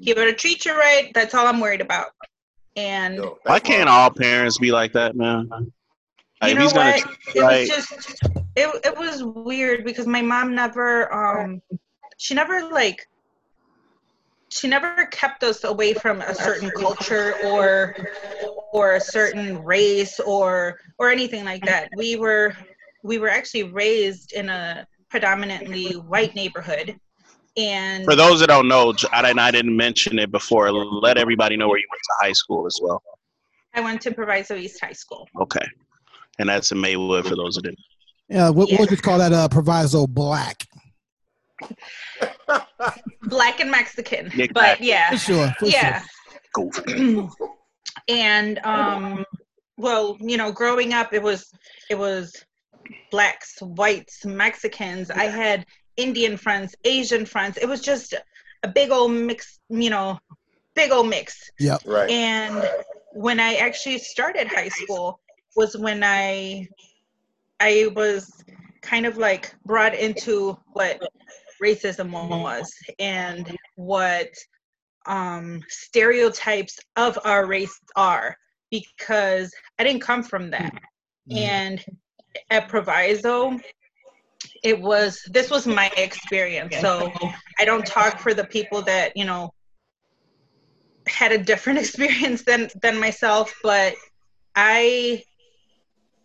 [0.00, 2.08] he better treat you right that's all i'm worried about
[2.76, 5.48] and Yo, Why can't all parents be like that, man?
[5.48, 8.22] Like, you if know he's what treat it you right, was just
[8.56, 11.62] it, it was weird because my mom never um
[12.18, 13.08] she never like
[14.52, 17.96] she never kept us away from a certain culture or
[18.72, 22.54] or a certain race or or anything like that we were
[23.02, 26.96] we were actually raised in a predominantly white neighborhood
[27.56, 30.72] and for those that don't know, J- I didn't, I didn't mention it before.
[30.72, 33.02] Let everybody know where you went to high school as well.
[33.74, 35.66] i went to proviso east high school Okay.
[36.38, 37.78] And that's in Maywood for those that didn't.
[38.30, 38.78] Yeah, we'll, Yeah.
[38.78, 40.66] we'll just call that uh, proviso black.
[43.22, 44.46] Black and mexican Exactly.
[44.54, 45.54] but yeah For sure.
[45.58, 46.02] For yeah
[46.56, 46.70] Sure.
[48.08, 49.24] and um
[49.76, 51.50] well you know growing up it was
[51.90, 52.44] it was
[53.10, 55.64] blacks whites mexicans i had
[55.96, 58.14] indian friends asian friends it was just
[58.64, 60.18] a big old mix you know
[60.74, 61.78] big old mix Yeah.
[61.86, 62.10] Right.
[62.10, 62.68] and
[63.12, 65.20] when i actually started high school
[65.56, 66.66] was when i
[67.60, 68.30] i was
[68.82, 71.00] kind of like brought into what
[71.62, 74.28] racism was and what
[75.06, 78.36] um stereotypes of our race are
[78.70, 80.72] because i didn't come from that.
[81.30, 81.36] Mhm.
[81.38, 81.84] and
[82.50, 83.58] at proviso
[84.62, 86.76] it was this was my experience.
[86.80, 87.12] So
[87.58, 89.50] i don't talk for the people that you know
[91.06, 93.94] had a different experience than than myself, but
[94.54, 95.22] I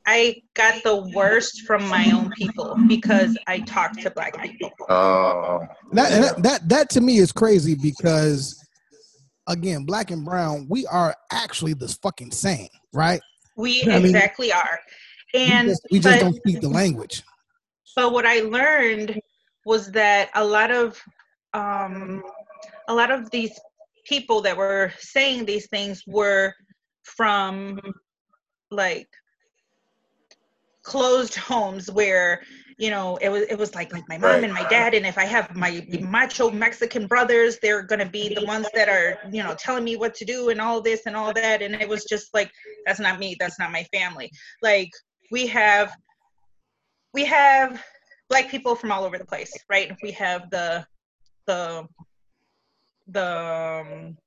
[0.10, 4.72] I got the worst from my own people because I talked to black people.
[4.88, 8.64] Uh, That, and that that that to me is crazy because
[9.48, 13.20] again, black and brown, we are actually the fucking same, right?
[13.58, 14.80] We I mean, exactly are.
[15.34, 17.24] And we just, we just but- don't speak the language.
[17.96, 19.20] but what I learned
[19.66, 20.98] was that a lot of
[21.54, 22.24] um,
[22.88, 23.60] a lot of these
[24.06, 26.54] people that were saying these things were
[27.04, 27.78] from
[28.72, 29.08] like
[30.88, 32.42] closed homes where
[32.78, 34.44] you know it was it was like like my mom Right.
[34.46, 38.34] and my dad and if i have my macho mexican brothers they're going to be
[38.34, 41.14] the ones that are you know telling me what to do and all this and
[41.14, 42.50] all that and it was just like
[42.86, 44.32] that's not me that's not my family
[44.62, 44.90] like
[45.30, 45.92] we have
[47.14, 47.84] we have
[48.30, 50.86] black people from all over the place right we have the
[51.48, 51.86] the
[53.08, 53.30] the
[53.82, 54.18] um,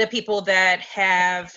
[0.00, 1.52] the people that have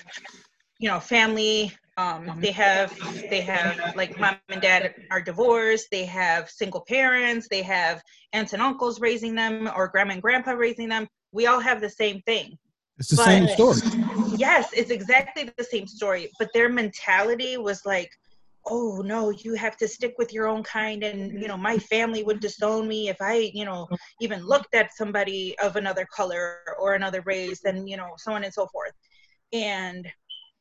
[0.79, 2.97] you know family um they have
[3.29, 8.01] they have like mom and dad are divorced they have single parents they have
[8.33, 11.07] aunts and uncles raising them or grandma and grandpa raising them.
[11.31, 12.57] We all have the same thing.
[12.99, 13.79] It's the same story.
[14.37, 18.09] yes it's exactly the same story but their mentality was like
[18.67, 22.23] oh no you have to stick with your own kind and you know my family
[22.23, 23.87] would disown me if i you know
[24.21, 28.43] even looked at somebody of another color or another race and you know so on
[28.43, 28.93] and so forth.
[29.53, 30.07] And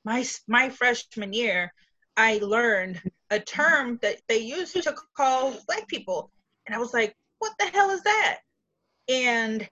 [0.05, 1.73] my my freshman year
[2.17, 3.01] i learned
[3.31, 6.31] a term that they used to call black people
[6.67, 8.39] and i was like what the hell is that
[9.09, 9.69] and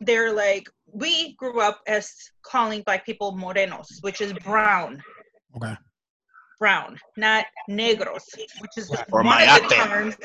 [0.00, 2.12] they're like we grew up as
[2.42, 5.02] calling black people morenos which is brown
[5.56, 5.74] Okay.
[6.58, 8.24] brown not negros
[8.60, 10.16] which is Or one of the terms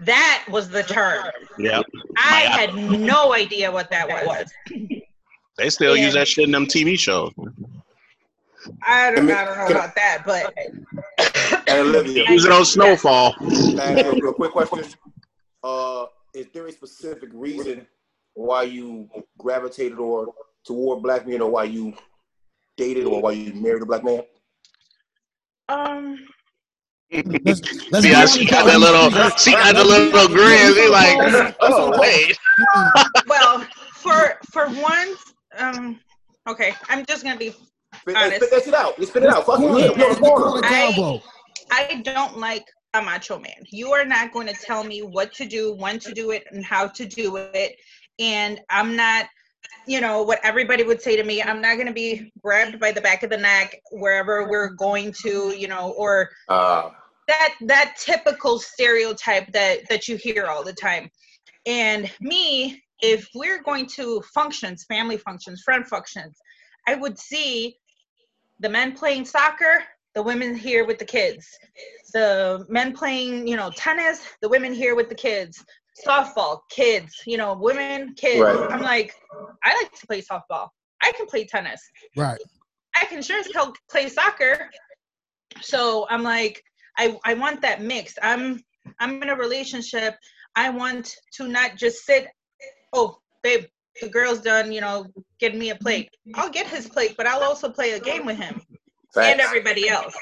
[0.00, 1.24] that was the term
[1.58, 1.84] Yep.
[2.18, 2.48] i Mayate.
[2.48, 4.46] had no idea what that was
[5.56, 6.06] They still Yeah.
[6.06, 7.32] use that shit in them TV shows.
[8.86, 10.54] I don't, I don't know about that but
[11.68, 13.34] and Olivia, Use it on Snowfall.
[13.34, 14.84] can I ask you a quick question?
[15.62, 17.86] Uh, is there a specific reason
[18.34, 19.08] why you
[19.38, 20.34] gravitated or
[20.64, 21.94] toward black men, or why you
[22.76, 24.22] dated, or why you married a black man?
[25.68, 26.18] um
[27.12, 27.60] Let's,
[27.92, 30.74] let's See how she got that little, she got the little grin.
[30.74, 32.36] She like, oh wait.
[33.26, 33.60] well
[33.94, 35.98] for for once um
[36.46, 37.54] okay i'm just gonna be
[38.04, 38.46] Spit, Honest.
[38.46, 38.96] spit that out.
[38.98, 39.46] Just spit it out.
[39.46, 39.68] Fuck you.
[39.68, 40.60] Corner, You on the corner, corner.
[40.64, 41.20] I-
[41.70, 43.64] I don't like a macho man.
[43.70, 46.62] You are not going to tell me what to do, when to do it, and
[46.62, 47.76] how to do it.
[48.18, 49.26] And I'm not,
[49.86, 52.92] you know, what everybody would say to me, I'm not going to be grabbed by
[52.92, 56.90] the back of the neck wherever we're going to, you know, or Uh,
[57.26, 61.08] that that typical stereotype that that you hear all the time.
[61.64, 66.38] And me, if we're going to functions, family functions, friend functions,
[66.86, 67.78] I would see
[68.60, 71.46] the men playing soccer, the women here with the kids.
[72.12, 75.62] The men playing, you know, tennis, the women here with the kids.
[76.06, 78.40] Softball, kids, you know, women, kids.
[78.40, 78.72] Right.
[78.72, 79.14] I'm like,
[79.64, 80.68] I like to play softball.
[81.02, 81.80] I can play tennis.
[82.16, 82.38] Right.
[83.00, 84.70] I can sure as hell play soccer.
[85.60, 86.62] So I'm like,
[86.98, 88.14] I, I want that mix.
[88.22, 88.62] I'm
[89.00, 90.16] I'm in a relationship.
[90.56, 92.28] I want to not just sit,
[92.92, 93.64] oh, babe,
[94.00, 95.06] the girl's done, you know,
[95.38, 96.10] getting me a plate.
[96.34, 98.60] I'll get his plate, but I'll also play a game with him
[99.16, 100.14] and everybody else.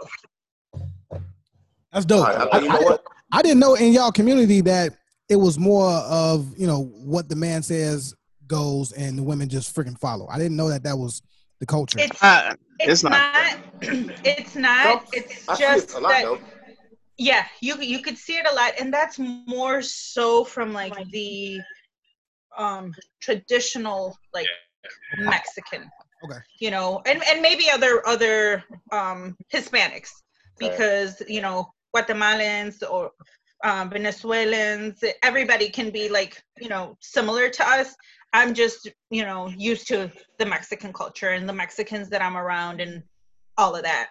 [1.92, 2.26] That's dope.
[2.26, 3.04] All right, I, you know what?
[3.32, 4.94] I didn't know in y'all community that
[5.28, 8.14] it was more of you know what the man says
[8.46, 10.26] goes and the women just freaking follow.
[10.28, 11.22] I didn't know that that was
[11.60, 11.98] the culture.
[12.00, 13.10] It's Uh, it's, it's not.
[13.12, 13.58] not,
[14.24, 16.38] it's not it's I see just it a lot that though.
[17.18, 21.60] yeah you you could see it a lot and that's more so from like the
[22.58, 24.48] um traditional like
[25.18, 25.90] mexican
[26.24, 26.38] Okay.
[26.60, 28.62] you know and and maybe other other
[28.92, 30.10] um hispanics
[30.62, 30.68] Okay.
[30.70, 33.10] because you know guatemalans or
[33.64, 37.94] um, venezuelans everybody can be like you know similar to us
[38.32, 42.80] i'm just you know used to the mexican culture and the mexicans that i'm around
[42.80, 43.02] and
[43.58, 44.08] all of that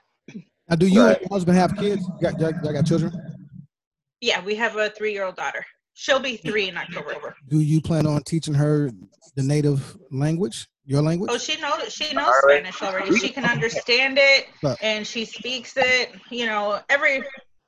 [0.69, 2.01] Now, do you and your husband have kids?
[2.07, 3.11] You got, y'all- y'all got children?
[4.21, 8.23] yeah we have a three-year-old daughter she'll be three in october Do you plan on
[8.23, 8.89] teaching her
[9.35, 11.29] the native language, your language?
[11.33, 13.15] Oh, she knows she knows Spanish already.
[13.17, 16.11] She can understand it But- and she speaks it.
[16.29, 17.23] You know, every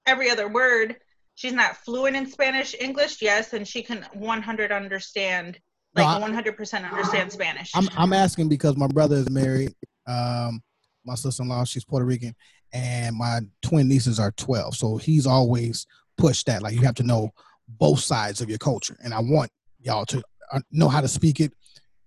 [0.05, 0.97] every other word.
[1.35, 5.57] She's not fluent in Spanish, English, yes, and she can 100 understand,
[5.95, 7.71] No, like I- 100% understand Spanish.
[7.73, 9.73] I'm I'm asking because my brother is married.
[10.05, 10.61] Um,
[11.05, 12.35] my sister-in-law, she's Puerto Rican,
[12.73, 14.75] and my twin nieces are 12.
[14.75, 15.87] So he's always
[16.17, 17.31] pushed that like you have to know
[17.67, 20.21] both sides of your culture, and I want y'all to
[20.51, 21.53] uh, know how to speak it,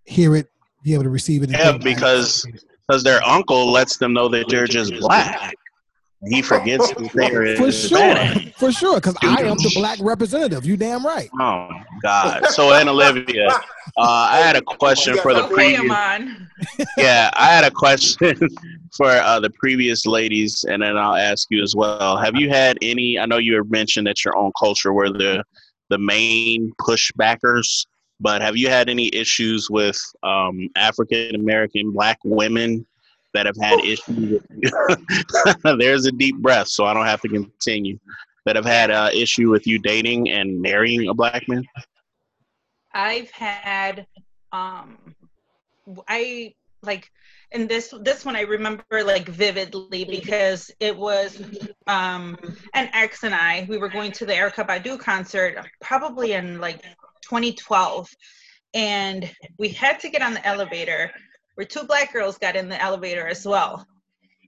[0.05, 0.47] hear it,
[0.83, 1.51] be able to receive it.
[1.51, 1.85] Yeah, take it back.
[1.97, 2.47] because
[2.87, 5.55] because their uncle lets them know that they're just black.
[6.25, 10.65] He forgets that they're for sure, for sure, because I am the black representative.
[10.65, 11.29] You damn right.
[11.39, 11.69] Oh
[12.03, 12.47] God!
[12.47, 13.61] So, Anna Olivia, uh,
[13.99, 15.83] I had a question for the previous.
[16.97, 18.35] Yeah, I had a question
[18.97, 22.17] for uh, the previous ladies, and then I'll ask you as well.
[22.17, 23.19] Have you had any?
[23.19, 25.45] I know you have mentioned that your own culture were the
[25.91, 27.87] the main pushbackers,
[28.21, 32.87] but have you had any issues with um, African American Black women
[33.37, 34.41] that have had issues?
[35.79, 37.99] There's a deep breath, so I don't have to continue.
[38.47, 41.65] That have had uh, issue with you dating and marrying a black man.
[42.95, 44.07] I've had
[44.53, 44.97] um
[46.09, 47.11] I like
[47.53, 51.43] and this this one I remember like vividly because it was
[51.87, 52.39] um
[52.75, 56.83] an ex and I we were going to the Erykah Badu concert probably in like
[57.23, 58.09] 2012
[58.75, 61.11] and we had to get on the elevator
[61.57, 63.87] where two black girls got in the elevator as well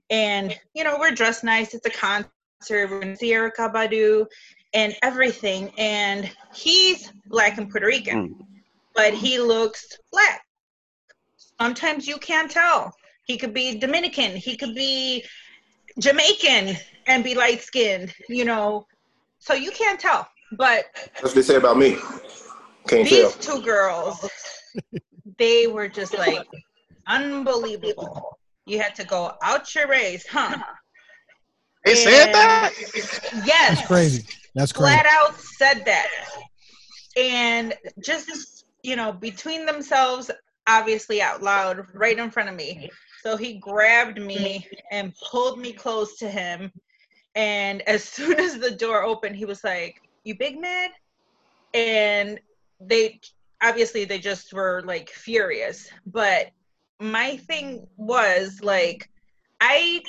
[0.09, 2.29] and you know we're dressed nice it's a concert
[2.69, 4.25] we're going to see Erykah Badu
[4.73, 8.41] and everything and he's black and Puerto Rican hmm.
[8.95, 10.41] but he looks black.
[11.59, 12.93] Sometimes you can't tell.
[13.25, 15.23] He could be Dominican, he could be
[15.99, 16.77] Jamaican
[17.07, 18.85] and be light skinned, you know.
[19.39, 20.27] So you can't tell.
[20.53, 21.97] But That's what they say about me.
[22.87, 23.57] Can't these tell.
[23.57, 24.29] two girls,
[25.37, 26.47] they were just like
[27.09, 28.39] unbelievable.
[28.65, 30.57] You had to go out your race, huh?
[31.85, 32.73] They said that?
[33.45, 33.77] Yes.
[33.77, 34.25] That's crazy.
[34.55, 34.93] That's crazy.
[34.93, 36.07] flat out said that
[37.17, 40.31] and just you know between themselves
[40.67, 42.89] obviously out loud right in front of me
[43.21, 46.71] so he grabbed me and pulled me close to him
[47.35, 50.91] and as soon as the door opened he was like you big mad
[51.73, 52.39] and
[52.79, 53.19] they
[53.61, 56.47] obviously they just were like furious but
[56.99, 59.07] my thing was like
[59.61, 60.01] i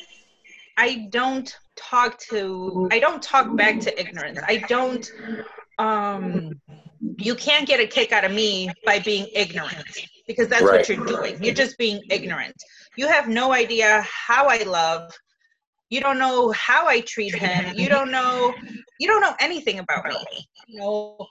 [0.76, 4.40] i don't talk to i don't talk back to ignorance.
[4.46, 5.08] I don't
[5.78, 6.52] um
[7.18, 9.88] you can't get a kick out of me by being ignorant
[10.26, 10.72] because that's Right.
[10.72, 11.42] what you're doing.
[11.42, 12.56] You're just being ignorant.
[12.96, 15.12] You have no idea how i love.
[15.90, 17.72] You don't know how i treat him.
[17.74, 18.54] You don't know
[18.98, 20.16] you don't know anything about me
[20.66, 21.28] you know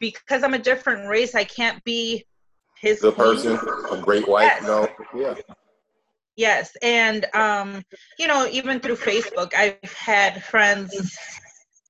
[0.00, 2.24] because i'm a different race i can't be
[2.80, 3.58] his Good person,
[3.90, 4.52] a great wife.
[4.60, 4.62] Yes.
[4.62, 5.34] No, yeah.
[6.36, 7.82] Yes, and um,
[8.18, 11.16] you know, even through Facebook, I've had friends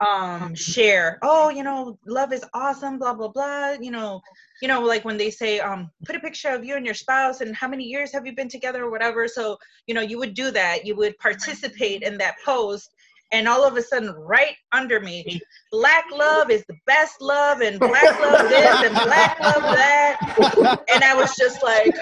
[0.01, 3.77] um share, oh, you know, love is awesome, blah blah blah.
[3.81, 4.21] You know,
[4.63, 7.41] you know, like when they say, um, put a picture of you and your spouse
[7.41, 9.27] and how many years have you been together or whatever.
[9.27, 9.57] So,
[9.87, 12.91] you know, you would do that, you would participate in that post,
[13.33, 15.41] and all of a sudden, right under me,
[15.73, 20.85] black love is the best love, and black love this and black love that.
[20.93, 21.95] And I was just like,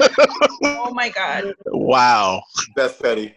[0.65, 1.55] oh my God.
[1.67, 2.43] Wow,
[2.77, 3.35] That's petty.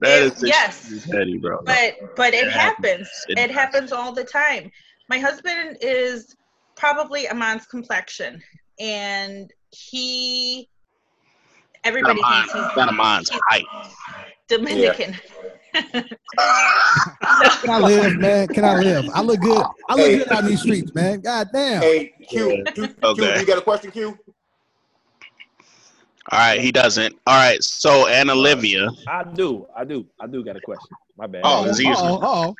[0.00, 0.86] that is Yes.
[0.90, 1.58] extremely petty, bro.
[1.64, 4.70] but but it It happens It it happens all the time
[5.08, 6.36] my husband is
[6.76, 8.40] probably amon's complexion
[8.78, 10.68] and he
[11.84, 13.64] everybody Not thinks he's Not mine's height.
[14.48, 15.14] dominican
[15.78, 18.48] Can I live, man?
[18.48, 19.08] Can I live?
[19.12, 19.64] I look good.
[19.88, 20.16] I look Hey.
[20.18, 21.20] good on these streets, man.
[21.20, 21.82] God damn.
[21.82, 23.40] Hey, Q, Q, Q, Okay.
[23.40, 24.18] you got a question, Q?
[26.30, 27.14] All right, he doesn't.
[27.26, 28.88] All right, so and Olivia.
[28.88, 29.66] Uh, I do.
[29.74, 30.06] I do.
[30.20, 30.96] I do got a question.
[31.16, 31.42] My bad.
[31.44, 31.90] Oh, it's easy.
[31.90, 32.54] Uh-oh, uh-oh.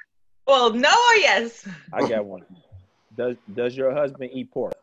[0.46, 2.42] well no or yes I got one.
[3.14, 4.74] Does Does your husband eat pork?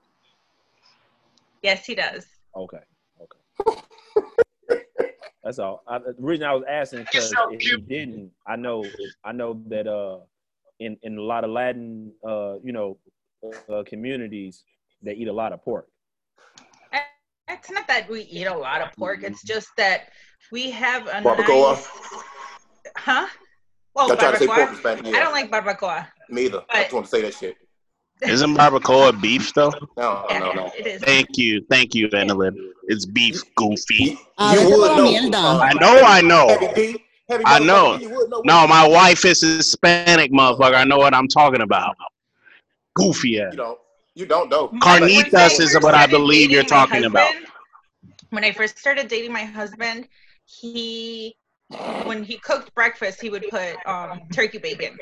[1.64, 2.78] yes he does Okay.
[3.20, 3.82] Okay.
[5.46, 5.84] That's all.
[5.88, 8.84] I, the reason I was asking because if you didn't, I know
[9.24, 10.18] I know that uh
[10.80, 12.98] in in a lot of Latin uh you know
[13.70, 14.64] uh, communities
[15.04, 15.88] they eat a lot of pork.
[17.48, 20.10] it's not that we eat a lot of pork it's just that
[20.52, 21.74] we have a Barbacoa?
[21.74, 21.88] nice
[22.98, 23.28] huh
[23.94, 26.58] well I tried to say barbacoa pork i don't like barbacoa Neither.
[26.58, 26.66] either.
[26.72, 27.56] I just want to say that shit.
[28.22, 29.74] Isn't barbacoa beef though?
[29.98, 30.72] No, no, no.
[30.78, 32.36] it is Thank you, thank you, Anna
[32.88, 34.18] It's beef, goofy.
[34.40, 35.60] You would know.
[35.62, 36.48] I know, I know.
[36.48, 37.98] Heavy D, heavy I know.
[37.98, 38.42] you would know.
[38.46, 40.76] No, my wife is Hispanic, motherfucker.
[40.76, 41.96] I know what I'm talking about.
[42.96, 43.52] Goofy ass.
[43.52, 43.80] You don't.
[44.16, 44.70] You don't know.
[44.82, 47.34] Carnitas is what I believe you're dating my talking about.
[48.30, 50.08] When I first started dating my husband,
[50.46, 51.36] he
[52.06, 54.98] when he cooked breakfast, he would put um, turkey bacon,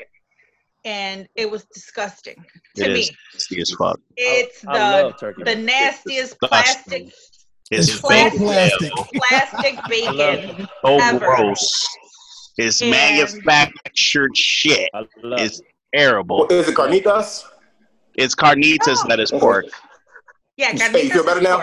[0.84, 2.36] and it was disgusting
[2.76, 3.00] to It me.
[3.00, 3.98] is nasty as fuck.
[4.16, 7.10] It's I the love the nastiest disgusting.
[7.10, 7.14] plastic
[7.70, 8.92] It's plastic, plastic.
[9.14, 10.68] plastic bacon.
[10.84, 11.18] Oh, so ever.
[11.18, 11.88] gross.
[12.58, 14.88] It's And- manufactured shit.
[15.22, 15.66] It's it.
[15.94, 16.38] terrible.
[16.40, 17.44] What, is it carnitas?
[18.16, 19.08] It's carnitas oh.
[19.08, 19.66] that is pork.
[20.56, 21.62] Yeah, You- carnitas hey, you feel better now?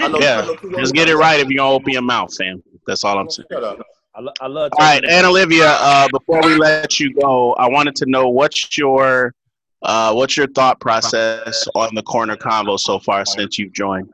[0.00, 2.34] I know, I Yeah, know just get it right if you don't open your mouth,
[2.36, 2.62] fam.
[2.86, 3.46] That's all I'm saying.
[4.14, 4.34] Shut up.
[4.40, 4.72] I, lo- I love.
[4.72, 4.80] It.
[4.80, 8.28] All right, talking and Olivia, uh, before we let you go, I wanted to know
[8.28, 9.34] what's your
[9.82, 14.08] uh, what's your thought process on the corner convo so far since you've joined?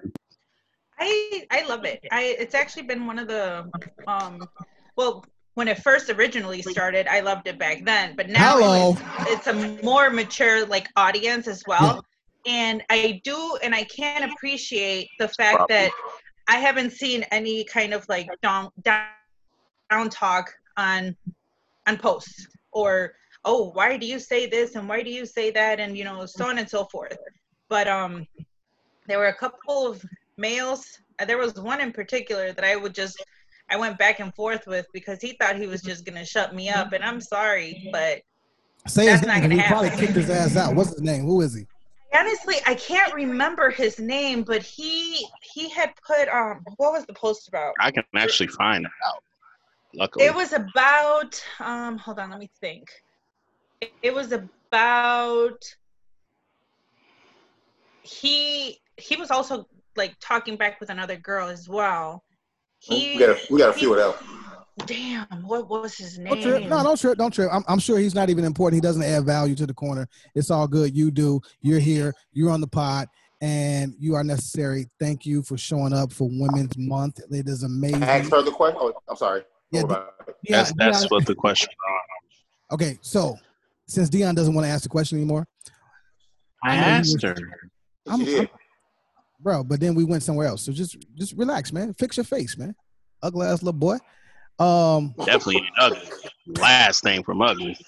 [0.98, 2.04] I I love it.
[2.10, 3.70] I it's actually been one of the
[4.06, 4.48] um
[4.96, 8.96] well when it first originally started, I loved it back then, but now Hello.
[9.26, 12.04] it's, it's a more mature like audience as well.
[12.46, 15.90] And I do and I can appreciate the fact that
[16.48, 19.08] I haven't seen any kind of like down down,
[19.90, 21.16] down talk on
[21.86, 25.80] on posts or oh why do you say this and why do you say that
[25.80, 27.16] and you know so on and so forth.
[27.68, 28.26] But um
[29.06, 30.04] there were a couple of
[30.36, 30.84] males.
[31.18, 33.22] uh, There was one in particular that I would just
[33.70, 36.68] I went back and forth with because he thought he was just gonna shut me
[36.70, 38.20] up, and I'm sorry, but
[38.86, 40.06] Say his That's not gonna We probably happen.
[40.06, 40.74] kicked his ass out.
[40.74, 41.24] What's his name?
[41.24, 41.66] Who is he?
[42.14, 44.42] honestly I can't remember his name.
[44.42, 47.74] But he he had put um what was the post about?
[47.80, 49.22] I can actually find out.
[49.98, 52.88] Luckily, It was about um hold on, let me think.
[53.80, 55.58] It, it was about
[58.02, 59.66] he he was also
[59.96, 62.22] like talking back with another girl as well.
[62.78, 64.28] He We got a, we got a few of them.
[64.86, 66.60] damn, what was his Don't trip.
[66.60, 66.70] name?
[66.70, 67.18] No, don't trip.
[67.18, 67.50] Don't trip.
[67.52, 68.76] I'm, I'm sure he's not even important.
[68.76, 70.08] He doesn't add value to the corner.
[70.36, 70.94] It's all good.
[70.96, 71.40] You do.
[71.60, 72.14] You're here.
[72.32, 73.08] You're on the pod,
[73.40, 74.86] and you are necessary.
[75.00, 77.18] Thank you for showing up for Women's Month.
[77.32, 78.04] It is amazing.
[78.04, 78.78] Ask her the question.
[78.80, 79.42] Oh, I'm sorry.
[79.70, 80.14] Yeah, Don't worry about.
[80.42, 81.70] Yeah, that's that's Dion- what the question.
[82.70, 83.36] Okay, so
[83.86, 85.46] since Dion doesn't want to ask the question anymore,
[86.62, 87.36] I know you asked her.
[88.06, 88.38] I'm, She did.
[88.38, 88.48] I'm-
[89.40, 89.64] bro.
[89.64, 90.62] But then we went somewhere else.
[90.62, 91.94] So just just relax, man.
[91.94, 92.74] Fix your face, man.
[93.22, 93.98] Ugly ass little boy.
[94.58, 95.14] Um.
[95.18, 96.02] Definitely ain't ugly.
[96.46, 97.76] Last thing from ugly.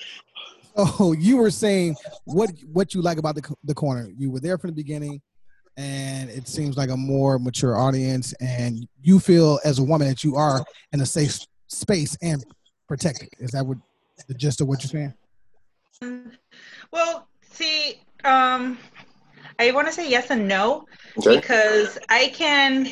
[0.76, 1.96] Oh, you were saying
[2.26, 4.08] what what you like about the the corner.
[4.16, 5.20] You were there from the beginning,
[5.76, 10.22] and it seems like a more mature audience, and you feel as a woman that
[10.22, 11.40] you are in a safe
[11.70, 12.44] space and
[12.88, 13.78] protect Is that what
[14.28, 16.32] the gist of what you're saying?
[16.92, 18.78] Well, see, um,
[19.58, 20.86] I want to say yes and no
[21.18, 21.36] Okay.
[21.36, 22.88] because I can,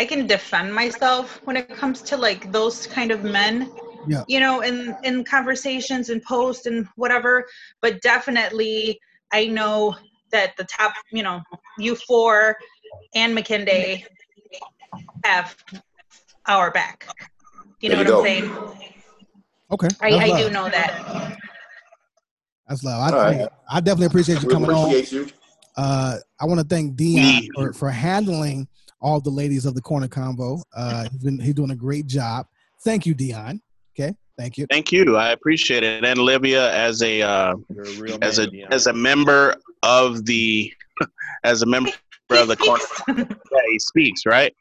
[0.00, 3.70] I can defend myself when it comes to like those kind of men.
[4.06, 4.24] Yeah.
[4.28, 7.46] You know, in in conversations and posts and whatever.
[7.82, 8.98] But definitely,
[9.32, 9.96] I know
[10.30, 11.40] that the top, you know,
[11.78, 12.56] you four
[13.14, 14.04] and McKinday
[15.24, 15.56] have
[16.46, 17.06] our back.
[17.80, 18.68] You know There what you I'm go.
[18.74, 18.88] saying?
[19.70, 21.38] Okay, I, I do know that.
[22.68, 23.00] That's love.
[23.12, 23.48] I, All right.
[23.70, 24.90] I definitely appreciate you We coming on.
[24.90, 25.26] you.
[25.76, 28.66] Uh, I want to thank Dion for, for handling
[29.00, 30.62] all the ladies of the corner convo.
[30.76, 32.46] Uh, he's been he's doing a great job.
[32.82, 33.60] Thank you, Dion.
[33.98, 34.66] Okay, thank you.
[34.70, 35.16] Thank you.
[35.16, 36.04] I appreciate it.
[36.04, 38.72] And Olivia, as a uh, a real as a Dion.
[38.72, 40.72] as a member of the
[41.44, 41.90] as a member
[42.30, 42.84] of the corner,
[43.16, 44.54] yeah, he speaks right.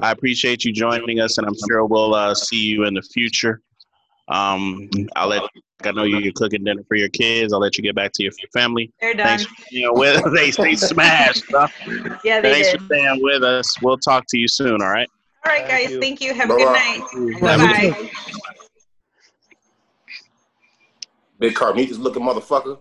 [0.00, 3.60] I appreciate you joining us, and I'm sure we'll uh, see you in the future.
[4.28, 5.42] Um, I'll let
[5.84, 7.52] I know you're cooking dinner for your kids.
[7.52, 8.92] I'll let you get back to your family.
[9.00, 9.26] They're done.
[9.26, 10.22] Thanks for being with.
[10.34, 11.44] They they smashed.
[11.50, 11.68] Huh?
[12.24, 12.80] Yeah, they Thanks did.
[12.80, 13.80] for staying with us.
[13.80, 14.82] We'll talk to you soon.
[14.82, 15.08] All right.
[15.46, 15.90] All right, Thank guys.
[15.92, 16.00] you.
[16.00, 16.34] Thank you.
[16.34, 17.38] Have a good Bye-bye.
[17.40, 17.42] night.
[17.42, 18.10] All right, Bye.
[21.38, 22.78] Big Carnitas looking motherfucker.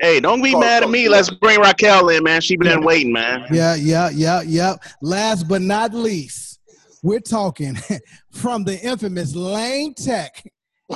[0.00, 1.08] Hey, don't be mad at me.
[1.08, 2.40] Let's bring Raquel in, man.
[2.40, 3.46] She been waiting, man.
[3.52, 4.76] Yeah, yeah, yeah, yeah.
[5.02, 6.57] Last but not least,
[7.02, 7.76] we're talking
[8.30, 10.42] from the infamous Lane Tech.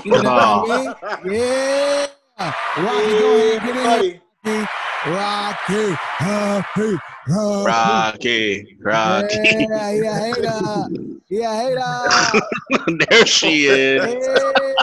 [0.05, 1.33] You know what I mean?
[1.33, 2.07] Yeah.
[2.39, 4.21] Rocky, go ahead, get in Buddy.
[4.45, 4.69] there.
[5.07, 6.99] Rocky, Rocky,
[7.29, 7.67] Rocky.
[7.67, 9.37] Rocky, Rocky.
[9.69, 10.89] Yeah, yeah, hater.
[11.29, 12.97] Yeah, hater.
[13.11, 14.03] there she is.
[14.05, 14.75] Hey.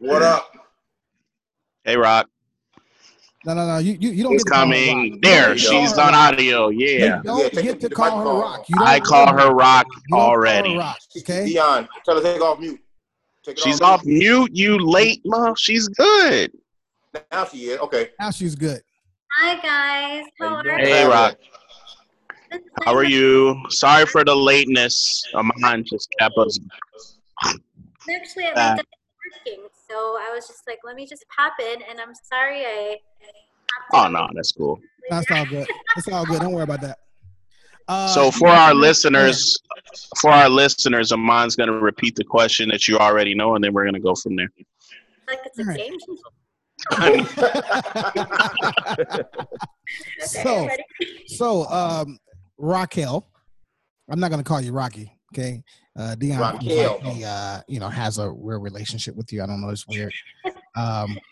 [0.00, 0.50] What up?
[1.84, 2.28] Hey, Rock.
[3.46, 3.78] No, no, no.
[3.78, 5.10] You, you, you don't He's get to call her coming.
[5.12, 5.18] Rock.
[5.22, 6.32] There, You don't she's call on Rock.
[6.32, 6.68] audio.
[6.70, 7.16] Yeah.
[7.18, 8.40] You don't take get to to call her.
[8.40, 8.68] Rock.
[8.68, 10.76] You don't I call her Rock you her already.
[10.76, 11.46] Rock, okay?
[11.46, 12.80] Dion, tell her to take off mute.
[13.44, 14.50] Take it She's off off mute.
[14.54, 15.54] You late, mom.
[15.56, 16.52] She's good.
[17.12, 17.24] mute.
[17.30, 17.80] Now she is.
[17.80, 18.08] Okay.
[18.18, 18.80] Now she's good.
[19.36, 20.78] Hi guys, how How are doing?
[20.78, 20.84] you?
[20.86, 21.36] Hey, Rock.
[22.84, 23.56] How are you?
[23.68, 25.22] Sorry for the lateness.
[25.58, 26.58] Mine just kept us.
[27.44, 28.84] Actually, I Uh, was done
[29.46, 29.64] working,
[29.94, 32.96] so I was just like, let me just pop in, and I'm sorry I.
[33.92, 34.80] Oh no, that's cool.
[35.10, 35.66] That's all good.
[35.96, 36.40] It's all good.
[36.40, 36.98] Don't worry about that.
[37.86, 39.58] Uh, So for our listeners,
[40.20, 43.72] for our listeners, Amon's going to repeat the question that you already know, and then
[43.74, 44.48] we're going to go from there.
[45.28, 45.78] Like it's a Alright.
[45.78, 45.98] game.
[50.18, 50.68] Okay, so,
[51.26, 52.18] so um,
[52.58, 53.26] Raquel,
[54.10, 55.62] I'm not gonna call you Rocky, okay?
[55.96, 57.00] Uh, Dion, Raquel.
[57.00, 59.42] he, uh, you know, has a real relationship with you.
[59.42, 60.12] I don't know, it's weird.
[60.76, 61.16] Um,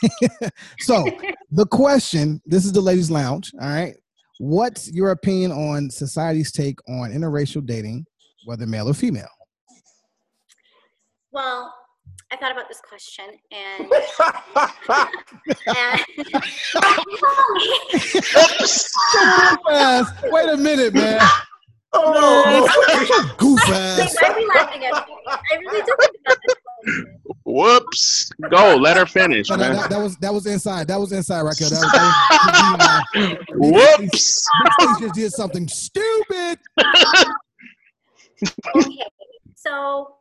[0.80, 1.04] so
[1.50, 3.96] the question, this is the ladies' lounge, all right?
[4.38, 8.06] What's your opinion on society's take on interracial dating,
[8.44, 9.28] whether male or female?
[11.32, 11.74] Well,
[12.30, 13.90] I thought about this question and,
[15.66, 16.04] and
[19.70, 20.10] ass.
[20.24, 21.20] Wait a minute, man.
[21.98, 24.14] Oh, Goof Wait, ass.
[24.20, 25.14] why are we laughing at me?
[25.26, 26.56] I really did think about this.
[27.44, 28.30] Whoops.
[28.50, 28.76] Go.
[28.76, 29.76] Let her finish, No, no, man.
[29.76, 30.86] that, that was that was inside.
[30.88, 31.70] That was inside, Raquel.
[31.70, 34.46] That was, that was Whoops.
[34.78, 36.58] Big Face just did something stupid.
[38.76, 39.02] okay,
[39.54, 40.16] so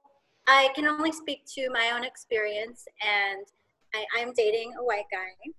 [0.48, 3.46] I can only speak to my own experience, and
[3.94, 5.52] I, I'm dating a white guy.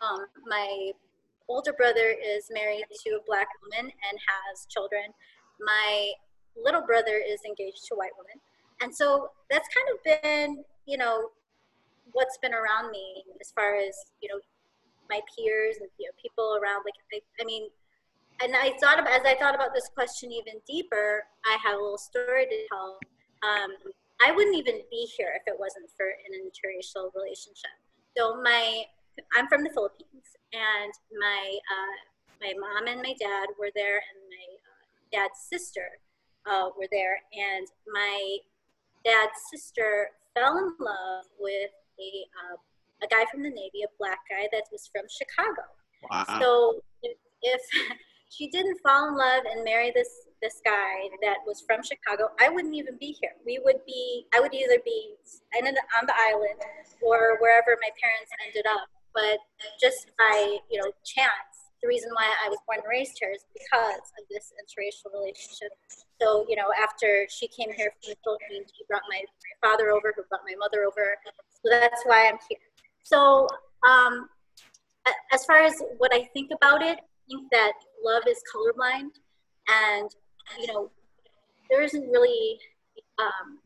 [0.00, 0.92] Um, my
[1.48, 5.02] older brother is married to a black woman and has children.
[5.64, 6.12] My
[6.56, 8.40] little brother is engaged to a white woman,
[8.80, 11.30] and so that's kind of been, you know,
[12.12, 14.40] what's been around me as far as you know,
[15.08, 16.84] my peers and you know, people around.
[16.84, 17.68] Like, I, I mean,
[18.42, 21.24] and I thought about as I thought about this question even deeper.
[21.46, 22.98] I have a little story to tell.
[23.42, 23.70] Um,
[24.24, 27.74] I wouldn't even be here if it wasn't for an interracial relationship.
[28.16, 28.84] So my,
[29.34, 31.96] I'm from the Philippines, and my uh,
[32.40, 34.46] my mom and my dad were there, and my
[35.12, 36.00] dad's sister
[36.48, 38.38] uh, were there, and my
[39.04, 41.70] dad's sister fell in love with
[42.00, 42.10] a
[42.40, 42.56] uh,
[43.02, 45.66] a guy from the Navy, a black guy that was from Chicago.
[46.10, 46.38] Wow.
[46.40, 47.62] So if, if
[48.30, 50.08] she didn't fall in love and marry this
[50.40, 53.34] this guy that was from Chicago, I wouldn't even be here.
[53.46, 55.14] We would be I would either be
[55.58, 56.58] in on the island
[57.02, 58.88] or wherever my parents ended up.
[59.14, 59.38] But
[59.80, 61.51] just by you know chance,
[61.82, 65.74] the reason why I was born and raised here is because of this interracial relationship.
[66.20, 69.22] So you know after she came here from the Philippines, she brought my,
[69.62, 71.14] father over, who brought my mother over.
[71.62, 72.58] So that's why I'm here.
[73.02, 73.46] So
[73.88, 74.28] um,
[75.32, 77.72] as far as what I think about it, I think that
[78.04, 79.10] love is colorblind,
[79.68, 80.10] and
[80.60, 80.90] you know,
[81.70, 82.58] there isn't really.
[83.18, 83.58] Um,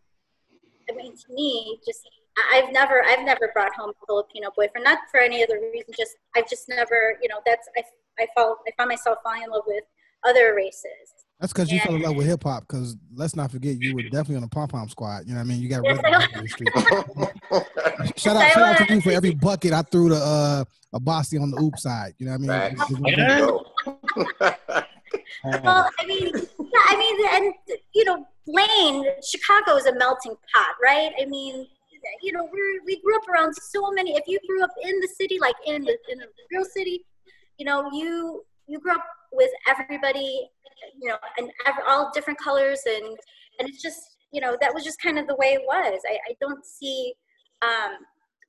[0.91, 2.09] I mean, to me, just
[2.53, 5.93] I've never, I've never brought home a Filipino boyfriend, not for any other reason.
[5.97, 7.83] Just I've just never, you know, that's I,
[8.19, 9.85] I fall, I found myself falling in love with
[10.25, 10.83] other races.
[11.41, 12.67] That's because you fell in love with hip hop.
[12.67, 15.25] Because let's not forget, you were definitely on the pom pom squad.
[15.27, 15.61] You know what I mean?
[15.61, 16.73] You got Yes, rid I of the street.
[18.17, 20.65] Shout out, shout out to you for every bucket I threw to uh,
[20.95, 22.15] Abasi on the oop side.
[22.19, 22.51] You know what I mean?
[22.51, 22.91] Facts.
[22.91, 24.67] It's- it's-
[25.45, 27.55] Well, I mean, yeah, I mean, and
[27.95, 31.13] you know, Lane, Chicago is a melting pot, right?
[31.21, 31.67] I mean,
[32.23, 34.17] you know, we we grew up around so many.
[34.17, 37.05] If you grew up in the city, like in the in the real city,
[37.59, 40.49] you know, you you grew up with everybody,
[41.01, 43.17] you know, and ev- all different colors, and
[43.59, 46.01] and it's just, you know, that was just kind of the way it was.
[46.09, 47.15] I, I don't see.
[47.63, 47.99] Um,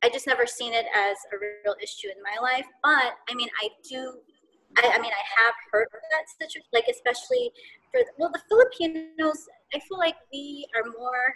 [0.03, 3.49] I just never seen it as a real issue in my life, but I mean,
[3.61, 4.19] I do
[4.77, 7.51] I, I mean, I have heard of that situation, like especially
[7.91, 9.47] for well, the Filipinos.
[9.73, 11.33] I feel like we are more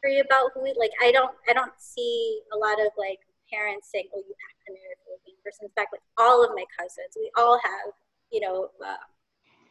[0.00, 0.92] free about who we like.
[1.02, 3.18] I don't, I don't see a lot of like
[3.50, 4.96] parents saying, "Oh, you have to marry
[5.42, 7.92] a Filipino person." In fact, like all of my cousins, we all have,
[8.30, 8.96] you know, uh,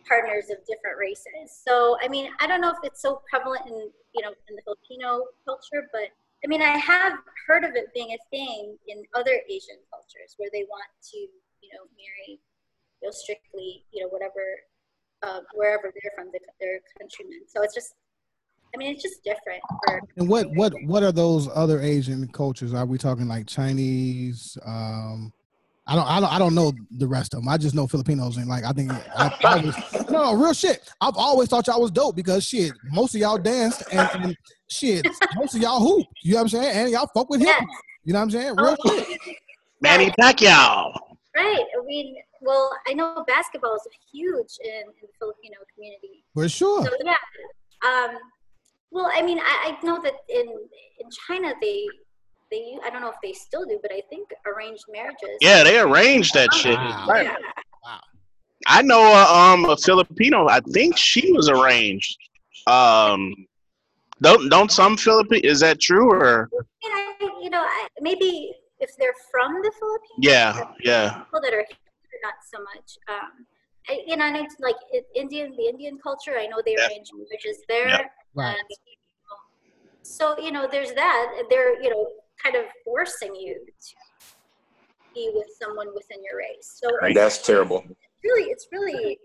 [0.08, 1.52] partners of different races.
[1.68, 4.62] So, I mean, I don't know if it's so prevalent in, you know, in the
[4.64, 6.10] Filipino culture, but
[6.44, 10.50] I mean, I have heard of it being a thing in other Asian cultures where
[10.52, 12.42] they want to, you know, marry
[13.02, 14.42] you know, strictly, you know, whatever,
[15.24, 17.42] uh, wherever they're from, the, their countrymen.
[17.48, 17.94] So it's just,
[18.74, 19.62] I mean, it's just different.
[19.86, 22.74] For, And what what what are those other Asian cultures?
[22.74, 24.58] Are we talking like Chinese?
[24.66, 25.34] Um,
[25.88, 27.50] I don't I don't I don't know the rest of them.
[27.50, 30.88] I just know Filipinos and like I think I, I was, no no real shit.
[31.02, 34.38] I've always thought y'all was dope because shit, most of y'all danced and, and
[34.70, 36.08] shit, most of y'all hoop.
[36.24, 36.78] You know what I'm saying?
[36.78, 37.68] And y'all fuck with hip hop.
[38.04, 38.56] You know what I'm saying?
[38.56, 39.20] Real shit.
[39.82, 40.94] Manny Pacquiao.
[41.36, 41.66] right.
[41.80, 46.24] I mean, well, I know basketball is huge in, in the Filipino community.
[46.34, 46.86] For sure.
[46.86, 47.16] So yeah.
[47.84, 48.18] Um,
[48.92, 50.46] well, I mean, I, I know that in
[51.00, 51.88] in China they
[52.52, 55.38] they I don't know if they still do, but I think arranged marriages.
[55.40, 56.74] Yeah, they arranged that shit.
[56.74, 57.36] Yeah.
[58.68, 60.48] I know a, um a Filipino.
[60.48, 62.18] I think she was arranged.
[62.68, 63.34] Um,
[64.22, 68.96] don't don't some Philippine is that true or And I, you know, I, maybe if
[68.98, 70.20] they're from the Philippines.
[70.20, 72.98] yeah yeah people that are here, not so much.
[73.08, 73.46] Um,
[73.90, 74.76] I, you know, and it's like
[75.16, 76.38] Indian, the Indian culture.
[76.38, 77.88] I know they arrange marriages there.
[77.88, 78.12] Yep.
[78.36, 78.56] Right.
[78.58, 78.68] And,
[80.04, 81.44] so you know, there's that.
[81.50, 82.08] They're you know
[82.44, 83.96] kind of forcing you to
[85.14, 86.80] be with someone within your race.
[86.82, 87.84] So And that's terrible.
[88.24, 89.20] Really, it's really.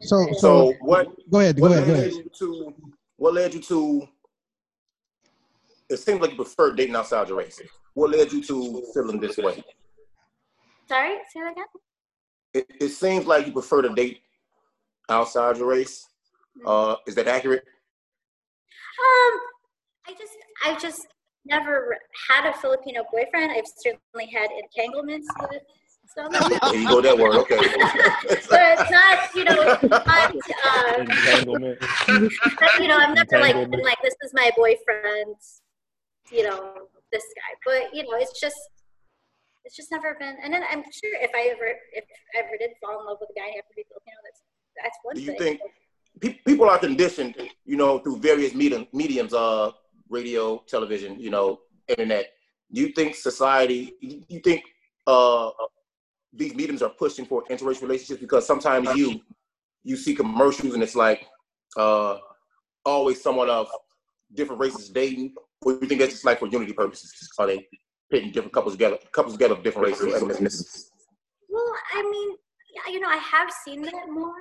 [0.00, 1.08] So so, So what?
[1.30, 2.12] go ahead, go what ahead, go led ahead.
[2.12, 2.74] you to?
[3.16, 4.08] What led you to?
[5.88, 7.60] It seems like you prefer dating outside your race.
[7.94, 9.62] What led you to feeling this way?
[10.88, 11.64] Sorry, say that again.
[12.54, 14.22] it, it seems like you prefer to date
[15.08, 16.06] outside your race.
[16.66, 17.64] Uh, is that accurate?
[19.00, 19.40] Um,
[20.08, 20.32] I just,
[20.64, 21.06] I just
[21.44, 21.96] never
[22.30, 23.52] had a Filipino boyfriend.
[23.52, 25.62] I've certainly had entanglements with
[26.14, 27.34] some, There you go, that word.
[27.36, 27.56] Okay.
[28.50, 31.78] but it's not, you know, not, uh, Entanglement.
[32.58, 35.36] but, you know, I've never like been like, this is my boyfriend,
[36.30, 36.74] you know,
[37.12, 37.52] this guy.
[37.64, 38.56] But you know, it's just,
[39.64, 40.36] it's just never been.
[40.42, 42.04] And then I'm sure if I ever, if
[42.34, 44.40] I ever did fall in love with a guy and have to be Filipino, that's
[44.82, 45.58] that's one Do you thing.
[46.20, 49.70] think people are conditioned, you know, through various medium, mediums, uh,
[50.12, 52.32] radio, television, you know, internet?
[52.72, 53.94] Do you think society?
[54.00, 54.62] You think
[55.06, 55.50] uh,
[56.32, 59.20] these mediums are pushing for interracial relationships because sometimes you
[59.82, 61.26] you see commercials and it's like
[61.76, 62.18] uh,
[62.84, 63.68] always someone of
[64.34, 67.12] different races dating, or you think that's just like for unity purposes?
[67.38, 67.66] Are they
[68.10, 70.90] pitting different couples together, couples together of different races?
[71.48, 72.36] Well, I mean,
[72.88, 74.34] you know, I have seen that more,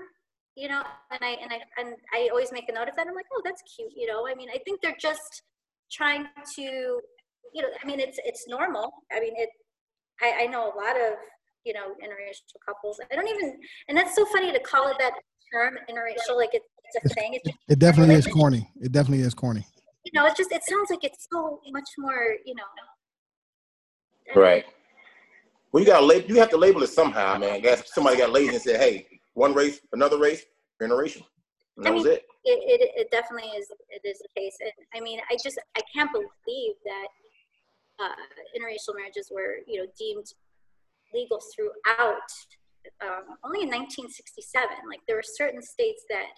[0.55, 3.07] you know, and I and I and I always make a note of that.
[3.07, 4.27] I'm like, oh, that's cute, you know.
[4.27, 5.43] I mean, I think they're just
[5.91, 8.91] trying to, you know, I mean, it's it's normal.
[9.11, 9.49] I mean, it.
[10.21, 11.13] I, I know a lot of
[11.65, 12.99] you know interracial couples.
[13.11, 13.57] I don't even,
[13.87, 15.13] and that's so funny to call it that
[15.53, 17.33] term interracial, like it's, it's a thing.
[17.33, 18.69] It's just, It definitely is corny.
[18.81, 19.65] It definitely is corny.
[20.05, 22.63] you know, it's just it sounds like it's so much more, you know.
[24.41, 24.65] Right.
[25.71, 26.27] Well, you got to label.
[26.29, 27.51] You have to label it somehow, man.
[27.51, 30.43] I guess somebody got lazy and said, "Hey, one race, another race,
[30.81, 31.23] interracial."
[31.77, 32.23] And that I was mean, it.
[32.43, 33.69] It, it, it definitely is.
[33.89, 37.07] It is the case, and I mean, I just I can't believe that
[38.01, 38.17] uh,
[38.57, 40.25] interracial marriages were you know deemed
[41.13, 42.29] legal throughout.
[42.97, 46.33] Um, only in 1967, like there were certain states that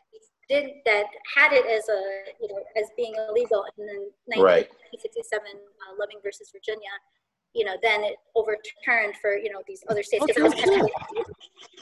[0.50, 2.02] did that had it as a
[2.42, 4.68] you know as being illegal, and then Right.
[4.92, 6.92] 1967, uh, Loving versus Virginia,
[7.54, 10.26] you know, then it overturned for you know these other states.
[10.28, 10.54] it was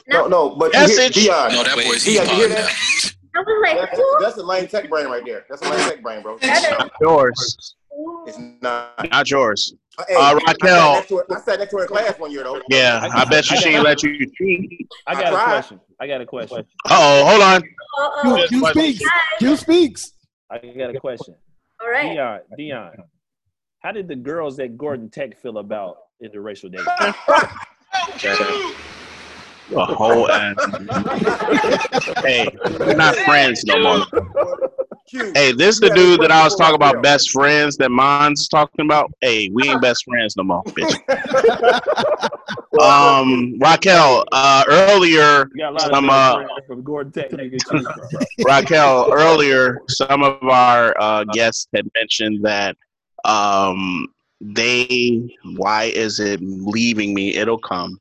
[0.06, 3.11] No, no, but you hear, Dion, No, that boy's Dion, you hear that?
[3.34, 5.44] I was like, That's, "Ooh." that's a lame tech brain right there.
[5.48, 6.38] That's a lame tech brain, bro.
[6.42, 7.76] Not yours.
[8.26, 9.10] It's not.
[9.10, 9.74] Not yours.
[10.08, 12.30] Hey, Uh, I sat next to her- I sat next to her in class one
[12.30, 12.60] year though.
[12.68, 14.88] Yeah, I bet you she ain't let you cheat.
[15.06, 15.80] I got a question.
[16.00, 16.66] I got a question.
[16.88, 17.62] Oh, hold on.
[17.62, 18.46] Uh-oh.
[18.48, 19.10] Q, Q speaks.
[19.38, 20.12] Q speaks.
[20.50, 21.34] I got a question.
[21.82, 22.12] All right.
[22.14, 22.92] Dion, Dion,
[23.80, 26.86] how did the girls at Gordon Tech feel about interracial dating?
[29.76, 30.56] A whole ass.
[32.24, 34.06] hey, we're not friends no more.
[35.34, 39.12] Hey, this the dude that I was talking about best friends that Mon's talking about.
[39.20, 42.28] Hey, we ain't best friends no more, bitch.
[42.80, 47.44] Um, Raquel, uh, earlier, You got a lot some of uh, from Gordon Tech that
[47.44, 48.24] you can choose from.
[48.46, 52.76] Raquel, earlier, some of our uh, guests had mentioned that
[53.26, 54.08] um,
[54.40, 57.34] they, why is it leaving me?
[57.34, 58.00] It'll come.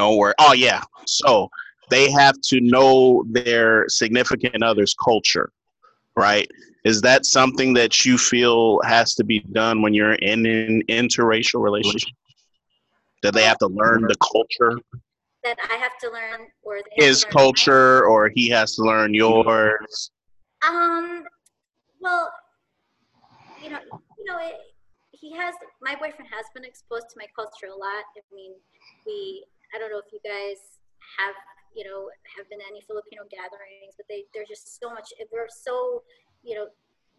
[0.00, 0.32] Don't worry.
[0.38, 0.82] Oh, yeah.
[1.06, 1.50] So
[1.90, 5.52] they have to know their significant other's culture,
[6.16, 6.50] right?
[6.84, 11.62] Is that something that you feel has to be done when you're in an interracial
[11.62, 12.08] relationship?
[13.22, 14.80] Do they have to learn the culture,
[15.44, 17.44] that I have to learn, or they his learn mine.
[17.44, 20.10] culture, or he has to learn yours?
[20.66, 21.24] Um,
[22.00, 22.32] well,
[23.62, 23.80] you know,
[24.18, 24.54] you know, it,
[25.10, 25.54] he has.
[25.82, 28.04] My boyfriend has been exposed to my culture a lot.
[28.16, 28.52] I mean,
[29.06, 29.44] we.
[29.74, 30.80] I don't know if you guys
[31.18, 31.34] have,
[31.74, 35.10] you know, have been to any Filipino gatherings, but they there's just so much.
[35.30, 36.02] We're so,
[36.42, 36.66] you know,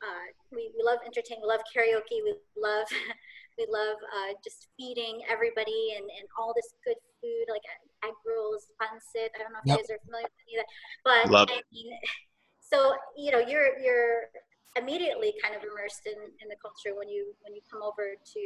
[0.01, 1.45] uh, we, we love entertaining.
[1.45, 2.19] We love karaoke.
[2.25, 2.87] We love
[3.59, 7.63] we love uh, just feeding everybody and, and all this good food like
[8.03, 9.31] egg rolls, pancit.
[9.37, 9.77] I don't know if Yep.
[9.77, 10.71] you guys are familiar with any of that,
[11.05, 11.93] but Love I mean,
[12.59, 14.31] so you know you're you're
[14.79, 18.41] immediately kind of immersed in, in the culture when you when you come over to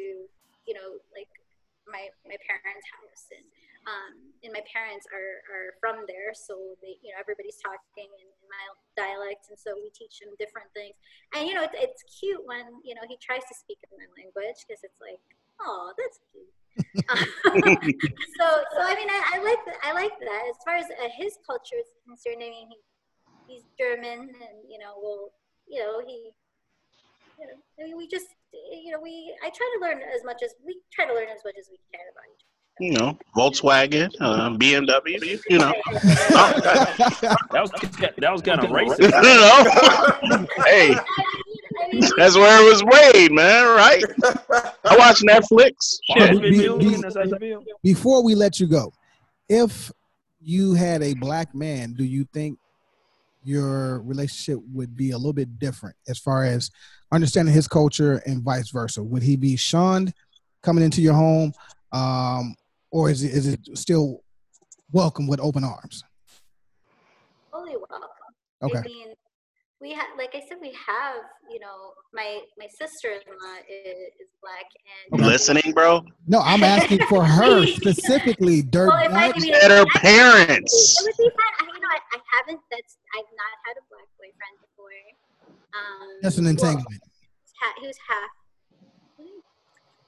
[0.65, 1.29] you know like
[1.87, 3.45] my my parents' house and
[3.85, 8.27] um, and my parents are, are from there so they you know everybody's talking in,
[8.27, 8.65] in my
[8.97, 10.97] dialect and so we teach them different things.
[11.33, 14.09] And you know it's, it's cute when you know he tries to speak in my
[14.17, 15.21] language because it's like
[15.61, 16.49] oh that's cute.
[18.35, 18.45] So
[18.75, 20.43] so I mean I, I like that I like that.
[20.49, 22.77] As far as uh, his culture is concerned I mean he
[23.47, 25.31] he's German, and you know, well,
[25.67, 26.33] you know, he,
[27.39, 30.41] you know, I mean, we just, you know, we, I try to learn as much
[30.43, 32.45] as we try to learn as much as we can about each
[32.79, 35.73] You know, Volkswagen, uh, BMW, you know.
[37.51, 37.71] That was
[38.17, 38.99] that was kind of racist.
[38.99, 40.47] you know?
[40.65, 40.93] hey,
[42.17, 44.03] that's where it was made, man, right?
[44.83, 45.99] I watch Netflix.
[46.17, 46.41] Shit.
[46.41, 48.91] Be- be- before we let you go,
[49.47, 49.91] if
[50.41, 52.59] you had a black man, do you think
[53.43, 56.71] your relationship would be a little bit different as far as
[57.11, 59.01] understanding his culture and vice versa?
[59.01, 60.13] Would he be shunned
[60.61, 61.53] coming into your home,
[61.91, 62.55] um,
[62.91, 64.21] or is it is it still
[64.91, 66.03] welcome with open arms.
[67.51, 68.09] fully welcome.
[68.63, 68.79] Okay.
[68.79, 69.07] I mean,
[69.81, 71.21] we have, like I said, we have,
[71.51, 74.65] you know, my my sister-in-law is, is black,
[75.11, 76.03] and Listening, bro.
[76.27, 79.35] No, I'm asking for her specifically, Dirt Well, if I Black.
[79.35, 80.95] be At her parents.
[80.99, 81.51] It would be fun.
[81.59, 82.61] I, you know, I, I haven't.
[82.71, 84.89] That's I've not had a black boyfriend before.
[85.75, 87.01] Um, That's an entanglement.
[87.61, 88.31] ha- he was half.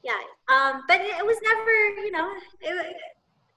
[0.04, 0.14] Yeah.
[0.50, 2.96] Um, but it, it was never, you know, it,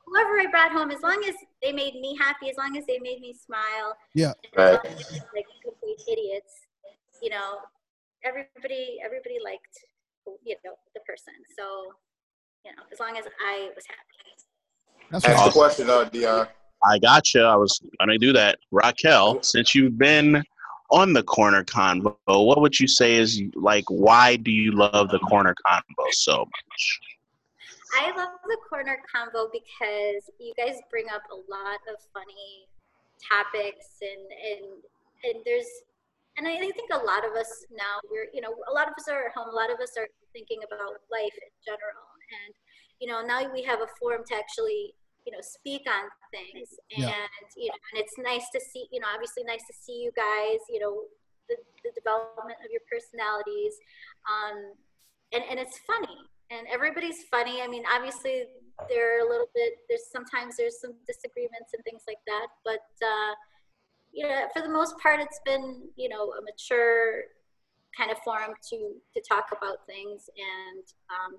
[0.07, 2.99] whoever I brought home, as long as they made me happy, as long as they
[2.99, 4.33] made me smile, Yeah.
[4.57, 4.79] Right.
[4.83, 6.53] like complete idiots,
[7.23, 7.59] you know,
[8.25, 9.79] everybody, everybody liked,
[10.45, 11.35] you know, the person.
[11.57, 11.93] So,
[12.65, 14.11] you know, as long as I was happy.
[15.11, 15.53] That's Ask the right.
[15.53, 16.47] question, uh, Dion.
[16.85, 17.43] I gotcha.
[17.43, 18.59] I was gonna do that.
[18.71, 20.43] Raquel, since you've been
[20.91, 25.19] on the corner convo, what would you say is like why do you love the
[25.21, 27.01] corner convo so much?
[27.95, 32.67] I love the corner convo because you guys bring up a lot of funny
[33.21, 34.65] topics and and
[35.25, 35.67] and there's
[36.39, 39.09] and I think a lot of us now we're you know a lot of us
[39.09, 42.07] are at home a lot of us are thinking about life in general
[42.47, 42.55] and
[43.01, 44.95] you know now we have a forum to actually
[45.27, 46.69] you know speak on things.
[46.97, 47.27] And Yeah.
[47.57, 50.59] you know and it's nice to see you know obviously nice to see you guys
[50.69, 51.05] you know
[51.49, 53.75] the, the development of your personalities.
[54.29, 54.75] Um
[55.33, 56.17] and and it's funny.
[56.51, 57.63] And everybody's funny.
[57.63, 58.45] I mean obviously
[58.89, 62.49] there are a little bit there's sometimes there's some disagreements and things like that.
[62.65, 63.33] But uh
[64.13, 67.23] you know for the most part it's been you know a mature
[67.97, 71.33] kind of forum to to talk about things and um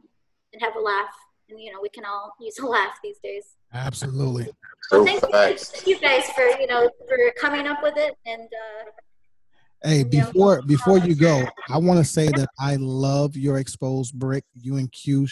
[0.53, 1.13] and have a laugh
[1.51, 4.49] and you know we can all use a laugh these days Absolutely.
[4.89, 8.43] so thank you, thank you guys for you know for coming up with it and
[8.43, 8.89] uh
[9.83, 14.43] Hey, before before you go, I want to say that I love your exposed brick.
[14.53, 15.25] You and Q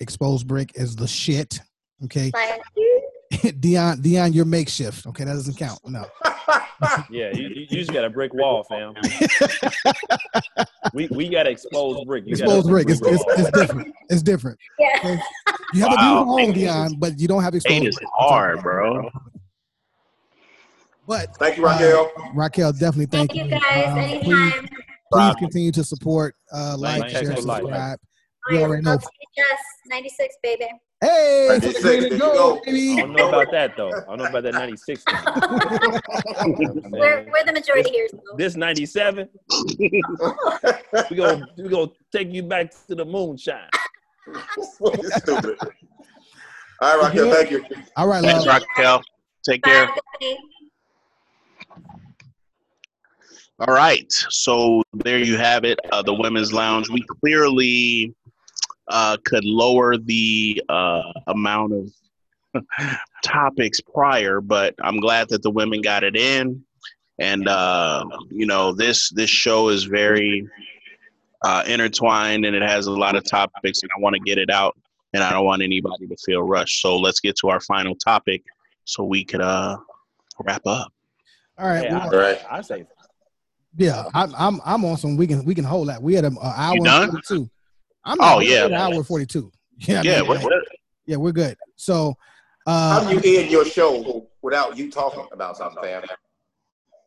[0.00, 1.60] exposed brick is the shit.
[2.02, 2.94] Okay, thank you
[3.60, 5.06] Dion, Dion, your makeshift.
[5.06, 5.78] Okay, that doesn't count.
[5.86, 6.06] No.
[7.10, 8.94] Yeah, you, you you just got a brick wall, fam.
[10.94, 12.24] we we got exposed brick.
[12.26, 12.88] You Exposed a brick.
[12.88, 13.94] It's, it's, it's different.
[14.08, 14.58] It's different.
[14.78, 15.20] yeah Okay?
[15.72, 17.82] You have a beautiful home, Dion, but you don't have exposed.
[17.82, 18.08] Hate is brick.
[18.14, 19.10] hard, bro.
[21.06, 22.10] But Thank you, Raquel.
[22.16, 24.68] uh, Raquel, definitely thank, thank you guys Uh, anytime
[25.12, 27.98] Please continue to support, uh, Like, like, share, subscribe.
[28.48, 28.90] You yeah, already know.
[28.92, 29.04] love
[29.86, 30.68] 96 baby
[31.04, 32.62] Hey, 96, fucking there you go, go.
[32.66, 33.90] I don't know about that though.
[33.90, 35.04] I don't know about that 96.
[36.90, 38.18] we're, we're the majority here so.
[38.38, 39.28] This 97,
[39.78, 40.00] we
[41.14, 43.68] gonna we gonna take you back to the moonshine.
[44.62, 45.58] Stupid.
[46.80, 47.62] All right, Raquel, thank you.
[47.96, 48.62] All right, Thanks, love.
[48.76, 49.02] Raquel.
[49.46, 49.82] Take Bye, care.
[49.82, 50.38] everybody.
[53.60, 54.10] All right.
[54.10, 55.78] So there you have it.
[55.92, 56.88] Uh, the women's lounge.
[56.88, 58.14] We clearly
[58.88, 62.62] uh, could lower the uh, amount of
[63.22, 66.64] topics prior, but I'm glad that the women got it in.
[67.18, 70.48] And uh, you know, this this show is very
[71.44, 74.50] uh, intertwined, and it has a lot of topics, and I want to get it
[74.50, 74.76] out,
[75.12, 76.80] and I don't want anybody to feel rushed.
[76.80, 78.42] So let's get to our final topic,
[78.84, 79.76] so we could uh,
[80.40, 80.92] wrap up.
[81.56, 82.44] All right, hey, well, all right.
[82.50, 82.84] I say
[83.76, 85.16] yeah, I'm, I'm, I'm on some.
[85.16, 86.02] We can, we can hold that.
[86.02, 87.10] We had an hour and done?
[87.10, 87.50] 42.
[88.04, 88.66] I'm Oh, we're yeah.
[88.66, 89.50] an hour 42.
[89.78, 90.52] Yeah, I Yeah, mean, what, what,
[91.06, 91.56] yeah, we're good.
[91.76, 92.14] So,
[92.66, 96.02] How uh, do you end your show without you talking about something, fam?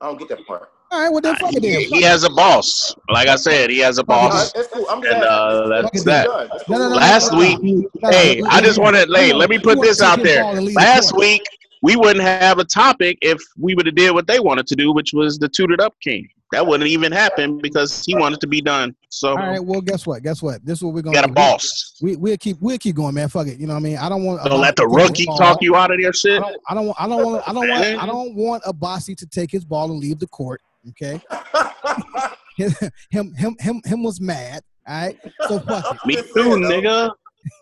[0.01, 0.69] I don't get that part.
[0.91, 1.09] all right.
[1.09, 1.81] Well, then fuck it he, then.
[1.81, 2.93] he has a boss.
[3.09, 4.51] Like I said, he has a All right, boss.
[4.53, 4.85] that's cool.
[4.89, 6.27] I'm just And uh, that's that.
[6.67, 9.49] No, no, Last no, no, week, no, no, hey, I just want to, hey, let
[9.49, 10.43] me put this out there.
[10.61, 11.41] Last week,
[11.81, 14.93] we wouldn't have a topic if we would have did what they wanted to do,
[14.93, 16.27] which was the tutored up king.
[16.53, 18.95] That wouldn't even happen because he wanted to be done.
[19.09, 19.63] So All right.
[19.63, 20.23] Well, guess what?
[20.23, 20.65] Guess what?
[20.65, 21.33] This is what we're gonna got a do.
[21.33, 21.97] boss.
[22.01, 23.27] We we'll keep we'll keep going, man.
[23.27, 23.59] Fuck it.
[23.59, 23.97] You know what I mean?
[23.97, 24.43] I don't want.
[24.45, 26.41] Don't let the Abasi to take rookie talk you out of their I shit.
[26.41, 26.97] don't, I don't want.
[26.99, 27.49] I don't want.
[27.49, 28.03] I don't want.
[28.03, 30.61] I don't want Abasi to take his ball and leave the court.
[30.89, 31.21] Okay.
[32.57, 32.71] him,
[33.09, 34.61] him, him, him, him was mad.
[34.87, 35.19] All right.
[35.49, 36.05] So fuck it.
[36.05, 37.11] Me too, nigga.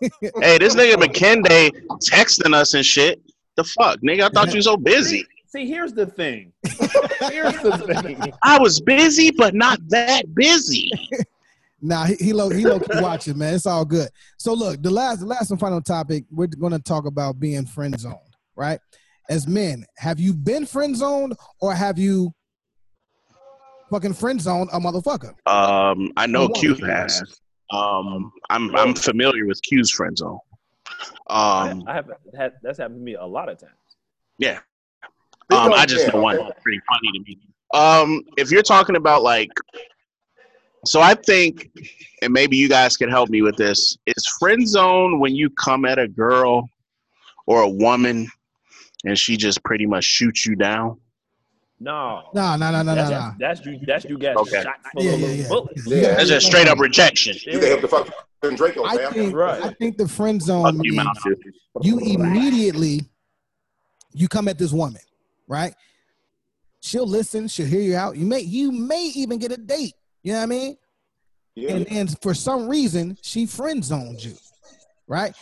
[0.40, 1.70] hey, this nigga McKenday
[2.08, 3.20] texting us and shit.
[3.56, 4.22] The fuck, nigga?
[4.22, 5.26] I thought you were so busy.
[5.48, 6.52] See, here's the thing.
[7.30, 8.32] Here's the thing.
[8.42, 10.90] I was busy, but not that busy.
[11.82, 13.54] Nah, he he low he low key watching, man.
[13.54, 14.08] It's all good.
[14.38, 17.98] So look, the last the last and final topic, we're gonna talk about being friend
[18.00, 18.16] zoned,
[18.56, 18.80] right?
[19.28, 22.32] As men, have you been friend zoned or have you
[23.90, 25.34] fucking friend zoned a motherfucker?
[25.46, 27.22] Um, I know Q has.
[27.70, 30.38] Um, I'm I'm familiar with Q's friend zone.
[31.28, 33.72] Um, I have had that's happened to me a lot of times.
[34.38, 34.60] yeah.
[35.52, 37.38] Um, I just know one pretty funny to me.
[37.72, 39.50] Um, if you're talking about like,
[40.84, 41.70] so I think,
[42.22, 43.96] and maybe you guys can help me with this.
[44.06, 46.68] Is friend zone when you come at a girl
[47.46, 48.28] or a woman
[49.04, 50.98] and she just pretty much shoots you down.
[51.78, 52.30] No.
[52.34, 53.34] No, no, no, no, that's, no, no.
[53.38, 53.78] That's you.
[53.86, 54.62] That's you got Okay.
[54.62, 55.48] shot full Yeah, of yeah, yeah.
[55.48, 55.86] bullets.
[55.86, 56.00] Yeah.
[56.14, 57.36] That's just straight up rejection.
[57.44, 58.12] You can have the fucking
[58.56, 59.12] Draco, I fam.
[59.12, 59.62] think Right.
[59.62, 61.18] I think the friend zone you, means
[61.82, 63.00] you immediately
[64.12, 65.00] you come at this woman,
[65.48, 65.74] right?
[66.80, 68.16] She'll listen, she'll hear you out.
[68.16, 69.94] You may you may even get a date.
[70.22, 70.76] You know what I mean?
[71.56, 71.70] Yeah.
[71.72, 74.34] And then for some reason she friend zoned you,
[75.08, 75.34] right?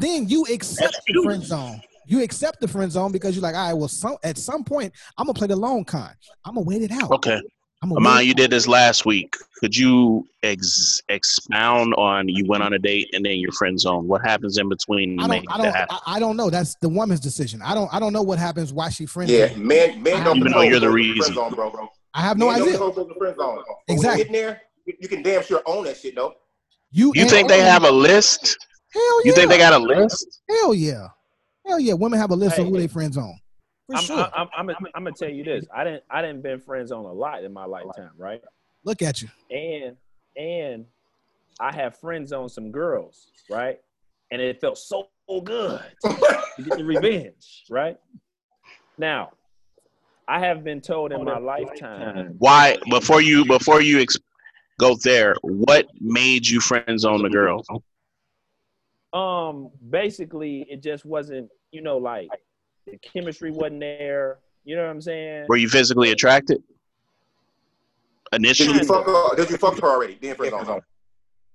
[0.00, 1.82] Then you accept the friend zone.
[2.12, 4.92] You accept the friend zone because you're like, all right, well, some at some point
[5.16, 6.10] I'm gonna play the long con.
[6.44, 7.10] I'm gonna wait it out.
[7.10, 7.40] Okay.
[7.82, 9.34] I'm gonna Amon, you did this last week.
[9.60, 14.06] Could you ex- expound on you went on a date and then your friend zone?
[14.06, 15.74] What happens in between I don't, I don't.
[15.74, 16.50] I, I don't know.
[16.50, 17.62] That's the woman's decision.
[17.62, 18.74] I don't, I don't know what happens.
[18.74, 19.30] Why she friends?
[19.30, 19.64] Yeah, zoned you.
[19.64, 21.34] men, men don't Even though you're the friend reason.
[21.34, 21.88] zone, bro, bro.
[22.12, 23.04] I have no Men don't idea.
[23.04, 23.62] the friend zone.
[23.88, 23.96] Exactly.
[23.96, 26.34] When you get there, you, you can damn sure own that shit, though.
[26.90, 28.58] You, You think they have a list?
[28.92, 29.28] Hell yeah.
[29.30, 30.42] You think they got a list?
[30.48, 31.08] Hell yeah.
[31.72, 31.94] Hell yeah.
[31.94, 32.70] Women have a list of Hey.
[32.70, 33.34] who they friends on.
[33.86, 34.28] For I'm, sure.
[34.34, 35.64] I'm, I'm, I'm, I'm gonna tell you this.
[35.74, 36.04] I didn't.
[36.10, 38.42] I didn't been friends on a lot in my lifetime, right?
[38.84, 39.28] Look at you.
[39.50, 39.96] And
[40.36, 40.84] and
[41.58, 43.80] I have friends on some girls, right?
[44.30, 45.08] And it felt so
[45.44, 47.96] good to get the revenge, right?
[48.98, 49.32] Now,
[50.28, 52.34] I have been told in my lifetime.
[52.36, 52.76] Why?
[52.90, 54.18] Before you before you ex-
[54.78, 57.64] go there, what made you friends on the girl?
[59.12, 62.28] Um, basically, it just wasn't, you know, like
[62.86, 64.38] the chemistry wasn't there.
[64.64, 65.46] You know what I'm saying?
[65.48, 66.62] Were you physically attracted?
[68.32, 69.36] Did Initially, you fuck her?
[69.36, 70.16] Did you fuck her already?
[70.20, 70.80] Then friend zone.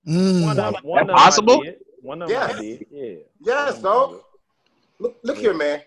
[0.08, 0.44] Mm.
[0.44, 1.64] One of, one of possible?
[1.66, 1.76] I.
[2.02, 2.84] One of them Yes.
[2.92, 3.16] Yeah.
[3.42, 4.22] Yes, dog.
[5.00, 5.82] Look, look here, man.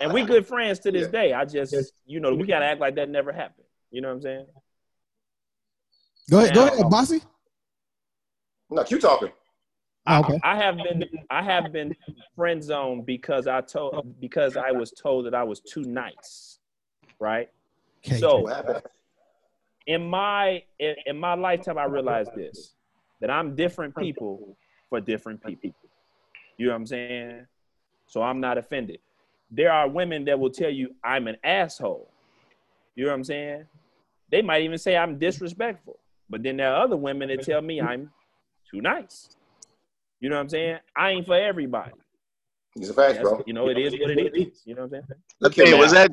[0.00, 1.22] And we good friends to this Yeah.
[1.22, 1.32] day.
[1.32, 1.74] I just,
[2.06, 3.66] you know, we gotta act like that never happened.
[3.90, 4.46] You know what I'm saying?
[6.30, 6.54] Go ahead.
[6.54, 7.22] Go ahead, Bossy.
[8.70, 9.32] No, you talking.
[10.08, 10.40] Okay.
[10.42, 11.94] I have been I have been
[12.34, 16.58] friend zoned because I told because I was told that I was too nice.
[17.20, 17.50] Right?
[18.06, 18.18] Okay.
[18.18, 18.48] So
[19.86, 22.74] in my in, in my lifetime I realized this
[23.20, 24.56] that I'm different people
[24.88, 25.74] for different people.
[26.56, 27.46] You know what I'm saying?
[28.06, 29.00] So I'm not offended.
[29.50, 32.10] There are women that will tell you I'm an asshole.
[32.94, 33.66] You know what I'm saying?
[34.30, 35.98] They might even say I'm disrespectful.
[36.30, 38.10] But then there are other women that tell me I'm
[38.70, 39.37] too nice.
[40.20, 40.78] You know what I'm saying?
[40.96, 41.92] I ain't for everybody.
[42.76, 43.42] It's a fact, That's- bro.
[43.46, 44.62] you know, it is what it is.
[44.64, 45.20] You know what I'm saying?
[45.44, 46.10] Okay, hey, was that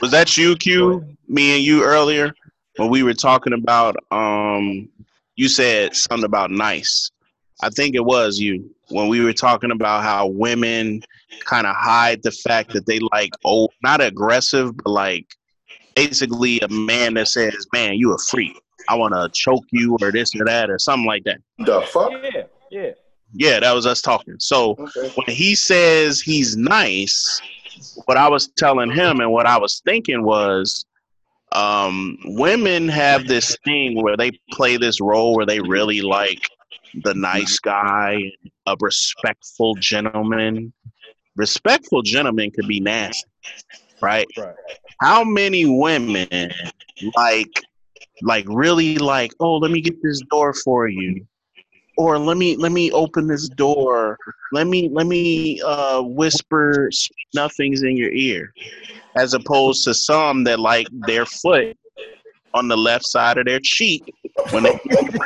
[0.00, 1.04] was that you, Q?
[1.28, 2.32] Me and you earlier
[2.76, 4.88] when we were talking about um,
[5.36, 7.10] you said something about nice.
[7.62, 11.02] I think it was you when we were talking about how women
[11.44, 15.26] kind of hide the fact that they like oh not aggressive but like
[15.94, 18.56] basically a man that says man you a freak
[18.88, 21.38] I want to choke you or this or that or something like that.
[21.58, 22.12] The fuck?
[22.22, 22.90] Yeah, yeah.
[23.32, 24.36] Yeah, that was us talking.
[24.38, 25.12] So Okay.
[25.14, 27.40] when he says he's nice,
[28.06, 30.84] what I was telling him and what I was thinking was
[31.52, 36.40] um, women have this thing where they play this role where they really like
[37.02, 38.30] the nice guy,
[38.66, 40.72] a respectful gentleman.
[41.36, 43.28] Respectful gentlemen could be nasty,
[44.00, 44.26] right?
[44.36, 44.54] Right.
[45.00, 46.50] How many women
[47.16, 47.62] like
[48.22, 51.26] like really like, oh, let me get this door for you
[51.96, 54.16] or let me let me open this door
[54.52, 56.88] let me let me uh whisper
[57.34, 58.52] nothings in your ear
[59.16, 61.76] as opposed to some that like their foot
[62.54, 64.02] on the left side of their cheek
[64.50, 64.70] when they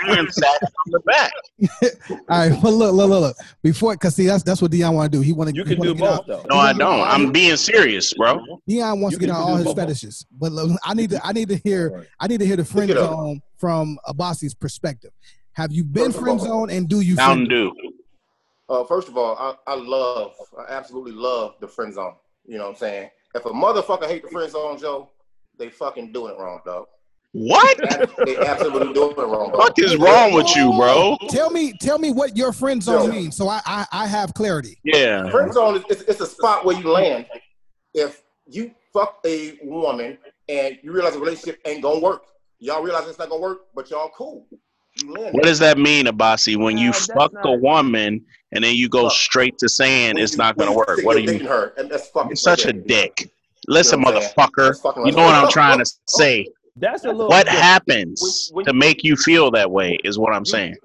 [0.07, 1.33] ransack from the back
[2.11, 3.37] All right, but look, look, look, look.
[3.63, 5.23] Before, cause see, that's that's what Dion want to do.
[5.23, 5.55] He want to.
[5.55, 6.43] You can do both though.
[6.49, 9.51] no i don't i'm being serious bro Dion wants You to get can on do
[9.53, 9.77] all his both.
[9.77, 11.21] fetishes, but look, I need to.
[11.25, 11.91] I need to hear.
[11.91, 12.07] Right.
[12.19, 15.11] I need to hear the friend zone from Abasi's perspective.
[15.55, 17.17] Have you been First friend all- zone, and do you?
[17.17, 17.93] mountain friend- dew
[18.69, 22.15] Uh, first of all, I, I love, I absolutely love the friend zone.
[22.47, 23.11] You know what I'm saying?
[23.35, 25.11] If a motherfucker hate the friend zone, Joe,
[25.59, 26.87] they fucking doing it wrong, dog.
[27.33, 27.77] what
[28.25, 29.77] They absolutely doing it wrong, dog.
[29.77, 33.13] fuck wrong with you bro Tell me, tell me what your friend zone Yo.
[33.21, 34.79] means, so I, I, I have clarity.
[34.85, 37.27] yeah Friend zone is it's, it's a spot where you land
[37.95, 40.17] if you fuck a woman
[40.49, 42.23] and you realize the relationship ain't gonna work.
[42.59, 44.47] Y'all realize it's not gonna work, but y'all cool.
[45.03, 49.05] You what does that mean abasi when you fuck a woman and then you go
[49.05, 51.73] Look, straight to saying When it's you- not gonna work what do you dick her,
[51.77, 53.03] and that's fucking You're such a right there.
[53.03, 53.31] dick.
[53.69, 54.35] Listen, You know what I'm saying?
[54.37, 54.67] motherfucker.
[54.69, 56.47] That's fucking You know what I'm trying to say.
[56.77, 57.63] That's a little What different.
[57.65, 60.77] happens When- when to make you feel that way is what I'm saying.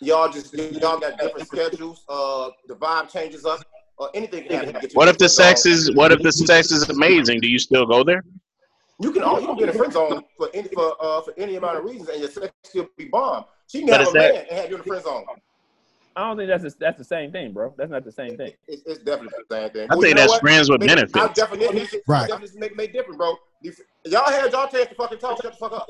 [0.00, 2.04] Y'all just y'all got different schedules.
[2.08, 3.60] Uh, the vibe changes up.
[3.98, 4.74] Or anything can happen.
[4.74, 7.40] to get you What if the sex is what if the sex is amazing?
[7.40, 8.24] Do you still go there?
[9.02, 11.56] You can oh, you can get a friend zone for any for uh for any
[11.56, 13.44] amount of reasons, and your sex still be bomb.
[13.66, 15.24] She can But have is a that- man and have you in the friend zone.
[16.14, 17.72] I don't think that's the, that's the same thing, bro.
[17.78, 18.52] That's not the same thing.
[18.68, 19.88] It's, it's definitely the same thing.
[19.90, 20.42] I Well, think that's what?
[20.42, 21.16] friends with Maybe benefits.
[21.16, 22.28] I definition, Right.
[22.28, 23.34] definitions make, make different, bro.
[24.04, 25.40] Y'all had y'all chance to fucking talk.
[25.40, 25.86] Shut the fuck up.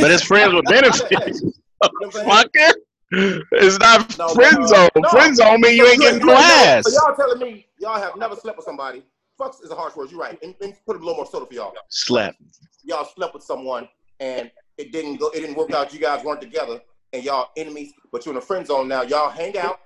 [0.00, 1.44] But it's friends with benefits.
[1.80, 2.72] Fucker.
[3.12, 4.88] It's not No, friend zone.
[4.96, 5.08] no.
[5.10, 6.84] Friend zone mean you ain't getting you- you- class.
[6.92, 9.04] So y'all telling me y'all have never slept with somebody?
[9.42, 10.10] Fucks is a harsh word.
[10.10, 10.38] You're right.
[10.42, 11.74] And, and put a little more soda for y'all.
[11.88, 12.40] Slept.
[12.84, 13.88] Y'all slept with someone
[14.20, 15.30] and it didn't go.
[15.30, 15.92] It didn't work out.
[15.92, 16.80] You guys weren't together
[17.12, 17.92] and y'all enemies.
[18.12, 19.02] But you're in a friend zone now.
[19.02, 19.80] Y'all hang out.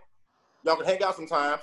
[0.64, 1.62] Y'all can hang out sometimes.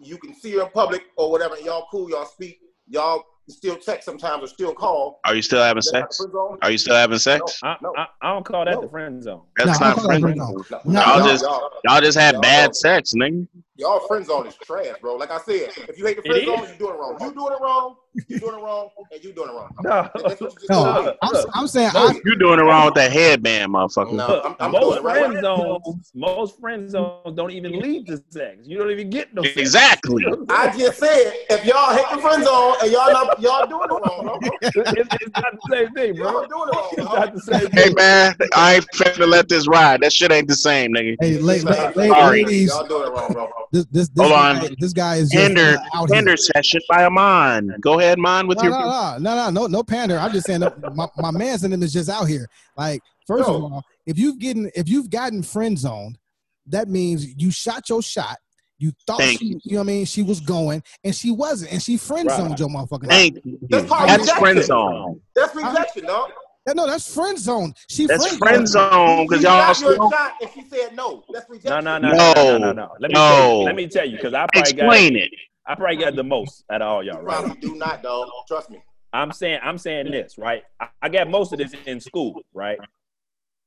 [0.00, 1.58] You can see her in public or whatever.
[1.60, 2.08] Y'all cool.
[2.08, 2.60] Y'all speak.
[2.88, 5.20] Y'all still text sometimes or still call.
[5.24, 6.20] Are you still having sex?
[6.62, 7.60] Are you still having sex?
[7.62, 9.42] I, I, I don't call that the friend zone.
[9.56, 10.62] That's No, not call friend friend zone.
[10.64, 10.80] zone.
[10.86, 13.46] No, Y'all y'all- just y'all- y'all just had y'all- bad sex, nigga.
[13.76, 15.16] Y'all friend zone is trash, bro.
[15.16, 16.70] Like I said, if you hate the friend zone, is.
[16.72, 17.16] you doing it wrong.
[17.20, 17.96] You doing it wrong.
[18.28, 19.70] You doing it wrong, and you doing it wrong.
[19.82, 21.14] No, That's what you just No.
[21.22, 24.12] I'm, I'm saying No, I, You doing it wrong with that headband, motherfucker.
[24.12, 25.18] No, I'm, I'm doing most it right.
[25.26, 28.58] friend zones, most friend zones don't even lead to sex.
[28.64, 29.56] You don't even get no sex.
[29.56, 30.24] Exactly.
[30.48, 33.92] I just said if y'all hate the friend zone and y'all not y'all doing it
[33.92, 36.30] wrong, it's, it's not the same thing, bro.
[36.30, 37.94] Y'all doing it wrong, It's not the same Hey thing.
[37.96, 40.02] man, I ain't finna let this ride.
[40.02, 41.16] That shit ain't the same, nigga.
[41.20, 43.48] hey, la- la- la- ladies, Y'all doing it wrong, bro.
[43.72, 44.76] this this this Hold guy, on.
[44.78, 46.16] this guy is just Tender, uh, out here.
[46.16, 47.74] tender session by Amon.
[47.80, 48.72] Go ahead, Amon, with No, your.
[48.72, 50.18] no, no, no, no, no, no pander.
[50.18, 52.48] I'm just saying that my, my man's in him is just out here.
[52.76, 56.18] Like, first of all, if you've getting if you've gotten friend zoned,
[56.66, 58.36] that means you shot your shot.
[58.78, 61.72] You thought Thank she, you know what I mean, she was going, and she wasn't,
[61.72, 62.58] and she friend zoned Right.
[62.58, 63.06] your motherfucker.
[63.08, 63.58] Thank you.
[63.70, 65.20] That's part of That's friend zone.
[65.34, 66.30] That's rejection, dog.
[66.66, 67.74] Yeah, no, that's friend zone.
[67.88, 68.92] She That's friend friend zoned.
[68.92, 71.22] zone because y'all shot your still shot and she said no.
[71.32, 71.84] That's rejection.
[71.84, 72.88] No, no, no, no, no, no, no, no.
[72.98, 73.58] Let me tell No.
[73.60, 73.64] you.
[73.66, 75.30] Let me tell you, because I probably explain got it.
[75.66, 77.38] I probably got the most out of all You y'all, right?
[77.38, 78.28] probably do not, dog.
[78.46, 78.82] Trust me.
[79.12, 80.64] I'm saying I'm saying this, right?
[80.80, 82.78] I, I got most of this in school, right?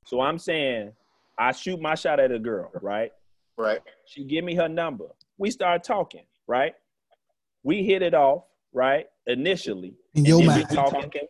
[0.06, 0.92] So I'm saying
[1.38, 3.12] I shoot my shot at a girl, right?
[3.58, 3.80] Right.
[4.06, 5.06] She give me her number.
[5.38, 6.74] We start talking, right?
[7.64, 8.44] We hit it off,
[8.74, 9.08] right?
[9.26, 9.96] Initially.
[10.14, 10.70] In your mind.
[10.70, 11.28] talking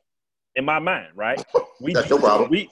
[0.56, 1.42] in my mind, right?
[1.80, 2.50] We That's your problem.
[2.50, 2.70] we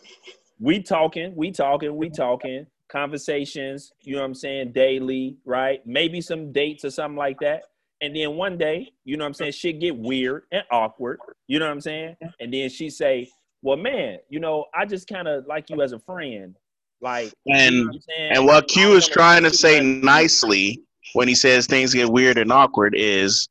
[0.60, 5.86] we talking, we talking, we talking, conversations, you know what I'm saying, daily, right?
[5.86, 7.64] Maybe some dates or something like that.
[8.02, 11.60] And then one day, you know what I'm saying, shit get weird and awkward, you
[11.60, 12.18] know what I'm saying?
[12.40, 13.30] And then she say,
[13.62, 16.56] Well, man, you know, I just kind of like you as a friend.
[17.02, 19.80] Like you know And what I'm and what I Q don't is trying to say
[19.80, 20.02] nothing.
[20.06, 20.82] nicely
[21.14, 23.48] when he says things get weird and awkward is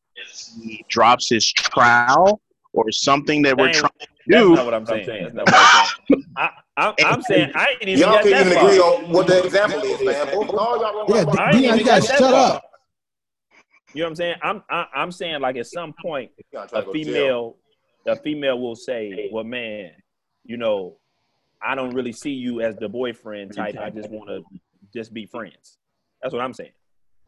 [0.58, 2.40] he drops his trowel
[2.72, 4.54] or something that we're trying to That's do.
[4.54, 5.06] not what I'm saying.
[5.06, 6.24] That's not what I'm saying.
[6.36, 8.68] I, I, I'm saying I ain't even Y'all got can't even far.
[8.68, 10.26] agree on what the example is, man.
[10.34, 11.38] Both all y'all Yeah, wrong, wrong.
[11.38, 12.70] I ain't Dion, even you got gotta shut up.
[13.94, 14.34] You know what I'm saying?
[14.42, 16.92] I'm I, I'm saying like at some point a to go to jail.
[16.92, 17.56] female
[18.06, 19.92] a female will say, "Well, man,
[20.44, 20.98] you know,
[21.62, 23.76] I don't really see you as the boyfriend type.
[23.78, 24.42] I just want to
[24.92, 25.78] just be friends."
[26.22, 26.72] That's what I'm saying.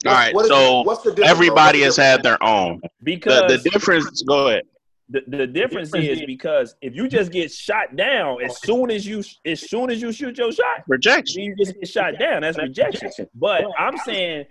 [0.06, 2.80] All right, What is- so what's the everybody has What's the had their own.
[3.02, 4.62] Because the difference, go ahead.
[5.08, 9.22] the, the difference is because if you just get shot down as soon as you
[9.46, 11.42] as soon as you shoot your shot, Rejection.
[11.42, 12.42] you just get shot down.
[12.42, 13.10] That's rejection.
[13.34, 14.44] But I'm saying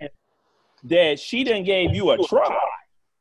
[0.86, 2.56] that she didn't gave you a try.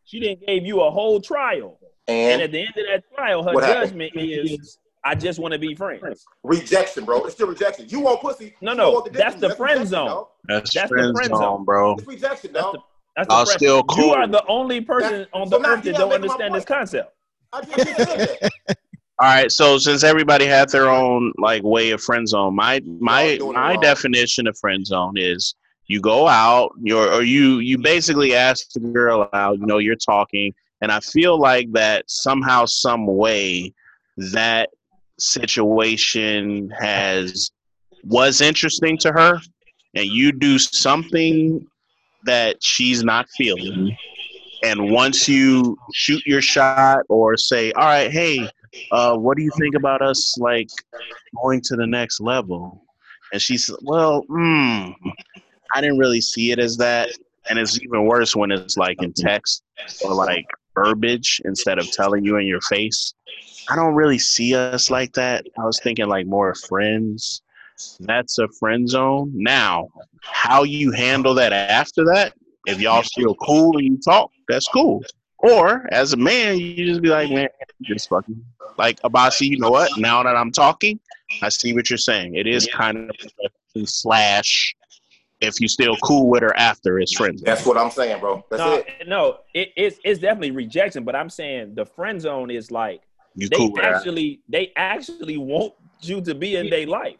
[0.05, 1.79] She didn't gave you a whole trial.
[2.07, 3.89] And And at the end of that trial, her What happened?
[3.89, 6.25] judgment is, I just want to be friends.
[6.43, 7.23] rejection, bro.
[7.25, 7.87] It's still rejection.
[7.89, 8.55] You want pussy.
[8.61, 9.49] No, she no, want that's dick.
[9.49, 10.07] the friend zone.
[10.07, 10.27] dog.
[10.47, 11.65] That's, That's the friend, friend zone, zone.
[11.65, 11.93] bro.
[11.93, 12.73] It's rejection, That's dog.
[12.75, 12.79] the
[13.15, 13.59] that's Y'all the friend.
[13.59, 14.13] still You cool.
[14.13, 17.13] are the only person That's- on the now earth that don't understand this concept.
[17.53, 18.07] I just said
[18.67, 18.77] that.
[19.19, 23.23] All right, so since everybody had their own like way of friend zone, my my
[23.23, 23.79] Y'all doing it my wrong.
[23.81, 25.55] definition of friend zone is
[25.88, 29.95] you go out, you're or you you basically ask the girl out, you know, you're
[29.95, 33.74] talking, and I feel like that somehow, some way,
[34.18, 34.70] that
[35.20, 37.52] situation has
[38.03, 39.40] was interesting to her,
[39.94, 41.66] and you do something
[42.24, 43.95] that she's not feeling,
[44.64, 48.49] and once you shoot your shot or say, all right, hey,
[48.91, 50.70] uh, what do you think about us like
[51.41, 52.84] going to the next level?
[53.32, 54.91] And she said, well, hmm,
[55.73, 57.09] I didn't really see it as that.
[57.49, 59.63] And it's even worse when it's like in text
[60.03, 63.13] or like verbiage instead of telling you in your face.
[63.69, 65.45] I don't really see us like that.
[65.57, 67.41] I was thinking like more friends.
[67.99, 69.31] That's a friend zone.
[69.33, 69.89] Now,
[70.21, 72.33] how you handle that after that,
[72.65, 75.03] if y'all still cool and you talk, that's cool.
[75.39, 77.49] Or as a man, you just be like, man,
[77.83, 78.43] just fucking
[78.77, 79.91] like Abasi, you know what?
[79.97, 80.99] Now that I'm talking,
[81.41, 82.35] I see what you're saying.
[82.35, 83.15] It is kind of
[83.87, 84.75] slash
[85.41, 87.41] if you still cool with her after it's friends.
[87.41, 88.44] That's what I'm saying, bro.
[88.49, 89.07] That's no, it.
[89.07, 91.03] no, it, it's it's definitely rejection.
[91.03, 93.02] But I'm saying the friend zone is like
[93.36, 93.95] You they cool with her.
[93.95, 97.18] actually they actually want you to be in their life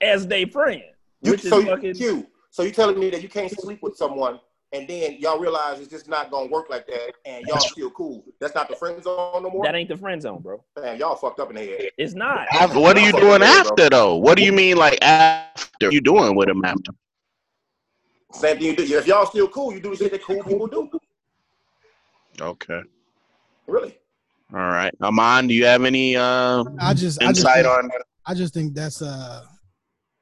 [0.00, 0.82] as their friend,
[1.22, 3.80] You, which is so you, fucking Q, So you telling me that you can't sleep
[3.82, 4.40] with someone
[4.72, 8.24] and then y'all realize it's just not gonna work like that and y'all still cool.
[8.40, 9.64] That's not the friend zone no more.
[9.64, 10.64] That ain't the friend zone, bro.
[10.80, 11.90] Man, y'all fucked up in the head.
[11.98, 12.46] It's not.
[12.52, 14.16] After- what are you doing after though?
[14.16, 16.92] What do you mean like after you doing with him after?
[18.32, 18.82] Same thing you do.
[18.98, 20.90] If y'all still cool, you do the shit that cool people do.
[22.40, 22.80] Okay.
[23.66, 23.98] Really.
[24.54, 24.92] All right.
[25.02, 27.90] Amon, do you have any uh I just I just insight think, on
[28.26, 29.44] I just think that's uh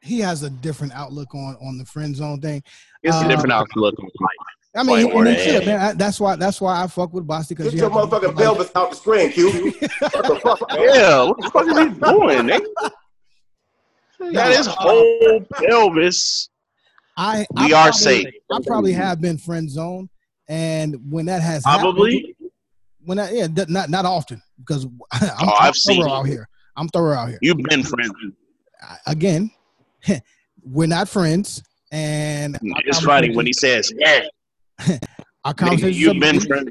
[0.03, 2.63] he has a different outlook on on the friend zone thing.
[3.03, 4.31] it's a Uh, different outlook on life.
[4.73, 5.81] I mean, Like, and it where should, man.
[5.81, 8.91] I, that's why that's why I fuck with Boston because Get your motherfucking pelvis out
[8.91, 9.51] the screen, Q.
[9.71, 9.73] what
[10.13, 10.61] the fuck?
[10.79, 12.47] Yeah, what the fuck is he doing?
[12.47, 12.91] nigga?
[14.29, 16.50] He got his whole pelvis.
[17.17, 18.35] I We I are probably- safe.
[18.53, 20.09] I probably have been friend zoned,
[20.49, 22.37] and when that has happened- Probably.
[23.05, 26.27] when that yeah, th- not not often because I'm, Oh, I'm I've seen thorough out
[26.27, 26.49] here.
[26.77, 27.39] I'm thorough out here.
[27.43, 28.13] You've been friends.
[29.07, 29.51] Again,
[30.65, 31.63] we're not friends,
[31.93, 34.23] and our It's funny when he says, "Yeah,
[35.45, 36.47] our nigga, conversations you've been brief.
[36.49, 36.71] friends."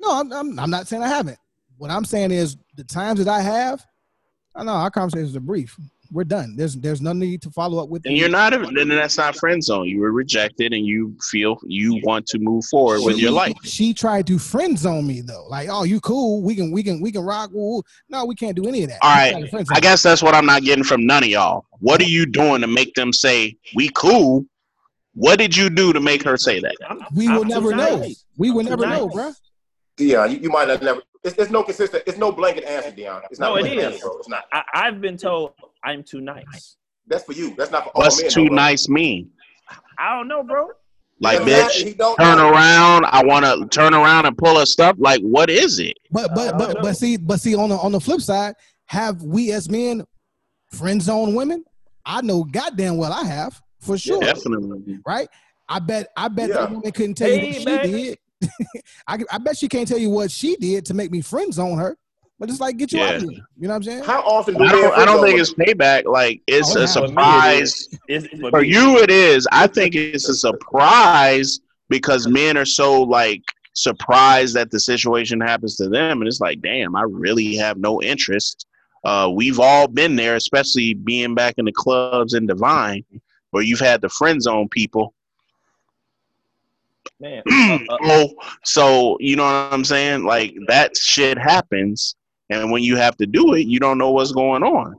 [0.00, 1.38] No, I'm, I'm I'm not saying I haven't.
[1.76, 3.84] What I'm saying is the times that I have,
[4.54, 5.76] I know our conversations are brief.
[6.14, 6.54] We're done.
[6.56, 8.06] There's there's no need to follow up with.
[8.06, 8.54] And you're not.
[8.54, 9.88] a- Then that's not friend zone.
[9.88, 13.52] You were rejected, and you feel you want to move forward with your life.
[13.64, 15.44] She tried to friend zone me though.
[15.48, 16.40] Like, oh, you cool?
[16.40, 17.50] We can we can we can rock.
[17.52, 17.82] Woo, woo.
[18.08, 18.98] No, we can't do any of that.
[19.02, 19.30] All She right.
[19.32, 21.66] tried to friend zone I guess that's what I'm not getting from none of y'all.
[21.80, 24.46] What are you doing to make them say we cool?
[25.14, 26.76] What did you do to make her say that?
[27.16, 28.06] we will I'm too never know.
[28.38, 29.14] We will I'm too never know, nice.
[29.14, 29.32] bro.
[29.96, 31.02] Dion, you, you might have never.
[31.22, 32.02] It's, it's no consistent.
[32.06, 33.22] It's no blanket answer, Dion.
[33.30, 33.84] It's not No, a it blanket is.
[33.94, 34.18] answer, bro.
[34.18, 34.44] It's not.
[34.52, 35.52] I, I've been told
[35.84, 36.76] I'm too nice.
[37.06, 37.54] That's for you.
[37.56, 38.10] That's not for all men.
[38.10, 39.30] What's too though, nice mean?
[39.98, 40.68] I don't know, bro.
[41.20, 41.84] Like, Exactly.
[41.84, 42.50] bitch, He turn know.
[42.50, 43.06] around.
[43.06, 44.96] I want to turn around and pull her stuff.
[44.98, 45.96] Like, what is it?
[46.10, 48.54] But but but but see but see on the on the flip side,
[48.86, 50.04] have we as men
[50.72, 51.64] friend zone women?
[52.04, 54.20] I know goddamn well I have for sure.
[54.20, 54.98] Definitely.
[55.06, 55.28] Right?
[55.68, 56.56] I bet I bet Yeah.
[56.56, 57.88] that woman couldn't tell you Hey, what she baby.
[57.92, 58.18] did.
[59.06, 61.78] I, I bet she can't tell you what she did to make me friend zone
[61.78, 61.96] her.
[62.44, 63.30] But it's like get you out of here.
[63.30, 64.04] You know what I'm saying?
[64.04, 64.98] How often do I don't.
[64.98, 66.04] I don't think it's payback.
[66.04, 66.86] Like, it's Oh, a yeah.
[66.92, 67.88] For it surprise.
[68.06, 69.48] It's, for For you, it is.
[69.50, 73.40] I think it's a surprise because men are so like
[73.72, 78.02] surprised that the situation happens to them, and it's like, damn, I really have no
[78.02, 78.66] interest.
[79.04, 83.02] Uh, we've all been there, especially being back in the clubs in Divine,
[83.52, 85.14] where you've had the friend zone people.
[87.20, 87.42] man.
[87.88, 88.34] oh,
[88.64, 90.24] so you know what I'm saying?
[90.24, 92.16] Like that shit happens,
[92.50, 94.98] and when you have to do it, you don't know what's going on.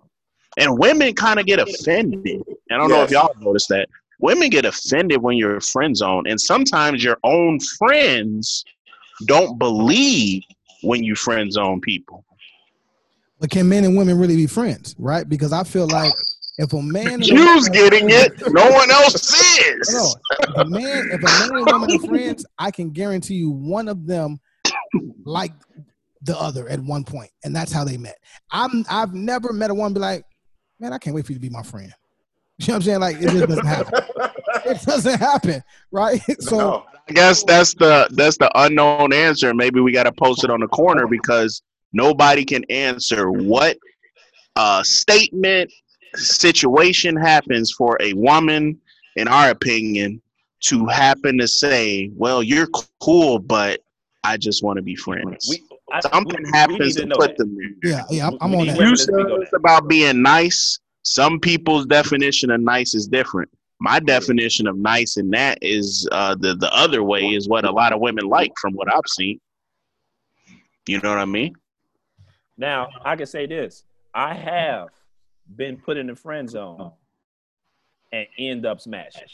[0.57, 2.41] And women kind of get offended.
[2.71, 3.87] I don't know if y'all noticed that.
[4.19, 8.63] Women get offended when you're friend zone, and sometimes your own friends
[9.25, 10.43] don't believe
[10.81, 12.23] when you friend zone people.
[13.39, 14.95] But can men and women really be friends?
[14.97, 15.27] Right?
[15.27, 16.13] Because I feel like
[16.57, 18.31] if a man and You's getting it.
[18.53, 19.93] No one else is.
[19.93, 23.49] No, if a man, if a man and woman are friends, I can guarantee you
[23.49, 24.39] one of them
[25.25, 25.51] like
[26.25, 28.17] the other at one point, and that's how they met.
[28.51, 30.25] I'm I've never met a woman be like,
[30.79, 31.93] man, I can't wait for you to be my friend.
[32.57, 32.99] You know what I'm saying?
[33.01, 33.99] Like it just doesn't happen.
[34.65, 35.61] It doesn't happen,
[35.91, 36.21] right?
[36.39, 36.85] So No.
[37.09, 39.53] I guess that's the that's the unknown answer.
[39.53, 41.61] Maybe we got to post it on the corner because
[41.93, 43.77] nobody can answer what
[44.55, 45.71] uh, statement
[46.15, 48.79] situation happens for a woman,
[49.17, 50.21] in our opinion,
[50.61, 52.69] to happen to say, "Well, you're
[53.01, 53.81] cool, but
[54.23, 57.15] I just want to be friends." we, I, Something we- we happens need to know
[57.17, 57.37] put that.
[57.37, 57.91] them there.
[57.91, 58.77] yeah, yeah, I'm, I'm on that.
[58.79, 60.79] You to said it's about being nice.
[61.03, 63.49] Some people's definition of nice is different.
[63.79, 67.71] My definition of nice in that is uh, the the other way is what a
[67.71, 69.39] lot of women like from what I've seen.
[70.87, 71.53] You know what I mean?
[72.57, 73.83] Now I can say this:
[74.13, 74.89] I have
[75.55, 76.91] been put in the friend zone
[78.11, 79.27] and end up smashing.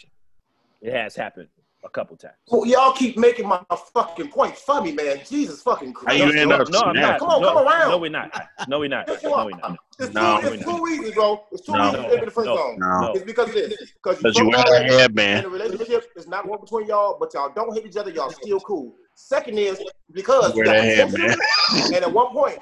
[0.82, 1.48] It has happened
[1.84, 2.36] a couple times.
[2.50, 3.62] Well, y'all keep making my
[3.94, 5.22] fucking point for me, man.
[5.28, 6.20] Jesus fucking How Christ.
[6.20, 7.20] you no, end no, up no, I'm not.
[7.20, 7.90] Come on, no, come around.
[7.90, 8.32] No, we're not.
[8.68, 9.08] No, we're not.
[9.24, 9.78] No, we're not.
[10.00, 10.40] It's, No.
[10.42, 11.44] two, it's two reasons, bro.
[11.52, 11.86] It's two No.
[11.86, 12.56] reasons to live in the friend No.
[12.56, 12.80] zone.
[12.80, 13.14] No.
[13.16, 13.78] It's because of this.
[14.04, 17.18] Because Because you fuck wear y'all that and the relationship is not one between y'all,
[17.20, 18.12] but y'all don't hate each other.
[18.12, 18.96] Y'all still cool.
[19.16, 19.82] Second is
[20.12, 21.42] because you got that potential, headband.
[21.94, 22.60] and at one point,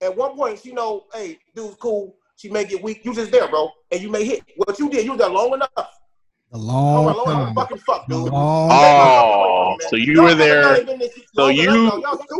[0.00, 2.16] at one point, she know, hey, dude's cool.
[2.36, 3.04] She may get weak.
[3.04, 4.42] You just there, bro, and you may hit.
[4.56, 5.70] What you did, you was there long enough.
[6.54, 7.54] A Long, long long time.
[7.56, 8.32] fucking fuck, dude.
[8.32, 10.76] long Oh, so you were there.
[10.86, 10.92] So
[11.34, 11.90] So you,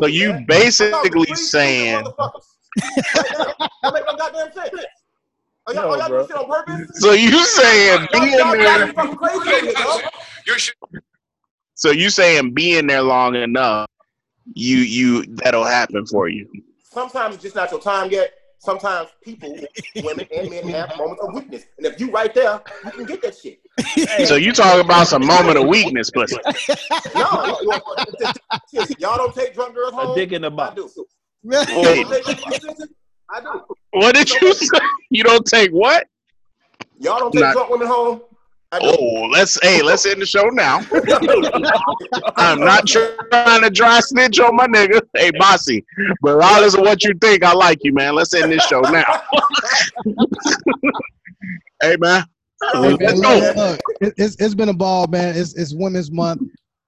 [0.00, 4.70] so you basically saying, That make no goddamn sense.
[5.66, 6.26] Are y'all, No, are y'all bro.
[6.26, 7.00] doing shit on purpose?
[7.00, 8.86] so you saying being there.
[8.86, 10.02] got fucking crazy over here, dog.
[10.46, 10.74] You should
[11.74, 13.88] So you saying being there long enough,
[14.54, 16.48] you you that'll happen for you.
[16.84, 18.32] Sometimes it's just not your time yet.
[18.58, 19.58] sometimes people,
[20.04, 21.64] women and men have moments of weakness.
[21.78, 23.58] And if you right there, you can get that shit.
[24.26, 26.36] So you talk about some moment of weakness, pussy.
[27.14, 27.80] No, no,
[28.98, 30.12] y'all don't take drunk girls home.
[30.12, 30.74] A dick in the I box.
[30.76, 30.90] do.
[31.50, 32.90] Don't
[33.30, 33.64] I do.
[33.92, 34.78] what did you say?
[35.10, 36.06] You don't take what?
[36.98, 38.20] Y'all don't take Not- drunk women home.
[38.80, 40.78] Oh, let's hey, let's end the show now.
[42.36, 45.00] I'm not trying to dry snitch on my nigga.
[45.14, 45.84] Hey, bossy,
[46.22, 48.16] but regardless of what you think, I like you, man.
[48.16, 49.04] Let's end this show now.
[51.82, 52.24] hey, man.
[52.72, 53.38] Hey, Let's man, go.
[53.38, 55.36] look, look, it- it's, it's been a ball, man.
[55.36, 56.42] It's, it's Women's Month.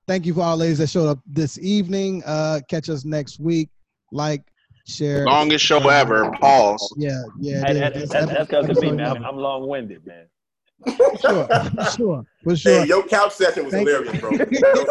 [0.06, 2.22] Thank you for all ladies that showed up this evening.
[2.24, 3.68] Uh, catch us next week.
[4.12, 4.42] Like,
[4.86, 5.24] share.
[5.26, 6.30] Longest show ever.
[6.40, 6.94] Pause.
[6.96, 7.60] Yeah, yeah.
[7.66, 8.08] Hey, it that- is.
[8.10, 9.16] that- that's because of me, episode man.
[9.16, 10.26] I'm, I'm long-winded, man.
[11.20, 11.48] Sure,
[11.96, 12.80] sure, for sure.
[12.82, 14.30] Hey, your couch session was Thank- hilarious, bro.
[14.30, 14.38] Was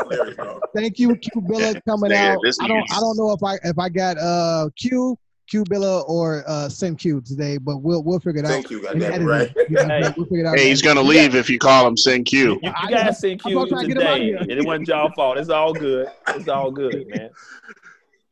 [0.10, 0.60] hilarious, bro.
[0.76, 2.40] Thank you, Q Billa, coming Yeah, out.
[2.62, 5.16] I don't, I don't know if I, if I got uh Q,
[5.48, 8.52] Q Billa or uh Send Q today, but we'll, we'll figure it out.
[8.52, 9.28] Thank you, In goddamn editing.
[9.28, 9.54] right.
[9.70, 10.14] Yeah, Hey.
[10.18, 10.58] we'll figure it out.
[10.58, 12.38] Hey, he's gonna leave if you call him Sin Q.
[12.40, 14.66] You, you I- guys sent Q trying to get him out of today, and it
[14.66, 15.38] wasn't y'all fault.
[15.38, 16.08] It's all good.
[16.30, 17.30] It's all good, man.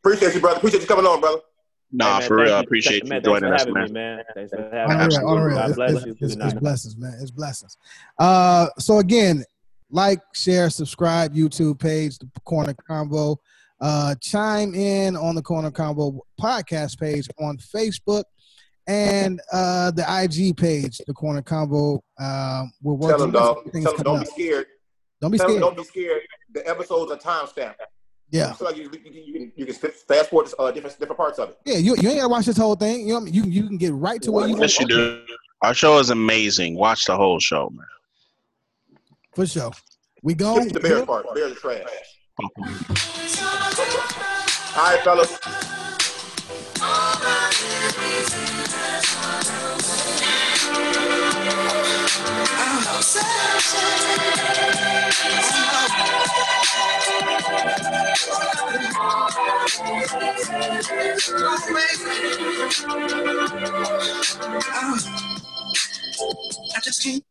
[0.03, 0.57] Appreciate you, brother.
[0.57, 1.40] Appreciate you coming on, brother.
[1.91, 2.45] Nah, Hey, man, for real.
[2.48, 3.85] thank I appreciate Thank- you man, thanks joining for us, having man.
[3.85, 4.23] me, man.
[4.34, 5.18] Thanks for having the me.
[5.18, 5.56] real, on real.
[5.57, 6.15] God It's, bless it's, you.
[6.19, 7.18] it's, it's blessings, man.
[7.22, 7.77] It's blessings.
[8.18, 9.44] Uh, so again,
[9.91, 13.38] like, share, subscribe, YouTube page, the Corner Convo.
[13.84, 18.23] Uh, chime in on the Corner Convo podcast page on Facebook
[18.88, 21.99] and uh, the IG page, the Corner Convo.
[22.18, 23.18] Um, we're Tell working.
[23.19, 23.72] them, dog.
[23.73, 24.65] things Tell them, don't be scared.
[25.19, 25.76] Don't be Tell them, scared.
[25.76, 26.22] don't be scared.
[26.53, 27.76] The episodes are timestamped.
[28.31, 31.38] Yeah, So like you, you, you, can, you can fast forward uh, different different parts
[31.38, 31.57] of it.
[31.65, 31.77] yeah.
[31.77, 33.01] You, you ain't gotta watch this whole thing.
[33.01, 34.88] You know, what i you you can get right to where you want Yes, you
[34.88, 35.23] do.
[35.61, 36.76] Our show is amazing.
[36.76, 37.85] Watch the whole show, man.
[39.35, 39.72] for sure.
[40.23, 40.64] We go.
[40.64, 41.26] The bear part.
[41.35, 41.84] Bears are trash.
[44.75, 45.37] All right, fellas.
[66.75, 67.23] I just can't